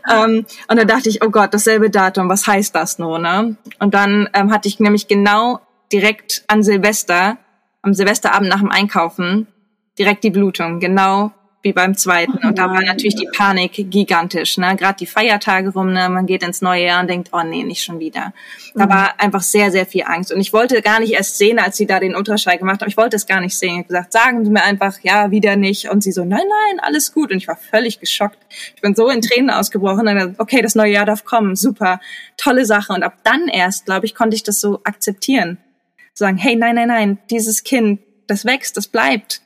ähm, 0.09 0.45
und 0.69 0.77
da 0.77 0.85
dachte 0.85 1.09
ich, 1.09 1.21
oh 1.21 1.29
Gott, 1.29 1.53
dasselbe 1.53 1.89
Datum, 1.89 2.29
was 2.29 2.47
heißt 2.47 2.73
das 2.73 2.97
nur, 2.97 3.19
ne? 3.19 3.57
Und 3.79 3.93
dann 3.93 4.29
ähm, 4.33 4.53
hatte 4.53 4.69
ich 4.69 4.79
nämlich 4.79 5.09
genau 5.09 5.59
direkt 5.91 6.45
an 6.47 6.63
Silvester, 6.63 7.37
am 7.81 7.93
Silvesterabend 7.93 8.49
nach 8.49 8.59
dem 8.59 8.71
Einkaufen, 8.71 9.47
direkt 9.99 10.23
die 10.23 10.31
Blutung, 10.31 10.79
genau 10.79 11.33
wie 11.63 11.71
beim 11.71 11.95
zweiten. 11.95 12.37
Und 12.45 12.57
da 12.57 12.69
war 12.69 12.81
natürlich 12.81 13.15
die 13.15 13.29
Panik 13.35 13.89
gigantisch. 13.89 14.57
Ne? 14.57 14.75
Gerade 14.75 14.97
die 14.99 15.05
Feiertage 15.05 15.69
rum, 15.69 15.93
ne? 15.93 16.09
man 16.09 16.25
geht 16.25 16.43
ins 16.43 16.61
neue 16.61 16.85
Jahr 16.85 17.01
und 17.01 17.09
denkt, 17.09 17.29
oh 17.31 17.41
nee, 17.41 17.63
nicht 17.63 17.83
schon 17.83 17.99
wieder. 17.99 18.33
Da 18.75 18.85
mhm. 18.85 18.89
war 18.89 19.13
einfach 19.17 19.41
sehr, 19.41 19.71
sehr 19.71 19.85
viel 19.85 20.03
Angst. 20.03 20.33
Und 20.33 20.41
ich 20.41 20.51
wollte 20.51 20.81
gar 20.81 20.99
nicht 20.99 21.13
erst 21.13 21.37
sehen, 21.37 21.59
als 21.59 21.77
sie 21.77 21.87
da 21.87 22.01
den 22.01 22.15
Ultraschall 22.15 22.57
gemacht 22.57 22.81
haben. 22.81 22.89
Ich 22.89 22.97
wollte 22.97 23.15
es 23.15 23.25
gar 23.25 23.39
nicht 23.39 23.57
sehen. 23.57 23.71
Ich 23.71 23.77
habe 23.77 23.87
gesagt, 23.87 24.11
sagen 24.11 24.43
Sie 24.43 24.51
mir 24.51 24.63
einfach, 24.63 24.99
ja, 25.03 25.31
wieder 25.31 25.55
nicht. 25.55 25.89
Und 25.89 26.03
sie 26.03 26.11
so, 26.11 26.25
nein, 26.25 26.43
nein, 26.47 26.79
alles 26.81 27.13
gut. 27.13 27.31
Und 27.31 27.37
ich 27.37 27.47
war 27.47 27.55
völlig 27.55 28.01
geschockt. 28.01 28.39
Ich 28.75 28.81
bin 28.81 28.93
so 28.93 29.07
in 29.09 29.21
Tränen 29.21 29.49
ausgebrochen. 29.49 30.05
Und 30.05 30.15
dann, 30.15 30.35
okay, 30.39 30.61
das 30.61 30.75
neue 30.75 30.91
Jahr 30.91 31.05
darf 31.05 31.23
kommen. 31.23 31.55
Super, 31.55 32.01
tolle 32.35 32.65
Sache. 32.65 32.91
Und 32.91 33.03
ab 33.03 33.19
dann 33.23 33.47
erst, 33.47 33.85
glaube 33.85 34.05
ich, 34.05 34.15
konnte 34.15 34.35
ich 34.35 34.43
das 34.43 34.59
so 34.59 34.81
akzeptieren. 34.83 35.59
Sagen, 36.13 36.35
hey, 36.35 36.57
nein, 36.57 36.75
nein, 36.75 36.89
nein, 36.89 37.17
dieses 37.31 37.63
Kind, 37.63 38.01
das 38.27 38.43
wächst, 38.43 38.75
das 38.75 38.87
bleibt. 38.87 39.41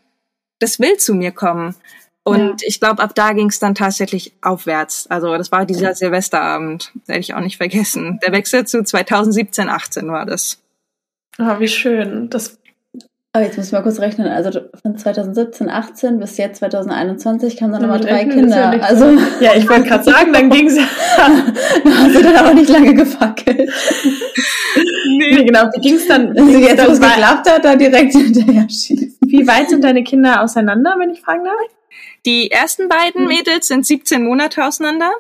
Das 0.60 0.80
will 0.80 0.98
zu 0.98 1.14
mir 1.14 1.32
kommen. 1.32 1.76
Und 2.28 2.62
ja. 2.62 2.68
ich 2.68 2.80
glaube, 2.80 3.02
ab 3.02 3.16
da 3.16 3.34
ging 3.34 3.48
es 3.48 3.60
dann 3.60 3.74
tatsächlich 3.74 4.34
aufwärts. 4.42 5.08
Also 5.10 5.38
das 5.38 5.52
war 5.52 5.66
dieser 5.66 5.96
Silvesterabend, 5.96 6.92
werde 7.06 7.22
ich 7.22 7.34
auch 7.34 7.40
nicht 7.40 7.58
vergessen. 7.58 8.20
Der 8.26 8.34
Wechsel 8.34 8.66
zu 8.66 8.84
2017, 8.84 9.70
18 9.70 10.12
war 10.12 10.26
das. 10.26 10.62
Ah, 11.38 11.60
wie 11.60 11.68
schön. 11.68 12.30
Das 12.30 12.58
aber 13.38 13.46
jetzt 13.46 13.58
müssen 13.58 13.74
wir 13.74 13.82
kurz 13.84 14.00
rechnen. 14.00 14.28
Also 14.28 14.62
von 14.82 14.98
2017, 14.98 15.70
18 15.70 16.20
bis 16.20 16.38
jetzt 16.38 16.58
2021 16.58 17.56
kamen 17.56 17.72
dann 17.72 17.84
nochmal 17.84 18.00
drei 18.00 18.26
Kinder. 18.26 18.74
Ja 18.74 18.80
also 18.80 19.06
ja, 19.40 19.52
ich 19.56 19.70
wollte 19.70 19.88
gerade 19.88 20.04
sagen, 20.04 20.34
dann 20.34 20.50
ging 20.50 20.66
es. 20.66 20.76
da 21.18 21.28
hast 21.86 22.16
du 22.16 22.24
dann 22.24 22.36
aber 22.36 22.56
nicht 22.56 22.70
lange 22.70 22.96
gefackelt. 22.96 23.72
Nee, 25.06 25.36
nee 25.36 25.44
genau. 25.44 25.66
Wie 25.76 25.82
ging 25.82 25.96
es 25.96 26.08
dann? 26.08 26.36
Also 26.36 26.58
jetzt, 26.58 26.88
wo 26.88 26.92
es 26.92 27.00
geklappt 27.00 27.48
hat, 27.48 27.64
da 27.64 27.76
direkt 27.76 28.14
hinterher 28.16 28.68
schießen. 28.68 29.18
Wie 29.22 29.46
weit 29.48 29.70
sind 29.70 29.84
deine 29.84 30.04
Kinder 30.04 30.42
auseinander, 30.42 30.96
wenn 30.98 31.12
ich 31.12 31.22
fragen 31.22 31.44
darf? 31.44 31.77
Die 32.26 32.52
ersten 32.52 32.88
beiden 32.90 33.22
hm. 33.22 33.28
Mädels 33.28 33.68
sind 33.68 33.86
17 33.86 34.24
Monate 34.24 34.66
auseinander. 34.66 35.12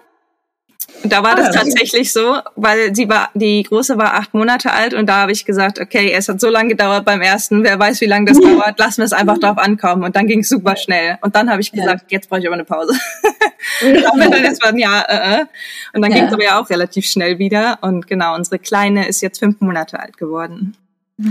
Und 1.03 1.11
da 1.11 1.21
war 1.21 1.33
ah, 1.33 1.35
das 1.35 1.53
tatsächlich 1.53 2.11
so, 2.11 2.37
weil 2.55 2.95
sie 2.95 3.07
war, 3.09 3.29
die 3.33 3.61
große 3.63 3.97
war 3.97 4.15
acht 4.15 4.33
Monate 4.33 4.71
alt 4.71 4.93
und 4.93 5.07
da 5.07 5.17
habe 5.17 5.31
ich 5.31 5.45
gesagt, 5.45 5.79
okay, 5.79 6.11
es 6.11 6.27
hat 6.27 6.39
so 6.39 6.49
lange 6.49 6.69
gedauert 6.69 7.05
beim 7.05 7.21
ersten, 7.21 7.63
wer 7.63 7.77
weiß, 7.77 8.01
wie 8.01 8.05
lange 8.05 8.25
das 8.25 8.39
dauert, 8.39 8.79
lassen 8.79 8.99
wir 8.99 9.05
es 9.05 9.13
einfach 9.13 9.37
drauf 9.37 9.57
ankommen. 9.57 10.03
Und 10.03 10.15
dann 10.15 10.27
ging 10.27 10.39
es 10.39 10.49
super 10.49 10.75
schnell. 10.75 11.17
Und 11.21 11.35
dann 11.35 11.51
habe 11.51 11.61
ich 11.61 11.71
gesagt, 11.71 12.03
ja. 12.03 12.17
jetzt 12.17 12.29
brauche 12.29 12.39
ich 12.39 12.47
aber 12.47 12.55
eine 12.55 12.63
Pause. 12.63 12.93
auch 14.07 14.17
wenn 14.17 14.31
dann 14.31 14.43
jetzt 14.43 14.63
war, 14.63 14.75
ja, 14.75 15.01
äh, 15.01 15.41
äh. 15.41 15.45
Und 15.93 16.01
dann 16.01 16.11
ja. 16.11 16.17
ging 16.17 16.27
es 16.27 16.33
aber 16.33 16.43
ja 16.43 16.59
auch 16.59 16.69
relativ 16.69 17.05
schnell 17.05 17.37
wieder. 17.37 17.79
Und 17.81 18.07
genau, 18.07 18.35
unsere 18.35 18.57
Kleine 18.57 19.07
ist 19.07 19.21
jetzt 19.21 19.39
fünf 19.39 19.61
Monate 19.61 19.99
alt 19.99 20.17
geworden. 20.17 20.75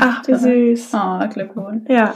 Ach, 0.00 0.22
wie 0.26 0.74
süß. 0.74 0.90
Oh, 0.94 1.28
Glückwunsch. 1.28 1.88
Ja. 1.88 2.14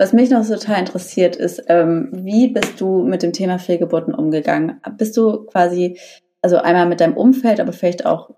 Was 0.00 0.14
mich 0.14 0.30
noch 0.30 0.46
total 0.46 0.78
interessiert 0.78 1.36
ist, 1.36 1.64
ähm, 1.66 2.08
wie 2.10 2.48
bist 2.48 2.80
du 2.80 3.02
mit 3.02 3.22
dem 3.22 3.34
Thema 3.34 3.58
Fehlgeburten 3.58 4.14
umgegangen? 4.14 4.80
Bist 4.96 5.14
du 5.14 5.44
quasi, 5.44 6.00
also 6.40 6.56
einmal 6.56 6.86
mit 6.86 7.02
deinem 7.02 7.18
Umfeld, 7.18 7.60
aber 7.60 7.74
vielleicht 7.74 8.06
auch, 8.06 8.30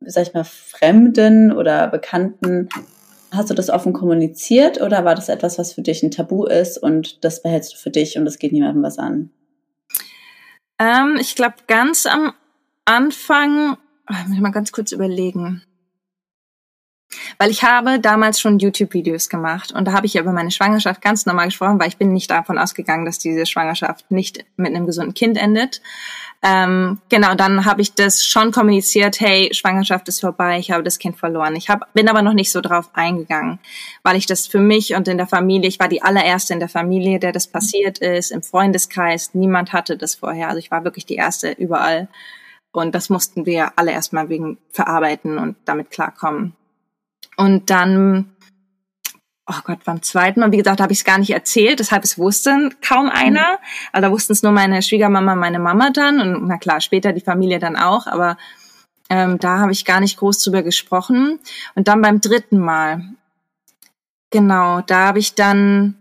sag 0.00 0.22
ich 0.22 0.32
mal, 0.32 0.44
Fremden 0.44 1.52
oder 1.52 1.88
Bekannten, 1.88 2.70
hast 3.30 3.50
du 3.50 3.54
das 3.54 3.68
offen 3.68 3.92
kommuniziert 3.92 4.80
oder 4.80 5.04
war 5.04 5.14
das 5.14 5.28
etwas, 5.28 5.58
was 5.58 5.74
für 5.74 5.82
dich 5.82 6.02
ein 6.02 6.12
Tabu 6.12 6.46
ist 6.46 6.78
und 6.78 7.22
das 7.26 7.42
behältst 7.42 7.74
du 7.74 7.76
für 7.76 7.90
dich 7.90 8.16
und 8.16 8.26
es 8.26 8.38
geht 8.38 8.52
niemandem 8.52 8.82
was 8.82 8.96
an? 8.96 9.28
Ähm, 10.78 11.18
ich 11.20 11.36
glaube, 11.36 11.56
ganz 11.66 12.06
am 12.06 12.32
Anfang, 12.86 13.76
oh, 14.08 14.14
muss 14.28 14.34
ich 14.34 14.40
mal 14.40 14.48
ganz 14.48 14.72
kurz 14.72 14.92
überlegen. 14.92 15.62
Weil 17.38 17.50
ich 17.50 17.62
habe 17.62 18.00
damals 18.00 18.40
schon 18.40 18.58
YouTube-Videos 18.58 19.28
gemacht 19.28 19.72
und 19.72 19.86
da 19.86 19.92
habe 19.92 20.06
ich 20.06 20.16
über 20.16 20.32
meine 20.32 20.50
Schwangerschaft 20.50 21.02
ganz 21.02 21.26
normal 21.26 21.46
gesprochen, 21.46 21.78
weil 21.80 21.88
ich 21.88 21.96
bin 21.96 22.12
nicht 22.12 22.30
davon 22.30 22.58
ausgegangen, 22.58 23.04
dass 23.04 23.18
diese 23.18 23.46
Schwangerschaft 23.46 24.10
nicht 24.10 24.44
mit 24.56 24.74
einem 24.74 24.86
gesunden 24.86 25.14
Kind 25.14 25.36
endet. 25.36 25.82
Ähm, 26.44 26.98
genau, 27.08 27.34
dann 27.36 27.66
habe 27.66 27.82
ich 27.82 27.94
das 27.94 28.24
schon 28.24 28.50
kommuniziert, 28.50 29.20
hey, 29.20 29.54
Schwangerschaft 29.54 30.08
ist 30.08 30.20
vorbei, 30.20 30.58
ich 30.58 30.72
habe 30.72 30.82
das 30.82 30.98
Kind 30.98 31.16
verloren. 31.16 31.54
Ich 31.54 31.68
hab, 31.68 31.92
bin 31.94 32.08
aber 32.08 32.22
noch 32.22 32.32
nicht 32.32 32.50
so 32.50 32.60
drauf 32.60 32.90
eingegangen, 32.94 33.60
weil 34.02 34.16
ich 34.16 34.26
das 34.26 34.48
für 34.48 34.58
mich 34.58 34.94
und 34.94 35.06
in 35.06 35.18
der 35.18 35.28
Familie, 35.28 35.68
ich 35.68 35.78
war 35.78 35.88
die 35.88 36.02
allererste 36.02 36.52
in 36.52 36.58
der 36.58 36.68
Familie, 36.68 37.20
der 37.20 37.30
das 37.30 37.46
passiert 37.46 37.98
ist, 37.98 38.32
im 38.32 38.42
Freundeskreis, 38.42 39.34
niemand 39.34 39.72
hatte 39.72 39.96
das 39.96 40.16
vorher. 40.16 40.48
Also 40.48 40.58
ich 40.58 40.72
war 40.72 40.82
wirklich 40.82 41.06
die 41.06 41.14
erste 41.14 41.52
überall. 41.52 42.08
Und 42.72 42.94
das 42.94 43.10
mussten 43.10 43.46
wir 43.46 43.72
alle 43.76 43.92
erstmal 43.92 44.28
wegen 44.28 44.58
verarbeiten 44.70 45.38
und 45.38 45.56
damit 45.66 45.90
klarkommen. 45.90 46.56
Und 47.36 47.70
dann, 47.70 48.36
oh 49.46 49.60
Gott, 49.64 49.84
beim 49.84 50.02
zweiten 50.02 50.40
Mal, 50.40 50.52
wie 50.52 50.58
gesagt, 50.58 50.80
habe 50.80 50.92
ich 50.92 51.00
es 51.00 51.04
gar 51.04 51.18
nicht 51.18 51.30
erzählt, 51.30 51.80
deshalb 51.80 52.04
es 52.04 52.18
wussten 52.18 52.74
kaum 52.80 53.08
einer. 53.08 53.58
Also 53.92 54.08
da 54.08 54.12
wussten 54.12 54.32
es 54.32 54.42
nur 54.42 54.52
meine 54.52 54.82
Schwiegermama, 54.82 55.34
meine 55.34 55.58
Mama 55.58 55.90
dann 55.90 56.20
und 56.20 56.46
na 56.46 56.58
klar, 56.58 56.80
später 56.80 57.12
die 57.12 57.20
Familie 57.20 57.58
dann 57.58 57.76
auch, 57.76 58.06
aber 58.06 58.36
ähm, 59.08 59.38
da 59.38 59.58
habe 59.58 59.72
ich 59.72 59.84
gar 59.84 60.00
nicht 60.00 60.16
groß 60.18 60.42
drüber 60.42 60.62
gesprochen. 60.62 61.38
Und 61.74 61.88
dann 61.88 62.00
beim 62.00 62.20
dritten 62.20 62.58
Mal, 62.58 63.04
genau, 64.30 64.80
da 64.80 65.08
habe 65.08 65.18
ich 65.18 65.34
dann 65.34 65.96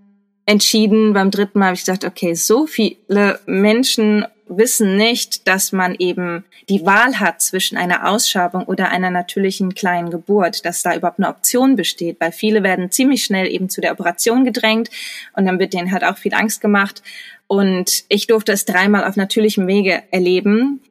entschieden, 0.46 1.14
beim 1.14 1.32
dritten 1.32 1.60
Mal 1.60 1.68
habe 1.68 1.76
ich 1.76 1.82
gesagt, 1.82 2.06
okay, 2.06 2.34
so 2.36 2.68
viele 2.68 3.40
Menschen 3.46 4.26
wissen 4.58 4.98
nicht, 4.98 5.48
dass 5.48 5.72
man 5.72 5.96
eben 5.96 6.44
die 6.70 6.86
Wahl 6.86 7.20
hat 7.20 7.42
zwischen 7.42 7.78
einer 7.78 8.10
Ausschabung 8.10 8.66
oder 8.66 8.90
einer 8.90 9.10
natürlichen 9.10 9.74
kleinen 9.74 10.12
Geburt, 10.12 10.66
dass 10.66 10.84
da 10.84 10.96
überhaupt 10.96 11.20
eine 11.20 11.30
Option 11.30 11.76
besteht, 11.76 12.18
weil 12.20 12.32
viele 12.32 12.64
werden 12.64 12.92
ziemlich 12.92 13.24
schnell 13.24 13.48
eben 13.48 13.70
zu 13.70 13.82
der 13.82 13.92
Operation 13.92 14.46
gedrängt 14.46 14.90
und 15.36 15.46
dann 15.46 15.60
wird 15.60 15.74
denen 15.74 15.92
halt 15.92 16.04
auch 16.04 16.18
viel 16.18 16.34
Angst 16.34 16.62
gemacht. 16.62 17.02
Und 17.48 18.06
ich 18.10 18.28
durfte 18.28 18.52
es 18.52 18.66
dreimal 18.66 19.04
auf 19.04 19.16
natürlichem 19.16 19.68
Wege 19.68 20.04
erleben, 20.12 20.82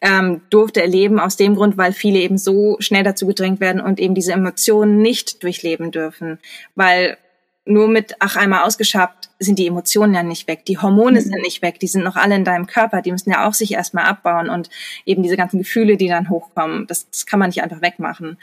ähm, 0.00 0.40
durfte 0.50 0.82
erleben 0.82 1.20
aus 1.20 1.36
dem 1.36 1.54
Grund, 1.54 1.76
weil 1.76 1.92
viele 1.92 2.18
eben 2.18 2.38
so 2.38 2.76
schnell 2.80 3.04
dazu 3.04 3.26
gedrängt 3.26 3.60
werden 3.60 3.80
und 3.80 4.00
eben 4.00 4.14
diese 4.14 4.32
Emotionen 4.32 5.00
nicht 5.00 5.42
durchleben 5.42 5.92
dürfen, 5.92 6.38
weil 6.74 7.18
nur 7.64 7.88
mit 7.88 8.16
ach 8.18 8.36
einmal 8.36 8.64
ausgeschabt 8.64 9.21
sind 9.42 9.58
die 9.58 9.66
Emotionen 9.66 10.14
ja 10.14 10.22
nicht 10.22 10.48
weg, 10.48 10.64
die 10.64 10.78
Hormone 10.78 11.20
mhm. 11.20 11.24
sind 11.24 11.42
nicht 11.42 11.62
weg, 11.62 11.80
die 11.80 11.86
sind 11.86 12.04
noch 12.04 12.16
alle 12.16 12.34
in 12.34 12.44
deinem 12.44 12.66
Körper, 12.66 13.02
die 13.02 13.12
müssen 13.12 13.30
ja 13.30 13.46
auch 13.46 13.54
sich 13.54 13.72
erstmal 13.72 14.04
abbauen 14.04 14.48
und 14.48 14.70
eben 15.04 15.22
diese 15.22 15.36
ganzen 15.36 15.58
Gefühle, 15.58 15.96
die 15.96 16.08
dann 16.08 16.28
hochkommen, 16.28 16.86
das, 16.86 17.08
das 17.10 17.26
kann 17.26 17.38
man 17.38 17.48
nicht 17.48 17.62
einfach 17.62 17.82
wegmachen. 17.82 18.38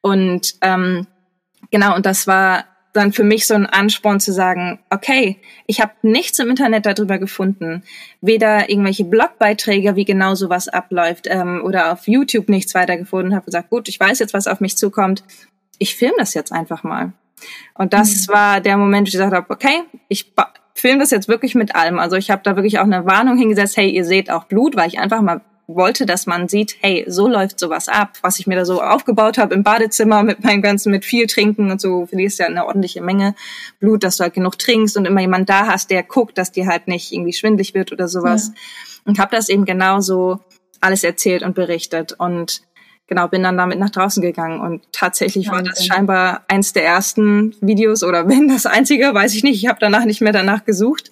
Und 0.00 0.56
ähm, 0.62 1.06
genau, 1.70 1.94
und 1.94 2.06
das 2.06 2.26
war 2.26 2.64
dann 2.92 3.12
für 3.12 3.22
mich 3.22 3.46
so 3.46 3.54
ein 3.54 3.66
Ansporn 3.66 4.18
zu 4.18 4.32
sagen, 4.32 4.80
okay, 4.90 5.36
ich 5.66 5.80
habe 5.80 5.92
nichts 6.02 6.38
im 6.40 6.50
Internet 6.50 6.86
darüber 6.86 7.18
gefunden, 7.18 7.84
weder 8.20 8.68
irgendwelche 8.68 9.04
Blogbeiträge, 9.04 9.94
wie 9.94 10.04
genau 10.04 10.34
sowas 10.34 10.68
abläuft, 10.68 11.26
ähm, 11.28 11.62
oder 11.64 11.92
auf 11.92 12.08
YouTube 12.08 12.48
nichts 12.48 12.74
weiter 12.74 12.96
gefunden, 12.96 13.34
habe 13.34 13.44
gesagt, 13.44 13.70
gut, 13.70 13.88
ich 13.88 14.00
weiß 14.00 14.18
jetzt, 14.18 14.34
was 14.34 14.48
auf 14.48 14.60
mich 14.60 14.76
zukommt, 14.76 15.22
ich 15.78 15.94
filme 15.94 16.16
das 16.18 16.34
jetzt 16.34 16.52
einfach 16.52 16.82
mal. 16.82 17.12
Und 17.74 17.92
das 17.92 18.28
mhm. 18.28 18.32
war 18.32 18.60
der 18.60 18.76
Moment, 18.76 19.06
wo 19.06 19.08
ich 19.08 19.12
gesagt 19.12 19.34
habe, 19.34 19.50
okay, 19.50 19.82
ich 20.08 20.32
filme 20.74 21.00
das 21.00 21.10
jetzt 21.10 21.28
wirklich 21.28 21.54
mit 21.54 21.74
allem. 21.74 21.98
Also 21.98 22.16
ich 22.16 22.30
habe 22.30 22.42
da 22.44 22.56
wirklich 22.56 22.78
auch 22.78 22.84
eine 22.84 23.06
Warnung 23.06 23.36
hingesetzt, 23.36 23.76
hey, 23.76 23.90
ihr 23.90 24.04
seht 24.04 24.30
auch 24.30 24.44
Blut, 24.44 24.76
weil 24.76 24.88
ich 24.88 24.98
einfach 24.98 25.20
mal 25.20 25.40
wollte, 25.74 26.06
dass 26.06 26.26
man 26.26 26.48
sieht, 26.48 26.76
hey, 26.80 27.04
so 27.06 27.28
läuft 27.28 27.60
sowas 27.60 27.88
ab, 27.88 28.18
was 28.22 28.38
ich 28.38 28.46
mir 28.46 28.56
da 28.56 28.64
so 28.64 28.82
aufgebaut 28.82 29.38
habe 29.38 29.54
im 29.54 29.62
Badezimmer 29.62 30.22
mit 30.22 30.42
meinem 30.42 30.62
ganzen, 30.62 30.90
mit 30.90 31.04
viel 31.04 31.26
Trinken 31.26 31.70
und 31.70 31.80
so, 31.80 32.06
verlierst 32.06 32.38
ja 32.38 32.46
eine 32.46 32.66
ordentliche 32.66 33.02
Menge 33.02 33.34
Blut, 33.78 34.02
dass 34.02 34.16
du 34.16 34.24
halt 34.24 34.34
genug 34.34 34.58
trinkst 34.58 34.96
und 34.96 35.04
immer 35.06 35.20
jemand 35.20 35.48
da 35.48 35.66
hast, 35.66 35.90
der 35.90 36.02
guckt, 36.02 36.38
dass 36.38 36.52
dir 36.52 36.66
halt 36.66 36.88
nicht 36.88 37.12
irgendwie 37.12 37.32
schwindlig 37.32 37.74
wird 37.74 37.92
oder 37.92 38.08
sowas. 38.08 38.48
Ja. 38.48 38.54
Und 39.04 39.18
habe 39.18 39.34
das 39.34 39.48
eben 39.48 39.64
genauso 39.64 40.40
alles 40.80 41.04
erzählt 41.04 41.42
und 41.42 41.54
berichtet 41.54 42.12
und 42.12 42.62
genau, 43.10 43.28
bin 43.28 43.42
dann 43.42 43.58
damit 43.58 43.78
nach 43.78 43.90
draußen 43.90 44.22
gegangen 44.22 44.60
und 44.60 44.90
tatsächlich 44.92 45.48
Wahnsinn. 45.48 45.66
war 45.66 45.74
das 45.74 45.84
scheinbar 45.84 46.44
eins 46.48 46.72
der 46.72 46.86
ersten 46.86 47.54
Videos 47.60 48.02
oder 48.02 48.26
wenn 48.28 48.48
das 48.48 48.64
einzige, 48.64 49.12
weiß 49.12 49.34
ich 49.34 49.42
nicht. 49.42 49.62
Ich 49.62 49.68
habe 49.68 49.78
danach 49.78 50.06
nicht 50.06 50.22
mehr 50.22 50.32
danach 50.32 50.64
gesucht. 50.64 51.10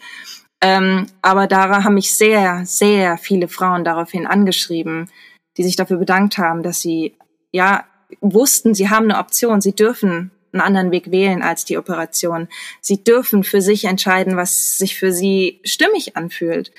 Ähm, 0.60 1.06
aber 1.22 1.46
da 1.46 1.84
haben 1.84 1.94
mich 1.94 2.14
sehr, 2.14 2.62
sehr 2.64 3.18
viele 3.18 3.48
Frauen 3.48 3.84
daraufhin 3.84 4.26
angeschrieben, 4.26 5.10
die 5.56 5.62
sich 5.62 5.76
dafür 5.76 5.98
bedankt 5.98 6.38
haben, 6.38 6.62
dass 6.62 6.80
sie 6.80 7.14
ja 7.52 7.84
wussten, 8.20 8.74
sie 8.74 8.88
haben 8.88 9.04
eine 9.04 9.18
Option, 9.18 9.60
sie 9.60 9.74
dürfen 9.74 10.30
einen 10.52 10.62
anderen 10.62 10.90
Weg 10.90 11.10
wählen 11.10 11.42
als 11.42 11.64
die 11.64 11.76
Operation. 11.78 12.48
Sie 12.80 13.04
dürfen 13.04 13.44
für 13.44 13.60
sich 13.60 13.84
entscheiden, 13.84 14.36
was 14.36 14.78
sich 14.78 14.98
für 14.98 15.12
sie 15.12 15.60
stimmig 15.64 16.16
anfühlt. 16.16 16.72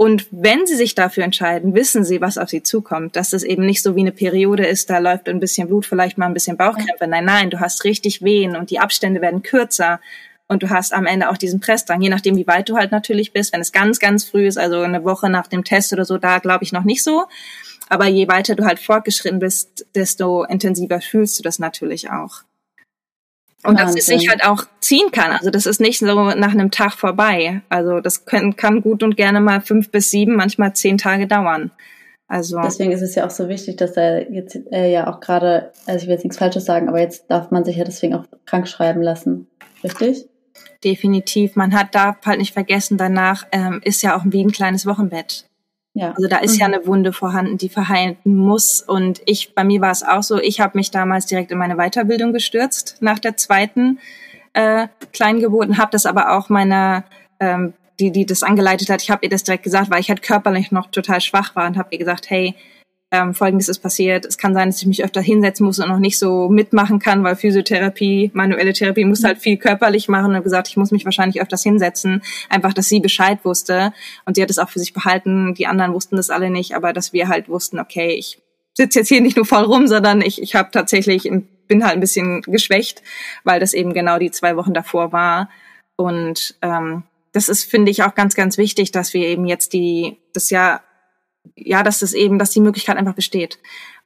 Und 0.00 0.28
wenn 0.30 0.64
sie 0.64 0.76
sich 0.76 0.94
dafür 0.94 1.24
entscheiden, 1.24 1.74
wissen 1.74 2.04
sie, 2.04 2.20
was 2.20 2.38
auf 2.38 2.48
sie 2.48 2.62
zukommt. 2.62 3.16
Dass 3.16 3.32
es 3.32 3.42
eben 3.42 3.66
nicht 3.66 3.82
so 3.82 3.96
wie 3.96 4.00
eine 4.00 4.12
Periode 4.12 4.64
ist, 4.64 4.88
da 4.90 4.98
läuft 4.98 5.28
ein 5.28 5.40
bisschen 5.40 5.66
Blut, 5.66 5.86
vielleicht 5.86 6.16
mal 6.16 6.26
ein 6.26 6.34
bisschen 6.34 6.56
Bauchkrämpfe. 6.56 7.08
Nein, 7.08 7.24
nein, 7.24 7.50
du 7.50 7.58
hast 7.58 7.82
richtig 7.82 8.22
Wehen 8.22 8.54
und 8.54 8.70
die 8.70 8.78
Abstände 8.78 9.20
werden 9.20 9.42
kürzer. 9.42 10.00
Und 10.46 10.62
du 10.62 10.70
hast 10.70 10.94
am 10.94 11.04
Ende 11.04 11.28
auch 11.28 11.36
diesen 11.36 11.58
Pressdrang, 11.58 12.00
je 12.00 12.10
nachdem, 12.10 12.36
wie 12.36 12.46
weit 12.46 12.68
du 12.68 12.76
halt 12.76 12.92
natürlich 12.92 13.32
bist. 13.32 13.52
Wenn 13.52 13.60
es 13.60 13.72
ganz, 13.72 13.98
ganz 13.98 14.24
früh 14.24 14.46
ist, 14.46 14.56
also 14.56 14.80
eine 14.82 15.02
Woche 15.02 15.28
nach 15.28 15.48
dem 15.48 15.64
Test 15.64 15.92
oder 15.92 16.04
so, 16.04 16.16
da 16.16 16.38
glaube 16.38 16.62
ich 16.62 16.70
noch 16.70 16.84
nicht 16.84 17.02
so. 17.02 17.24
Aber 17.88 18.06
je 18.06 18.28
weiter 18.28 18.54
du 18.54 18.64
halt 18.64 18.78
fortgeschritten 18.78 19.40
bist, 19.40 19.84
desto 19.96 20.44
intensiver 20.44 21.00
fühlst 21.00 21.40
du 21.40 21.42
das 21.42 21.58
natürlich 21.58 22.08
auch. 22.08 22.42
Und 23.64 23.80
dass 23.80 23.96
es 23.96 24.06
sich 24.06 24.28
halt 24.28 24.44
auch 24.44 24.64
ziehen 24.80 25.10
kann. 25.10 25.32
Also 25.32 25.50
das 25.50 25.66
ist 25.66 25.80
nicht 25.80 25.98
so 25.98 26.06
nach 26.06 26.52
einem 26.52 26.70
Tag 26.70 26.92
vorbei. 26.92 27.62
Also 27.68 28.00
das 28.00 28.24
können, 28.24 28.56
kann 28.56 28.82
gut 28.82 29.02
und 29.02 29.16
gerne 29.16 29.40
mal 29.40 29.60
fünf 29.60 29.90
bis 29.90 30.10
sieben, 30.10 30.36
manchmal 30.36 30.74
zehn 30.74 30.96
Tage 30.96 31.26
dauern. 31.26 31.72
Also 32.28 32.60
deswegen 32.60 32.92
ist 32.92 33.00
es 33.00 33.14
ja 33.14 33.26
auch 33.26 33.30
so 33.30 33.48
wichtig, 33.48 33.76
dass 33.78 33.96
er 33.96 34.30
jetzt 34.30 34.58
äh, 34.70 34.92
ja 34.92 35.10
auch 35.10 35.20
gerade, 35.20 35.72
also 35.86 36.02
ich 36.02 36.06
will 36.06 36.12
jetzt 36.12 36.24
nichts 36.24 36.36
Falsches 36.36 36.66
sagen, 36.66 36.88
aber 36.88 37.00
jetzt 37.00 37.24
darf 37.30 37.50
man 37.50 37.64
sich 37.64 37.76
ja 37.76 37.84
deswegen 37.84 38.14
auch 38.14 38.26
krank 38.44 38.68
schreiben 38.68 39.00
lassen, 39.00 39.48
richtig? 39.82 40.28
Definitiv. 40.84 41.56
Man 41.56 41.74
hat 41.74 41.94
darf 41.94 42.16
halt 42.26 42.38
nicht 42.38 42.52
vergessen, 42.52 42.98
danach 42.98 43.46
ähm, 43.50 43.80
ist 43.82 44.02
ja 44.02 44.16
auch 44.16 44.22
wie 44.26 44.44
ein 44.44 44.52
kleines 44.52 44.84
Wochenbett. 44.84 45.47
Ja. 45.98 46.12
Also 46.12 46.28
da 46.28 46.38
ist 46.38 46.54
mhm. 46.54 46.60
ja 46.60 46.66
eine 46.66 46.86
Wunde 46.86 47.12
vorhanden, 47.12 47.58
die 47.58 47.68
verheilen 47.68 48.16
muss. 48.22 48.80
Und 48.80 49.20
ich, 49.26 49.54
bei 49.54 49.64
mir 49.64 49.80
war 49.80 49.90
es 49.90 50.04
auch 50.04 50.22
so, 50.22 50.38
ich 50.38 50.60
habe 50.60 50.78
mich 50.78 50.92
damals 50.92 51.26
direkt 51.26 51.50
in 51.50 51.58
meine 51.58 51.74
Weiterbildung 51.74 52.32
gestürzt 52.32 52.98
nach 53.00 53.18
der 53.18 53.36
zweiten 53.36 53.98
äh, 54.52 54.86
Kleingeburt 55.12 55.70
und 55.70 55.78
habe 55.78 55.90
das 55.90 56.06
aber 56.06 56.36
auch 56.36 56.50
meiner, 56.50 57.02
ähm, 57.40 57.72
die, 57.98 58.12
die 58.12 58.26
das 58.26 58.44
angeleitet 58.44 58.90
hat, 58.90 59.02
ich 59.02 59.10
habe 59.10 59.26
ihr 59.26 59.28
das 59.28 59.42
direkt 59.42 59.64
gesagt, 59.64 59.90
weil 59.90 60.00
ich 60.00 60.08
halt 60.08 60.22
körperlich 60.22 60.70
noch 60.70 60.88
total 60.88 61.20
schwach 61.20 61.56
war 61.56 61.66
und 61.66 61.76
habe 61.76 61.88
ihr 61.90 61.98
gesagt, 61.98 62.30
hey, 62.30 62.54
ähm, 63.10 63.32
Folgendes 63.32 63.68
ist 63.68 63.78
passiert. 63.78 64.26
Es 64.26 64.36
kann 64.36 64.52
sein, 64.52 64.68
dass 64.68 64.80
ich 64.80 64.86
mich 64.86 65.02
öfter 65.02 65.22
hinsetzen 65.22 65.64
muss 65.64 65.78
und 65.78 65.88
noch 65.88 65.98
nicht 65.98 66.18
so 66.18 66.48
mitmachen 66.48 66.98
kann, 66.98 67.24
weil 67.24 67.36
Physiotherapie, 67.36 68.30
manuelle 68.34 68.74
Therapie 68.74 69.06
muss 69.06 69.24
halt 69.24 69.38
viel 69.38 69.56
körperlich 69.56 70.08
machen 70.08 70.34
und 70.34 70.42
gesagt, 70.42 70.68
ich 70.68 70.76
muss 70.76 70.90
mich 70.90 71.06
wahrscheinlich 71.06 71.40
öfters 71.40 71.62
hinsetzen. 71.62 72.22
Einfach, 72.50 72.74
dass 72.74 72.88
sie 72.88 73.00
Bescheid 73.00 73.38
wusste 73.44 73.92
und 74.26 74.36
sie 74.36 74.42
hat 74.42 74.50
es 74.50 74.58
auch 74.58 74.68
für 74.68 74.78
sich 74.78 74.92
behalten. 74.92 75.54
Die 75.54 75.66
anderen 75.66 75.94
wussten 75.94 76.16
das 76.16 76.28
alle 76.28 76.50
nicht, 76.50 76.74
aber 76.74 76.92
dass 76.92 77.14
wir 77.14 77.28
halt 77.28 77.48
wussten, 77.48 77.78
okay, 77.78 78.10
ich 78.10 78.42
sitze 78.74 78.98
jetzt 78.98 79.08
hier 79.08 79.22
nicht 79.22 79.36
nur 79.36 79.46
voll 79.46 79.64
rum, 79.64 79.86
sondern 79.86 80.20
ich, 80.20 80.42
ich 80.42 80.54
habe 80.54 80.70
tatsächlich, 80.70 81.30
bin 81.66 81.84
halt 81.84 81.94
ein 81.94 82.00
bisschen 82.00 82.42
geschwächt, 82.42 83.02
weil 83.42 83.58
das 83.58 83.72
eben 83.72 83.94
genau 83.94 84.18
die 84.18 84.30
zwei 84.30 84.54
Wochen 84.56 84.74
davor 84.74 85.12
war. 85.12 85.48
Und 85.96 86.56
ähm, 86.60 87.04
das 87.32 87.48
ist, 87.48 87.64
finde 87.64 87.90
ich, 87.90 88.02
auch 88.02 88.14
ganz, 88.14 88.34
ganz 88.34 88.58
wichtig, 88.58 88.92
dass 88.92 89.14
wir 89.14 89.26
eben 89.26 89.46
jetzt 89.46 89.72
die, 89.72 90.18
das 90.32 90.50
Jahr 90.50 90.82
ja, 91.56 91.82
dass 91.82 92.02
es 92.02 92.14
eben, 92.14 92.38
dass 92.38 92.50
die 92.50 92.60
Möglichkeit 92.60 92.96
einfach 92.96 93.14
besteht. 93.14 93.58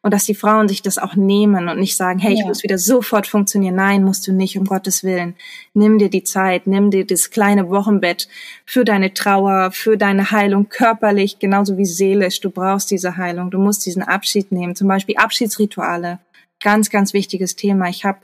Und 0.05 0.12
dass 0.12 0.24
die 0.24 0.34
Frauen 0.34 0.66
sich 0.66 0.82
das 0.82 0.99
auch 0.99 1.14
nehmen 1.14 1.68
und 1.68 1.78
nicht 1.78 1.97
sagen, 1.97 2.18
hey, 2.18 2.32
ja. 2.32 2.40
ich 2.40 2.45
muss 2.45 2.64
wieder 2.64 2.76
sofort 2.76 3.28
funktionieren. 3.28 3.76
Nein, 3.76 4.03
musst 4.03 4.26
du 4.26 4.32
nicht, 4.32 4.59
um 4.59 4.64
Gottes 4.64 5.05
Willen. 5.05 5.36
Nimm 5.74 5.99
dir 5.99 6.11
die 6.11 6.24
Zeit, 6.24 6.66
nimm 6.66 6.90
dir 6.90 7.07
das 7.07 7.30
kleine 7.30 7.70
Wochenbett 7.70 8.26
für 8.66 8.84
deine 8.84 9.14
Trauer, 9.14 9.70
für 9.70 9.97
deine 9.97 10.32
Heilung 10.32 10.68
körperlich, 10.68 11.38
genauso 11.38 11.78
wie 11.78 11.84
seelisch. 11.84 12.40
Du 12.40 12.51
brauchst 12.51 12.90
diese 12.90 13.16
Heilung. 13.16 13.53
Du 13.53 13.59
musst 13.59 13.86
diesen 13.86 14.03
Abschied 14.03 14.51
nehmen. 14.51 14.74
Zum 14.74 14.88
Beispiel 14.88 15.16
Abschiedsrituale. 15.18 16.18
Ganz, 16.61 16.90
ganz 16.90 17.12
wichtiges 17.12 17.55
Thema. 17.55 17.88
Ich 17.88 18.05
habe 18.05 18.18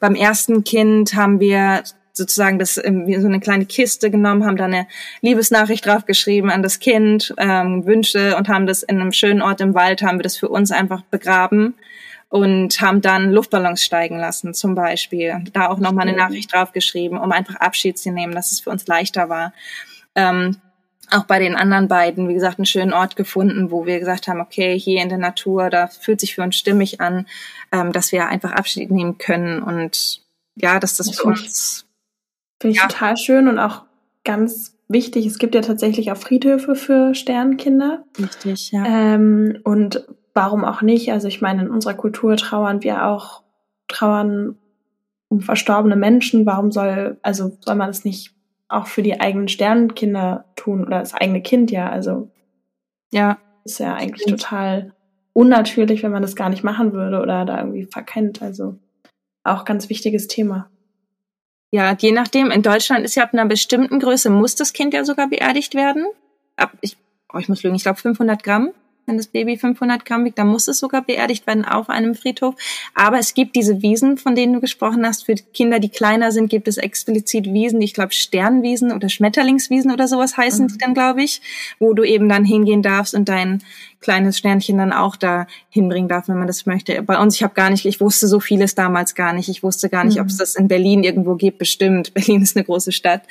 beim 0.00 0.16
ersten 0.16 0.64
Kind 0.64 1.14
haben 1.14 1.38
wir 1.38 1.84
sozusagen 2.12 2.58
das 2.58 2.76
wie 2.76 3.16
so 3.20 3.26
eine 3.26 3.40
kleine 3.40 3.66
Kiste 3.66 4.10
genommen, 4.10 4.44
haben 4.44 4.56
da 4.56 4.64
eine 4.64 4.86
Liebesnachricht 5.20 5.86
draufgeschrieben 5.86 6.50
an 6.50 6.62
das 6.62 6.78
Kind, 6.78 7.34
ähm, 7.38 7.86
Wünsche 7.86 8.36
und 8.36 8.48
haben 8.48 8.66
das 8.66 8.82
in 8.82 9.00
einem 9.00 9.12
schönen 9.12 9.42
Ort 9.42 9.60
im 9.60 9.74
Wald, 9.74 10.02
haben 10.02 10.18
wir 10.18 10.24
das 10.24 10.36
für 10.36 10.48
uns 10.48 10.70
einfach 10.70 11.02
begraben 11.02 11.74
und 12.28 12.80
haben 12.80 13.00
dann 13.00 13.32
Luftballons 13.32 13.82
steigen 13.82 14.18
lassen 14.18 14.54
zum 14.54 14.74
Beispiel. 14.74 15.44
Da 15.52 15.68
auch 15.68 15.78
nochmal 15.78 16.08
eine 16.08 16.16
Nachricht 16.16 16.54
draufgeschrieben, 16.54 17.18
um 17.18 17.32
einfach 17.32 17.56
Abschied 17.56 17.98
zu 17.98 18.12
nehmen, 18.12 18.34
dass 18.34 18.52
es 18.52 18.60
für 18.60 18.70
uns 18.70 18.86
leichter 18.86 19.28
war. 19.28 19.52
Ähm, 20.14 20.56
auch 21.10 21.24
bei 21.24 21.40
den 21.40 21.56
anderen 21.56 21.88
beiden, 21.88 22.28
wie 22.28 22.34
gesagt, 22.34 22.58
einen 22.58 22.66
schönen 22.66 22.92
Ort 22.92 23.16
gefunden, 23.16 23.72
wo 23.72 23.84
wir 23.84 23.98
gesagt 23.98 24.28
haben, 24.28 24.40
okay, 24.40 24.78
hier 24.78 25.02
in 25.02 25.08
der 25.08 25.18
Natur, 25.18 25.70
da 25.70 25.88
fühlt 25.88 26.20
sich 26.20 26.36
für 26.36 26.42
uns 26.42 26.56
stimmig 26.56 27.00
an, 27.00 27.26
ähm, 27.72 27.92
dass 27.92 28.12
wir 28.12 28.28
einfach 28.28 28.52
Abschied 28.52 28.92
nehmen 28.92 29.18
können 29.18 29.60
und 29.60 30.22
ja, 30.54 30.78
dass 30.78 30.96
das, 30.96 31.08
das 31.08 31.18
für 31.18 31.28
uns 31.28 31.86
Finde 32.60 32.72
ich 32.72 32.82
ja. 32.82 32.88
total 32.88 33.16
schön 33.16 33.48
und 33.48 33.58
auch 33.58 33.84
ganz 34.24 34.78
wichtig. 34.88 35.26
Es 35.26 35.38
gibt 35.38 35.54
ja 35.54 35.62
tatsächlich 35.62 36.12
auch 36.12 36.16
Friedhöfe 36.16 36.74
für 36.74 37.14
Sternkinder. 37.14 38.04
Richtig, 38.18 38.72
ja. 38.72 38.84
Ähm, 38.84 39.58
und 39.64 40.06
warum 40.34 40.64
auch 40.64 40.82
nicht? 40.82 41.10
Also 41.10 41.28
ich 41.28 41.40
meine, 41.40 41.62
in 41.62 41.70
unserer 41.70 41.94
Kultur 41.94 42.36
trauern 42.36 42.82
wir 42.82 43.06
auch, 43.06 43.42
trauern 43.88 44.56
um 45.28 45.40
verstorbene 45.40 45.96
Menschen. 45.96 46.44
Warum 46.44 46.70
soll, 46.70 47.18
also 47.22 47.56
soll 47.60 47.76
man 47.76 47.88
das 47.88 48.04
nicht 48.04 48.34
auch 48.68 48.86
für 48.86 49.02
die 49.02 49.20
eigenen 49.20 49.48
Sternkinder 49.48 50.44
tun 50.56 50.84
oder 50.84 51.00
das 51.00 51.14
eigene 51.14 51.40
Kind 51.40 51.70
ja? 51.70 51.88
Also 51.88 52.30
ja, 53.12 53.38
ist 53.64 53.80
ja 53.80 53.94
eigentlich 53.94 54.26
total 54.26 54.92
unnatürlich, 55.32 56.02
wenn 56.02 56.12
man 56.12 56.22
das 56.22 56.36
gar 56.36 56.50
nicht 56.50 56.64
machen 56.64 56.92
würde 56.92 57.20
oder 57.20 57.44
da 57.44 57.58
irgendwie 57.58 57.84
verkennt. 57.84 58.42
Also 58.42 58.78
auch 59.44 59.64
ganz 59.64 59.88
wichtiges 59.88 60.26
Thema. 60.26 60.68
Ja, 61.70 61.96
je 61.98 62.12
nachdem. 62.12 62.50
In 62.50 62.62
Deutschland 62.62 63.04
ist 63.04 63.14
ja 63.14 63.22
ab 63.22 63.32
einer 63.32 63.46
bestimmten 63.46 64.00
Größe 64.00 64.30
muss 64.30 64.54
das 64.56 64.72
Kind 64.72 64.92
ja 64.92 65.04
sogar 65.04 65.28
beerdigt 65.28 65.74
werden. 65.74 66.06
Ab, 66.56 66.72
ich, 66.80 66.96
oh, 67.32 67.38
ich 67.38 67.48
muss 67.48 67.62
lügen, 67.62 67.76
ich 67.76 67.82
glaube 67.82 68.00
500 68.00 68.42
Gramm 68.42 68.72
wenn 69.10 69.16
das 69.16 69.26
Baby 69.26 69.58
500 69.58 70.04
Gramm 70.04 70.24
wiegt, 70.24 70.38
dann 70.38 70.46
muss 70.46 70.68
es 70.68 70.78
sogar 70.78 71.02
beerdigt 71.02 71.46
werden 71.46 71.64
auf 71.64 71.90
einem 71.90 72.14
Friedhof. 72.14 72.54
Aber 72.94 73.18
es 73.18 73.34
gibt 73.34 73.56
diese 73.56 73.82
Wiesen, 73.82 74.16
von 74.16 74.36
denen 74.36 74.52
du 74.52 74.60
gesprochen 74.60 75.04
hast. 75.04 75.26
Für 75.26 75.34
Kinder, 75.34 75.80
die 75.80 75.88
kleiner 75.88 76.30
sind, 76.30 76.48
gibt 76.48 76.68
es 76.68 76.76
explizit 76.76 77.52
Wiesen, 77.52 77.80
ich 77.80 77.92
glaube 77.92 78.12
Sternwiesen 78.12 78.92
oder 78.92 79.08
Schmetterlingswiesen 79.08 79.90
oder 79.90 80.06
sowas 80.06 80.36
heißen 80.36 80.66
mhm. 80.66 80.68
die 80.68 80.78
dann, 80.78 80.94
glaube 80.94 81.22
ich, 81.22 81.42
wo 81.80 81.92
du 81.92 82.04
eben 82.04 82.28
dann 82.28 82.44
hingehen 82.44 82.82
darfst 82.82 83.14
und 83.14 83.28
dein 83.28 83.62
kleines 84.00 84.38
Sternchen 84.38 84.78
dann 84.78 84.92
auch 84.92 85.16
da 85.16 85.46
hinbringen 85.68 86.08
darf, 86.08 86.28
wenn 86.28 86.38
man 86.38 86.46
das 86.46 86.66
möchte. 86.66 87.02
Bei 87.02 87.18
uns, 87.18 87.36
ich 87.36 87.42
habe 87.42 87.54
gar 87.54 87.70
nicht, 87.70 87.84
ich 87.84 88.00
wusste 88.00 88.28
so 88.28 88.40
vieles 88.40 88.74
damals 88.74 89.14
gar 89.14 89.32
nicht. 89.32 89.48
Ich 89.48 89.62
wusste 89.62 89.88
gar 89.88 90.04
nicht, 90.04 90.16
mhm. 90.16 90.22
ob 90.22 90.28
es 90.28 90.38
das 90.38 90.54
in 90.54 90.68
Berlin 90.68 91.02
irgendwo 91.02 91.34
gibt. 91.34 91.58
Bestimmt. 91.58 92.14
Berlin 92.14 92.42
ist 92.42 92.56
eine 92.56 92.64
große 92.64 92.92
Stadt. 92.92 93.22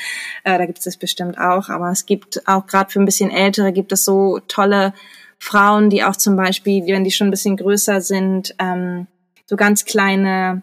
Äh, 0.43 0.57
da 0.57 0.65
gibt 0.65 0.79
es 0.79 0.83
das 0.83 0.97
bestimmt 0.97 1.39
auch. 1.39 1.69
Aber 1.69 1.89
es 1.89 2.05
gibt 2.05 2.47
auch 2.47 2.67
gerade 2.67 2.91
für 2.91 2.99
ein 2.99 3.05
bisschen 3.05 3.31
Ältere 3.31 3.71
gibt 3.71 3.91
es 3.91 4.05
so 4.05 4.39
tolle 4.47 4.93
Frauen, 5.39 5.89
die 5.89 6.03
auch 6.03 6.15
zum 6.15 6.35
Beispiel, 6.35 6.85
wenn 6.85 7.03
die 7.03 7.11
schon 7.11 7.27
ein 7.27 7.31
bisschen 7.31 7.57
größer 7.57 8.01
sind, 8.01 8.55
ähm, 8.59 9.07
so 9.45 9.55
ganz 9.55 9.85
kleine 9.85 10.61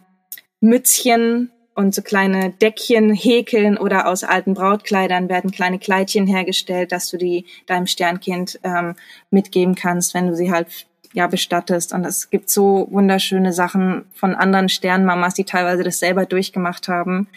Mützchen 0.61 1.51
und 1.75 1.95
so 1.95 2.03
kleine 2.03 2.51
Deckchen 2.51 3.13
häkeln 3.13 3.77
oder 3.77 4.07
aus 4.07 4.25
alten 4.25 4.55
Brautkleidern 4.55 5.29
werden 5.29 5.51
kleine 5.51 5.79
Kleidchen 5.79 6.27
hergestellt, 6.27 6.93
dass 6.93 7.11
du 7.11 7.19
die 7.19 7.47
deinem 7.67 7.87
Sternkind 7.87 8.61
ähm, 8.63 8.95
mitgeben 9.31 9.75
kannst, 9.75 10.15
wenn 10.15 10.29
du 10.29 10.37
sie 10.37 10.51
halt 10.51 10.87
ja 11.13 11.27
bestattest. 11.27 11.93
Und 11.93 12.05
es 12.05 12.31
gibt 12.31 12.51
so 12.51 12.87
wunderschöne 12.91 13.53
Sachen 13.53 14.05
von 14.15 14.35
anderen 14.35 14.69
Sternmamas, 14.69 15.35
die 15.35 15.45
teilweise 15.45 15.83
das 15.83 15.99
selber 15.99 16.27
durchgemacht 16.27 16.89
haben 16.89 17.29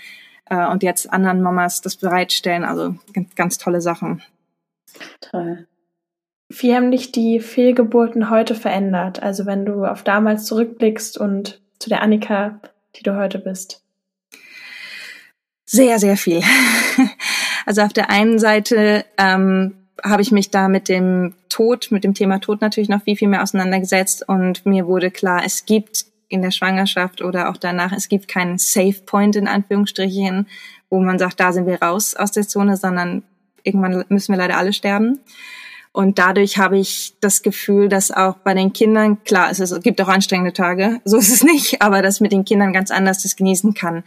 äh, 0.50 0.68
und 0.68 0.84
jetzt 0.84 1.12
anderen 1.12 1.42
Mamas 1.42 1.82
das 1.82 1.96
bereitstellen. 1.96 2.64
Also 2.64 2.96
ganz, 3.14 3.36
ganz 3.36 3.58
tolle 3.58 3.82
Sachen. 3.82 4.22
Toll. 5.22 5.68
Wie 6.50 6.76
haben 6.76 6.90
dich 6.90 7.12
die 7.12 7.40
Fehlgeburten 7.40 8.32
heute 8.32 8.56
verändert? 8.56 9.22
Also 9.22 9.46
wenn 9.46 9.66
du 9.66 9.86
auf 9.86 10.04
damals 10.04 10.46
zurückblickst 10.46 11.18
und 11.18 11.62
zu 11.78 11.90
der 11.90 12.02
Annika, 12.02 12.60
die 12.96 13.04
du 13.04 13.16
heute 13.16 13.38
bist. 13.38 13.84
Sehr, 15.66 16.00
sehr 16.00 16.18
viel. 16.18 16.42
Also 17.66 17.84
auf 17.84 17.94
der 17.94 18.10
einen 18.10 18.40
Seite 18.40 19.06
ähm, 19.20 19.76
habe 20.04 20.24
ich 20.24 20.32
mich 20.32 20.50
da 20.50 20.68
mit 20.70 20.90
dem 20.90 21.36
Tod, 21.50 21.90
mit 21.92 22.04
dem 22.04 22.16
Thema 22.16 22.40
Tod 22.40 22.62
natürlich 22.62 22.90
noch 22.90 23.04
viel, 23.04 23.16
viel 23.16 23.28
mehr 23.28 23.44
auseinandergesetzt 23.44 24.28
und 24.28 24.66
mir 24.66 24.88
wurde 24.88 25.12
klar, 25.12 25.44
es 25.46 25.68
gibt 25.68 26.06
in 26.30 26.42
der 26.42 26.50
Schwangerschaft 26.50 27.22
oder 27.22 27.48
auch 27.48 27.58
danach, 27.58 27.92
es 27.92 28.10
gibt 28.10 28.28
keinen 28.28 28.58
Safe 28.58 28.96
Point 29.06 29.36
in 29.36 29.48
Anführungsstrichen, 29.48 30.48
wo 30.90 31.00
man 31.00 31.20
sagt, 31.20 31.40
da 31.40 31.52
sind 31.52 31.68
wir 31.68 31.80
raus 31.80 32.16
aus 32.16 32.32
der 32.32 32.48
Zone, 32.48 32.76
sondern 32.76 33.22
irgendwann 33.62 34.04
müssen 34.10 34.34
wir 34.34 34.40
leider 34.40 34.58
alle 34.58 34.74
sterben. 34.74 35.20
Und 35.92 36.20
dadurch 36.20 36.58
habe 36.58 36.78
ich 36.78 37.16
das 37.20 37.42
Gefühl, 37.42 37.90
dass 37.90 38.12
auch 38.12 38.36
bei 38.38 38.54
den 38.54 38.74
Kindern, 38.74 39.24
klar, 39.24 39.50
es, 39.50 39.60
ist, 39.60 39.72
es 39.72 39.82
gibt 39.82 40.00
auch 40.02 40.08
anstrengende 40.08 40.54
Tage, 40.54 41.02
so 41.06 41.18
ist 41.18 41.30
es 41.30 41.44
nicht, 41.44 41.82
aber 41.82 42.02
dass 42.02 42.20
mit 42.20 42.32
den 42.32 42.46
Kindern 42.46 42.74
ganz 42.74 42.92
anders 42.92 43.24
das 43.24 43.36
genießen 43.36 43.74
kann. 43.74 44.04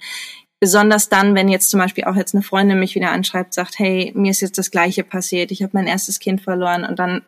Besonders 0.61 1.09
dann, 1.09 1.35
wenn 1.35 1.49
jetzt 1.49 1.70
zum 1.70 1.80
Beispiel 1.80 2.05
auch 2.05 2.14
jetzt 2.14 2.35
eine 2.35 2.45
Freundin 2.45 2.78
mich 2.78 2.95
wieder 2.95 3.11
anschreibt, 3.11 3.53
sagt, 3.53 3.80
hey, 3.80 4.12
mir 4.14 4.30
ist 4.30 4.41
jetzt 4.41 4.59
das 4.59 4.70
Gleiche 4.70 5.03
passiert, 5.03 5.51
ich 5.51 5.62
habe 5.62 5.72
mein 5.74 5.89
erstes 5.89 6.20
Kind 6.20 6.41
verloren 6.41 6.85
und 6.85 7.01
dann 7.01 7.22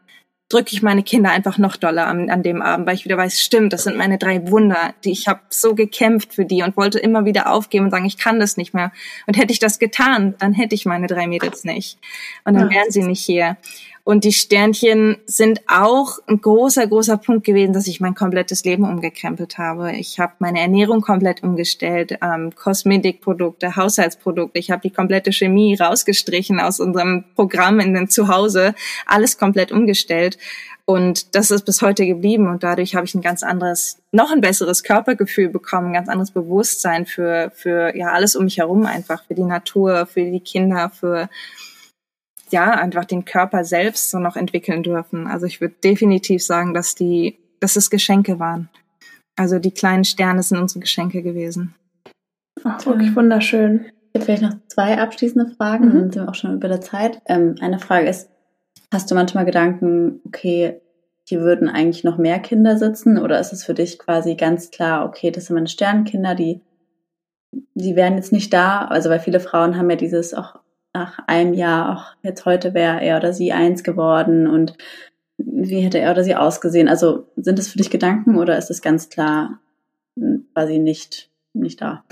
drücke 0.48 0.72
ich 0.72 0.82
meine 0.82 1.02
Kinder 1.02 1.30
einfach 1.30 1.58
noch 1.58 1.76
doller 1.76 2.06
an, 2.06 2.30
an 2.30 2.42
dem 2.42 2.62
Abend, 2.62 2.86
weil 2.86 2.94
ich 2.94 3.04
wieder 3.04 3.16
weiß, 3.16 3.40
stimmt, 3.40 3.72
das 3.72 3.84
sind 3.84 3.96
meine 3.96 4.18
drei 4.18 4.48
Wunder, 4.50 4.94
die 5.02 5.10
ich 5.10 5.26
habe 5.26 5.40
so 5.48 5.74
gekämpft 5.74 6.34
für 6.34 6.44
die 6.44 6.62
und 6.62 6.76
wollte 6.76 6.98
immer 6.98 7.24
wieder 7.24 7.50
aufgeben 7.50 7.86
und 7.86 7.90
sagen, 7.90 8.04
ich 8.04 8.18
kann 8.18 8.38
das 8.38 8.56
nicht 8.56 8.74
mehr. 8.74 8.92
Und 9.26 9.36
hätte 9.36 9.52
ich 9.52 9.58
das 9.58 9.78
getan, 9.78 10.34
dann 10.38 10.52
hätte 10.52 10.74
ich 10.74 10.84
meine 10.84 11.06
drei 11.06 11.26
Mädels 11.26 11.64
nicht. 11.64 11.98
Und 12.44 12.54
dann 12.54 12.70
wären 12.70 12.90
sie 12.90 13.02
nicht 13.02 13.24
hier. 13.24 13.56
Und 14.06 14.24
die 14.24 14.32
Sternchen 14.32 15.16
sind 15.24 15.62
auch 15.66 16.18
ein 16.26 16.42
großer, 16.42 16.86
großer 16.86 17.16
Punkt 17.16 17.44
gewesen, 17.44 17.72
dass 17.72 17.86
ich 17.86 18.00
mein 18.00 18.14
komplettes 18.14 18.62
Leben 18.62 18.84
umgekrempelt 18.84 19.56
habe. 19.56 19.92
Ich 19.92 20.20
habe 20.20 20.34
meine 20.40 20.60
Ernährung 20.60 21.00
komplett 21.00 21.42
umgestellt, 21.42 22.18
ähm, 22.22 22.54
Kosmetikprodukte, 22.54 23.76
Haushaltsprodukte. 23.76 24.58
Ich 24.58 24.70
habe 24.70 24.82
die 24.82 24.90
komplette 24.90 25.32
Chemie 25.32 25.74
rausgestrichen 25.74 26.60
aus 26.60 26.80
unserem 26.80 27.24
Programm 27.34 27.80
in 27.80 27.94
den 27.94 28.10
Zuhause, 28.10 28.74
alles 29.06 29.38
komplett 29.38 29.72
umgestellt. 29.72 30.36
Und 30.84 31.34
das 31.34 31.50
ist 31.50 31.64
bis 31.64 31.80
heute 31.80 32.04
geblieben 32.04 32.46
und 32.46 32.62
dadurch 32.62 32.94
habe 32.94 33.06
ich 33.06 33.14
ein 33.14 33.22
ganz 33.22 33.42
anderes, 33.42 34.02
noch 34.12 34.30
ein 34.30 34.42
besseres 34.42 34.82
Körpergefühl 34.82 35.48
bekommen, 35.48 35.88
ein 35.88 35.94
ganz 35.94 36.10
anderes 36.10 36.30
Bewusstsein 36.30 37.06
für, 37.06 37.50
für 37.54 37.96
ja 37.96 38.08
alles 38.08 38.36
um 38.36 38.44
mich 38.44 38.58
herum 38.58 38.84
einfach, 38.84 39.24
für 39.24 39.34
die 39.34 39.44
Natur, 39.44 40.04
für 40.04 40.30
die 40.30 40.40
Kinder, 40.40 40.90
für 40.90 41.30
ja, 42.50 42.70
einfach 42.72 43.04
den 43.04 43.24
Körper 43.24 43.64
selbst 43.64 44.10
so 44.10 44.18
noch 44.18 44.36
entwickeln 44.36 44.82
dürfen. 44.82 45.26
Also 45.26 45.46
ich 45.46 45.60
würde 45.60 45.74
definitiv 45.82 46.42
sagen, 46.42 46.74
dass 46.74 46.94
die, 46.94 47.38
dass 47.60 47.76
es 47.76 47.90
Geschenke 47.90 48.38
waren. 48.38 48.68
Also 49.36 49.58
die 49.58 49.72
kleinen 49.72 50.04
Sterne 50.04 50.42
sind 50.42 50.58
unsere 50.58 50.80
Geschenke 50.80 51.22
gewesen. 51.22 51.74
Ach, 52.62 52.84
wirklich 52.86 53.14
wunderschön. 53.16 53.86
Ich 54.12 54.20
habe 54.20 54.24
vielleicht 54.24 54.42
noch 54.42 54.58
zwei 54.68 54.98
abschließende 54.98 55.54
Fragen, 55.56 55.86
mhm. 55.86 55.92
dann 55.92 56.00
sind 56.12 56.14
wir 56.16 56.28
auch 56.28 56.34
schon 56.34 56.54
über 56.54 56.68
der 56.68 56.80
Zeit. 56.80 57.20
Ähm, 57.26 57.56
eine 57.60 57.80
Frage 57.80 58.08
ist, 58.08 58.30
hast 58.92 59.10
du 59.10 59.14
manchmal 59.14 59.44
Gedanken, 59.44 60.20
okay, 60.24 60.80
hier 61.26 61.40
würden 61.40 61.68
eigentlich 61.68 62.04
noch 62.04 62.18
mehr 62.18 62.38
Kinder 62.38 62.78
sitzen 62.78 63.18
oder 63.18 63.40
ist 63.40 63.52
es 63.52 63.64
für 63.64 63.74
dich 63.74 63.98
quasi 63.98 64.34
ganz 64.36 64.70
klar, 64.70 65.06
okay, 65.06 65.30
das 65.30 65.46
sind 65.46 65.54
meine 65.54 65.68
Sternkinder, 65.68 66.34
die, 66.34 66.60
die 67.74 67.96
wären 67.96 68.16
jetzt 68.16 68.30
nicht 68.30 68.52
da, 68.52 68.84
also 68.84 69.10
weil 69.10 69.20
viele 69.20 69.40
Frauen 69.40 69.76
haben 69.76 69.90
ja 69.90 69.96
dieses 69.96 70.34
auch 70.34 70.60
nach 70.94 71.18
einem 71.26 71.54
Jahr, 71.54 71.92
auch 71.92 72.16
jetzt 72.22 72.46
heute 72.46 72.72
wäre 72.72 73.02
er 73.02 73.18
oder 73.18 73.32
sie 73.32 73.52
eins 73.52 73.82
geworden 73.82 74.46
und 74.46 74.76
wie 75.36 75.80
hätte 75.80 75.98
er 75.98 76.12
oder 76.12 76.22
sie 76.22 76.36
ausgesehen? 76.36 76.88
Also 76.88 77.26
sind 77.36 77.58
das 77.58 77.68
für 77.68 77.78
dich 77.78 77.90
Gedanken 77.90 78.38
oder 78.38 78.56
ist 78.56 78.70
es 78.70 78.80
ganz 78.80 79.08
klar 79.08 79.58
hm, 80.16 80.46
quasi 80.54 80.78
nicht, 80.78 81.30
nicht 81.52 81.80
da? 81.80 82.04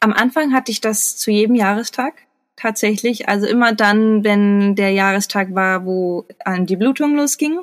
Am 0.00 0.12
Anfang 0.12 0.52
hatte 0.52 0.72
ich 0.72 0.80
das 0.80 1.16
zu 1.16 1.30
jedem 1.30 1.54
Jahrestag 1.54 2.14
tatsächlich. 2.56 3.28
Also 3.28 3.46
immer 3.46 3.72
dann, 3.72 4.24
wenn 4.24 4.74
der 4.74 4.90
Jahrestag 4.90 5.54
war, 5.54 5.86
wo 5.86 6.26
die 6.60 6.76
Blutung 6.76 7.14
losging. 7.14 7.60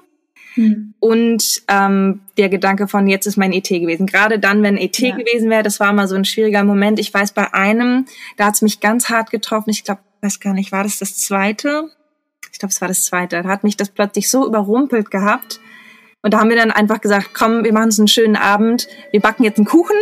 Hm. 0.53 0.93
Und 0.99 1.63
ähm, 1.67 2.21
der 2.37 2.47
Gedanke 2.47 2.87
von 2.87 3.07
jetzt 3.07 3.25
ist 3.25 3.37
mein 3.37 3.53
ET 3.53 3.67
gewesen. 3.67 4.05
Gerade 4.05 4.39
dann, 4.39 4.61
wenn 4.61 4.77
ET 4.77 4.97
ja. 4.99 5.15
gewesen 5.15 5.49
wäre, 5.49 5.63
das 5.63 5.79
war 5.79 5.91
mal 5.93 6.07
so 6.07 6.15
ein 6.15 6.25
schwieriger 6.25 6.63
Moment. 6.63 6.99
Ich 6.99 7.13
weiß, 7.13 7.31
bei 7.33 7.53
einem, 7.53 8.05
da 8.37 8.45
hat 8.45 8.55
es 8.55 8.61
mich 8.61 8.79
ganz 8.79 9.09
hart 9.09 9.31
getroffen. 9.31 9.71
Ich 9.71 9.83
glaube, 9.83 10.01
weiß 10.23 10.39
gar 10.39 10.53
nicht, 10.53 10.71
war 10.71 10.83
das 10.83 10.99
das 10.99 11.17
zweite? 11.17 11.89
Ich 12.51 12.59
glaube, 12.59 12.71
es 12.71 12.81
war 12.81 12.87
das 12.87 13.03
zweite. 13.03 13.43
Da 13.43 13.49
hat 13.49 13.63
mich 13.63 13.77
das 13.77 13.89
plötzlich 13.89 14.29
so 14.29 14.45
überrumpelt 14.47 15.11
gehabt. 15.11 15.59
Und 16.21 16.33
da 16.33 16.39
haben 16.39 16.49
wir 16.49 16.55
dann 16.55 16.71
einfach 16.71 17.01
gesagt, 17.01 17.31
komm, 17.33 17.63
wir 17.63 17.73
machen 17.73 17.85
uns 17.85 17.99
einen 17.99 18.07
schönen 18.07 18.37
Abend, 18.37 18.87
wir 19.11 19.19
backen 19.19 19.43
jetzt 19.43 19.57
einen 19.57 19.65
Kuchen 19.65 19.97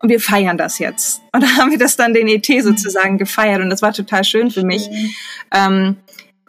und 0.00 0.10
wir 0.10 0.20
feiern 0.20 0.58
das 0.58 0.78
jetzt. 0.78 1.22
Und 1.32 1.42
da 1.42 1.48
haben 1.56 1.70
wir 1.70 1.78
das 1.78 1.96
dann 1.96 2.12
den 2.12 2.28
ET 2.28 2.46
mhm. 2.46 2.60
sozusagen 2.60 3.16
gefeiert 3.16 3.62
und 3.62 3.70
das 3.70 3.80
war 3.80 3.94
total 3.94 4.24
schön 4.24 4.50
für 4.50 4.64
mich. 4.64 4.90
Ähm, 5.50 5.96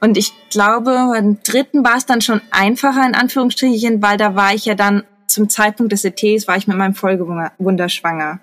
und 0.02 0.18
ich 0.18 0.34
glaube, 0.50 0.92
beim 1.14 1.42
dritten 1.44 1.86
war 1.86 1.96
es 1.96 2.06
dann 2.06 2.20
schon 2.20 2.42
einfacher 2.52 3.06
in 3.06 3.16
Anführungsstrichen, 3.16 4.02
weil 4.02 4.18
da 4.18 4.36
war 4.36 4.54
ich 4.54 4.66
ja 4.66 4.76
dann 4.76 5.04
zum 5.28 5.48
Zeitpunkt 5.48 5.94
des 5.94 6.04
ETs 6.04 6.48
war 6.48 6.58
ich 6.58 6.68
mit 6.68 6.78
meinem 6.78 6.94
Folgewunder 6.94 7.88
schwanger. 7.88 8.42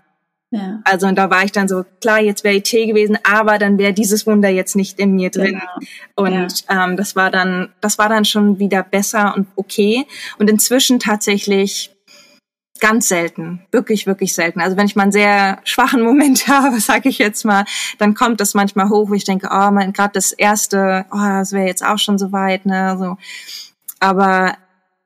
Ja. 0.51 0.80
Also 0.84 1.07
und 1.07 1.16
da 1.16 1.30
war 1.30 1.44
ich 1.44 1.53
dann 1.53 1.68
so, 1.68 1.84
klar, 2.01 2.20
jetzt 2.20 2.42
wäre 2.42 2.57
IT 2.57 2.70
gewesen, 2.70 3.18
aber 3.22 3.59
dann 3.59 3.78
wäre 3.78 3.92
dieses 3.92 4.26
Wunder 4.26 4.48
jetzt 4.48 4.74
nicht 4.74 4.98
in 4.98 5.14
mir 5.14 5.30
drin. 5.30 5.61
Genau. 5.61 6.28
Und 6.28 6.64
ja. 6.68 6.84
ähm, 6.84 6.96
das 6.96 7.14
war 7.14 7.30
dann, 7.30 7.68
das 7.80 7.98
war 7.98 8.09
dann 8.09 8.24
schon 8.24 8.59
wieder 8.59 8.82
besser 8.82 9.34
und 9.36 9.46
okay. 9.55 10.07
Und 10.38 10.51
inzwischen 10.51 10.98
tatsächlich 10.98 11.94
ganz 12.80 13.09
selten, 13.09 13.61
wirklich, 13.70 14.07
wirklich 14.07 14.34
selten. 14.34 14.61
Also 14.61 14.76
wenn 14.76 14.86
ich 14.86 14.96
mal 14.96 15.05
einen 15.05 15.12
sehr 15.12 15.61
schwachen 15.64 16.03
Moment 16.03 16.48
habe, 16.48 16.80
sage 16.80 17.09
ich 17.09 17.18
jetzt 17.18 17.44
mal, 17.44 17.64
dann 17.98 18.14
kommt 18.14 18.40
das 18.40 18.55
manchmal 18.55 18.88
hoch, 18.88 19.11
wo 19.11 19.14
ich 19.14 19.24
denke, 19.24 19.48
oh, 19.53 19.70
mein, 19.70 19.92
gerade 19.92 20.12
das 20.14 20.32
erste, 20.32 21.07
oh, 21.12 21.18
das 21.18 21.53
wäre 21.53 21.66
jetzt 21.66 21.84
auch 21.84 21.98
schon 21.98 22.18
so 22.18 22.32
weit, 22.32 22.66
ne, 22.66 22.96
so. 22.98 23.16
Aber 24.01 24.57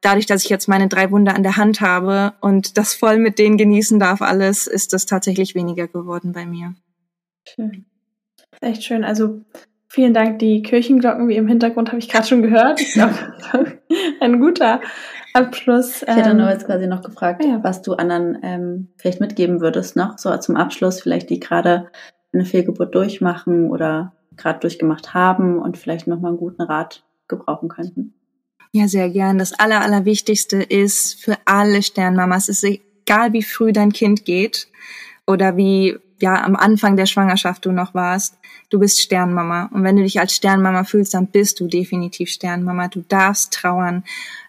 dadurch, 0.05 0.27
dass 0.27 0.45
ich 0.45 0.51
jetzt 0.51 0.69
meine 0.69 0.89
drei 0.89 1.11
Wunder 1.11 1.35
an 1.35 1.43
der 1.43 1.57
Hand 1.57 1.81
habe 1.81 2.35
und 2.41 2.77
das 2.79 2.95
voll 2.95 3.19
mit 3.19 3.39
denen 3.39 3.57
genießen 3.57 3.99
darf, 3.99 4.23
alles, 4.23 4.67
ist 4.67 4.93
das 4.93 5.07
tatsächlich 5.07 5.55
weniger 5.55 5.89
geworden 5.89 6.33
bei 6.33 6.47
mir. 6.47 6.75
Schön. 7.47 7.87
Echt 8.61 8.85
schön. 8.85 9.05
Also 9.05 9.43
vielen 9.89 10.15
Dank. 10.15 10.39
Die 10.39 10.63
Kirchenglocken 10.63 11.29
wie 11.29 11.37
im 11.37 11.49
Hintergrund 11.49 11.89
habe 11.89 11.99
ich 11.99 12.09
gerade 12.09 12.27
schon 12.27 12.43
gehört. 12.43 12.81
Ich 12.81 12.93
glaube, 12.93 13.15
ein 14.21 14.41
guter 14.41 14.81
Abschluss. 15.33 16.03
Ich 16.03 16.09
hätte 16.09 16.35
nur 16.35 16.47
ähm, 16.47 16.53
jetzt 16.53 16.67
quasi 16.67 16.87
noch 16.87 17.03
gefragt, 17.03 17.45
ja. 17.45 17.63
was 17.63 17.83
du 17.83 17.95
anderen 17.95 18.39
ähm, 18.43 18.89
vielleicht 18.97 19.21
mitgeben 19.21 19.61
würdest, 19.61 19.97
noch 19.97 20.19
so 20.19 20.35
zum 20.39 20.57
Abschluss, 20.57 21.01
vielleicht 21.01 21.31
die 21.31 21.41
gerade 21.41 21.89
eine 22.33 22.45
Fehlgeburt 22.45 22.95
durchmachen 22.95 23.71
oder 23.71 24.13
gerade 24.37 24.61
durchgemacht 24.61 25.15
haben 25.15 25.61
und 25.61 25.77
vielleicht 25.77 26.07
nochmal 26.07 26.31
einen 26.31 26.39
guten 26.39 26.63
Rat 26.63 27.05
gebrauchen 27.29 27.69
könnten. 27.69 28.15
Ja, 28.77 28.89
sehr 28.89 29.09
gern. 29.09 29.39
Das 29.39 29.53
Aller, 29.53 29.83
Allerwichtigste 29.83 30.57
ist 30.57 31.23
für 31.23 31.39
alle 31.45 31.81
Sternmamas, 31.81 32.49
es 32.49 32.65
ist 32.65 32.81
egal, 33.07 33.33
wie 33.33 33.45
früh 33.45 33.73
dein 33.73 33.93
Kind 33.93 34.25
geht 34.25 34.67
oder 35.29 35.57
wie 35.57 35.97
ja 36.21 36.43
am 36.43 36.57
Anfang 36.57 36.97
der 36.97 37.07
Schwangerschaft 37.07 37.65
du 37.65 37.71
noch 37.71 37.95
warst, 37.95 38.37
du 38.71 38.81
bist 38.81 39.01
Sternmama. 39.01 39.71
Und 39.73 39.85
wenn 39.85 39.95
du 39.95 40.03
dich 40.03 40.19
als 40.19 40.35
Sternmama 40.35 40.83
fühlst, 40.83 41.15
dann 41.15 41.29
bist 41.29 41.61
du 41.61 41.69
definitiv 41.69 42.31
Sternmama. 42.31 42.89
Du 42.89 43.05
darfst 43.09 43.53
trauern. 43.53 44.03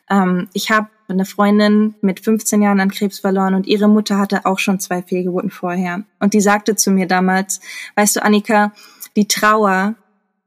Ähm, 0.09 0.49
ich 0.53 0.71
habe 0.71 0.87
eine 1.07 1.25
Freundin 1.25 1.93
mit 2.01 2.19
15 2.19 2.63
Jahren 2.63 2.79
an 2.79 2.89
Krebs 2.89 3.19
verloren 3.19 3.53
und 3.53 3.67
ihre 3.67 3.87
Mutter 3.87 4.17
hatte 4.17 4.47
auch 4.47 4.57
schon 4.57 4.79
zwei 4.79 5.03
Fehlgeburten 5.03 5.51
vorher. 5.51 6.03
Und 6.19 6.33
die 6.33 6.41
sagte 6.41 6.75
zu 6.75 6.89
mir 6.89 7.05
damals, 7.05 7.61
weißt 7.93 8.15
du, 8.15 8.23
Annika, 8.23 8.73
die 9.15 9.27
Trauer 9.27 9.93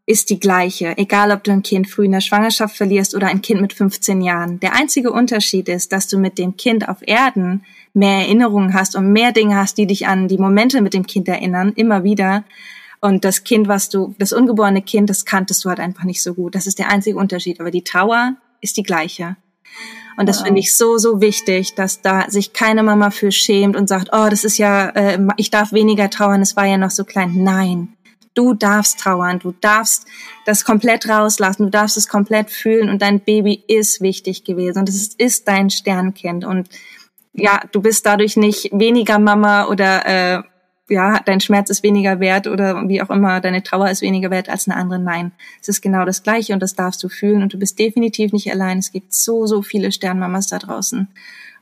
ist 0.08 0.30
die 0.30 0.40
gleiche, 0.40 0.96
egal 0.96 1.30
ob 1.32 1.44
du 1.44 1.52
ein 1.52 1.62
Kind 1.62 1.86
früh 1.86 2.06
in 2.06 2.12
der 2.12 2.22
Schwangerschaft 2.22 2.74
verlierst 2.74 3.14
oder 3.14 3.26
ein 3.26 3.42
Kind 3.42 3.60
mit 3.60 3.74
15 3.74 4.22
Jahren. 4.22 4.58
Der 4.58 4.74
einzige 4.74 5.12
Unterschied 5.12 5.68
ist, 5.68 5.92
dass 5.92 6.08
du 6.08 6.18
mit 6.18 6.38
dem 6.38 6.56
Kind 6.56 6.88
auf 6.88 6.98
Erden 7.02 7.64
mehr 7.92 8.20
Erinnerungen 8.20 8.72
hast 8.72 8.96
und 8.96 9.12
mehr 9.12 9.32
Dinge 9.32 9.56
hast, 9.56 9.76
die 9.76 9.86
dich 9.86 10.06
an 10.06 10.26
die 10.26 10.38
Momente 10.38 10.80
mit 10.80 10.94
dem 10.94 11.06
Kind 11.06 11.28
erinnern, 11.28 11.74
immer 11.76 12.04
wieder. 12.04 12.44
Und 13.02 13.26
das 13.26 13.44
Kind, 13.44 13.68
was 13.68 13.90
du, 13.90 14.14
das 14.18 14.32
ungeborene 14.32 14.80
Kind, 14.80 15.10
das 15.10 15.26
kanntest 15.26 15.64
du 15.64 15.68
halt 15.68 15.78
einfach 15.78 16.04
nicht 16.04 16.22
so 16.22 16.32
gut. 16.32 16.54
Das 16.54 16.66
ist 16.66 16.78
der 16.78 16.90
einzige 16.90 17.18
Unterschied. 17.18 17.60
Aber 17.60 17.70
die 17.70 17.84
Trauer 17.84 18.36
ist 18.62 18.78
die 18.78 18.82
gleiche. 18.84 19.36
Und 20.16 20.26
das 20.26 20.40
finde 20.40 20.58
ich 20.58 20.74
so, 20.74 20.98
so 20.98 21.20
wichtig, 21.20 21.74
dass 21.76 22.00
da 22.00 22.28
sich 22.28 22.52
keine 22.52 22.82
Mama 22.82 23.10
für 23.10 23.30
schämt 23.30 23.76
und 23.76 23.88
sagt, 23.88 24.08
oh, 24.12 24.28
das 24.28 24.42
ist 24.42 24.58
ja, 24.58 24.88
äh, 24.88 25.18
ich 25.36 25.50
darf 25.50 25.72
weniger 25.72 26.10
trauern, 26.10 26.42
es 26.42 26.56
war 26.56 26.64
ja 26.64 26.76
noch 26.76 26.90
so 26.90 27.04
klein. 27.04 27.44
Nein, 27.44 27.94
Du 28.38 28.54
darfst 28.54 29.00
trauern, 29.00 29.40
du 29.40 29.52
darfst 29.60 30.06
das 30.46 30.64
komplett 30.64 31.08
rauslassen, 31.08 31.64
du 31.64 31.70
darfst 31.70 31.96
es 31.96 32.06
komplett 32.06 32.52
fühlen 32.52 32.88
und 32.88 33.02
dein 33.02 33.18
Baby 33.18 33.64
ist 33.66 34.00
wichtig 34.00 34.44
gewesen 34.44 34.78
und 34.78 34.88
es 34.88 35.08
ist, 35.14 35.48
dein 35.48 35.70
Sternkind 35.70 36.44
und 36.44 36.68
ja, 37.32 37.60
du 37.72 37.82
bist 37.82 38.06
dadurch 38.06 38.36
nicht 38.36 38.70
weniger 38.70 39.18
Mama 39.18 39.66
oder 39.66 40.06
äh, 40.06 40.42
ja, 40.88 41.18
dein 41.24 41.40
Schmerz 41.40 41.68
ist 41.70 41.82
weniger 41.82 42.20
wert 42.20 42.46
oder 42.46 42.88
wie 42.88 43.02
auch 43.02 43.10
immer, 43.10 43.40
deine 43.40 43.64
Trauer 43.64 43.90
ist 43.90 44.02
weniger 44.02 44.30
wert 44.30 44.48
als 44.48 44.68
eine 44.68 44.76
andere. 44.76 45.00
Nein, 45.00 45.32
es 45.60 45.66
ist 45.66 45.82
genau 45.82 46.04
das 46.04 46.22
Gleiche 46.22 46.52
und 46.52 46.60
das 46.62 46.74
darfst 46.74 47.02
du 47.02 47.08
fühlen 47.08 47.42
und 47.42 47.52
du 47.52 47.58
bist 47.58 47.76
definitiv 47.80 48.32
nicht 48.32 48.52
allein. 48.52 48.78
Es 48.78 48.92
gibt 48.92 49.14
so, 49.14 49.46
so 49.46 49.62
viele 49.62 49.90
Sternmamas 49.90 50.46
da 50.46 50.60
draußen. 50.60 51.08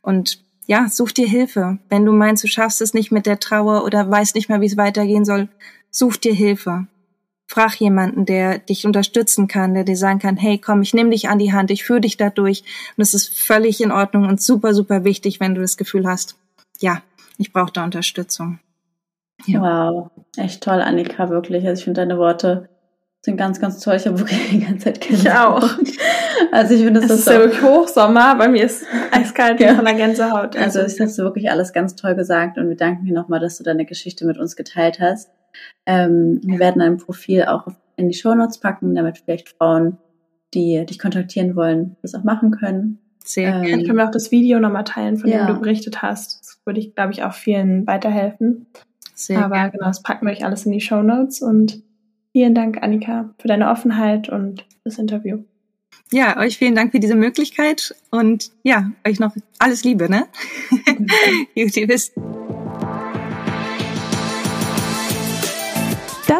Und 0.02 0.44
ja, 0.66 0.88
such 0.90 1.12
dir 1.12 1.26
Hilfe. 1.26 1.78
Wenn 1.88 2.04
du 2.04 2.12
meinst, 2.12 2.44
du 2.44 2.48
schaffst 2.48 2.82
es 2.82 2.92
nicht 2.92 3.12
mit 3.12 3.24
der 3.24 3.40
Trauer 3.40 3.84
oder 3.84 4.10
weißt 4.10 4.34
nicht 4.34 4.48
mehr, 4.48 4.60
wie 4.60 4.66
es 4.66 4.76
weitergehen 4.76 5.24
soll, 5.24 5.48
Such 5.96 6.18
dir 6.18 6.34
Hilfe. 6.34 6.88
Frag 7.46 7.80
jemanden, 7.80 8.26
der 8.26 8.58
dich 8.58 8.84
unterstützen 8.84 9.48
kann, 9.48 9.72
der 9.72 9.84
dir 9.84 9.96
sagen 9.96 10.18
kann, 10.18 10.36
hey, 10.36 10.58
komm, 10.58 10.82
ich 10.82 10.92
nehme 10.92 11.08
dich 11.08 11.30
an 11.30 11.38
die 11.38 11.54
Hand, 11.54 11.70
ich 11.70 11.84
führe 11.84 12.02
dich 12.02 12.18
dadurch. 12.18 12.64
Und 12.98 13.02
es 13.02 13.14
ist 13.14 13.32
völlig 13.32 13.80
in 13.80 13.92
Ordnung 13.92 14.28
und 14.28 14.42
super, 14.42 14.74
super 14.74 15.04
wichtig, 15.04 15.40
wenn 15.40 15.54
du 15.54 15.62
das 15.62 15.78
Gefühl 15.78 16.06
hast, 16.06 16.36
ja, 16.80 17.00
ich 17.38 17.50
brauche 17.50 17.72
da 17.72 17.82
Unterstützung. 17.82 18.58
Ja. 19.46 19.62
Wow, 19.62 20.10
echt 20.36 20.62
toll, 20.62 20.82
Annika, 20.82 21.30
wirklich. 21.30 21.66
Also 21.66 21.78
ich 21.78 21.84
finde 21.84 22.02
deine 22.02 22.18
Worte 22.18 22.68
sind 23.22 23.38
ganz, 23.38 23.58
ganz 23.58 23.80
toll. 23.80 23.96
Ich 23.96 24.06
habe 24.06 24.18
wirklich 24.18 24.50
die 24.50 24.60
ganze 24.60 24.84
Zeit 24.84 25.00
Gänsehaut. 25.00 25.62
Ich 25.80 25.98
auch. 25.98 26.52
Also 26.52 26.74
ich 26.74 26.82
finde, 26.82 27.00
das 27.00 27.10
es 27.10 27.20
ist 27.20 27.26
ja 27.26 27.38
wirklich 27.38 27.62
Hochsommer. 27.62 28.34
Bei 28.36 28.48
mir 28.48 28.64
ist 28.64 28.84
eiskalt 29.10 29.60
ja. 29.60 29.74
von 29.74 29.84
der 29.86 29.94
Gänsehaut. 29.94 30.56
Also, 30.56 30.80
also 30.80 30.82
das 30.82 31.00
hast 31.00 31.18
du 31.18 31.22
wirklich 31.22 31.50
alles 31.50 31.72
ganz 31.72 31.96
toll 31.96 32.14
gesagt 32.14 32.58
und 32.58 32.68
wir 32.68 32.76
danken 32.76 33.06
dir 33.06 33.14
nochmal, 33.14 33.40
dass 33.40 33.56
du 33.56 33.64
deine 33.64 33.86
Geschichte 33.86 34.26
mit 34.26 34.36
uns 34.36 34.56
geteilt 34.56 35.00
hast. 35.00 35.30
Ähm, 35.86 36.40
wir 36.42 36.58
werden 36.58 36.82
ein 36.82 36.96
Profil 36.96 37.44
auch 37.44 37.66
in 37.96 38.08
die 38.08 38.14
Shownotes 38.14 38.58
packen, 38.58 38.94
damit 38.94 39.18
vielleicht 39.18 39.48
Frauen, 39.48 39.98
die 40.54 40.84
dich 40.86 40.98
kontaktieren 40.98 41.56
wollen, 41.56 41.96
das 42.02 42.14
auch 42.14 42.24
machen 42.24 42.50
können. 42.50 42.98
Sehr 43.24 43.54
ähm, 43.54 43.62
gerne. 43.62 43.84
Können 43.84 43.98
wir 43.98 44.06
auch 44.06 44.12
das 44.12 44.30
Video 44.30 44.60
nochmal 44.60 44.84
teilen, 44.84 45.16
von 45.16 45.30
ja. 45.30 45.46
dem 45.46 45.54
du 45.54 45.60
berichtet 45.60 46.02
hast. 46.02 46.40
Das 46.40 46.60
würde 46.64 46.80
ich, 46.80 46.94
glaube 46.94 47.12
ich, 47.12 47.22
auch 47.22 47.32
vielen 47.32 47.86
weiterhelfen. 47.86 48.66
Sehr 49.14 49.44
Aber 49.44 49.54
gerne. 49.54 49.72
genau, 49.72 49.86
das 49.86 50.02
packen 50.02 50.26
wir 50.26 50.32
euch 50.32 50.44
alles 50.44 50.66
in 50.66 50.72
die 50.72 50.80
Shownotes 50.80 51.42
und 51.42 51.82
vielen 52.32 52.54
Dank, 52.54 52.82
Annika, 52.82 53.34
für 53.38 53.48
deine 53.48 53.70
Offenheit 53.70 54.28
und 54.28 54.66
das 54.84 54.98
Interview. 54.98 55.38
Ja, 56.12 56.38
euch 56.38 56.58
vielen 56.58 56.74
Dank 56.74 56.92
für 56.92 57.00
diese 57.00 57.16
Möglichkeit 57.16 57.94
und 58.10 58.50
ja, 58.62 58.90
euch 59.06 59.18
noch 59.18 59.34
alles 59.58 59.82
Liebe, 59.82 60.08
ne? 60.08 60.26
Gut, 61.54 61.76
ihr 61.76 61.88
wisst. 61.88 62.12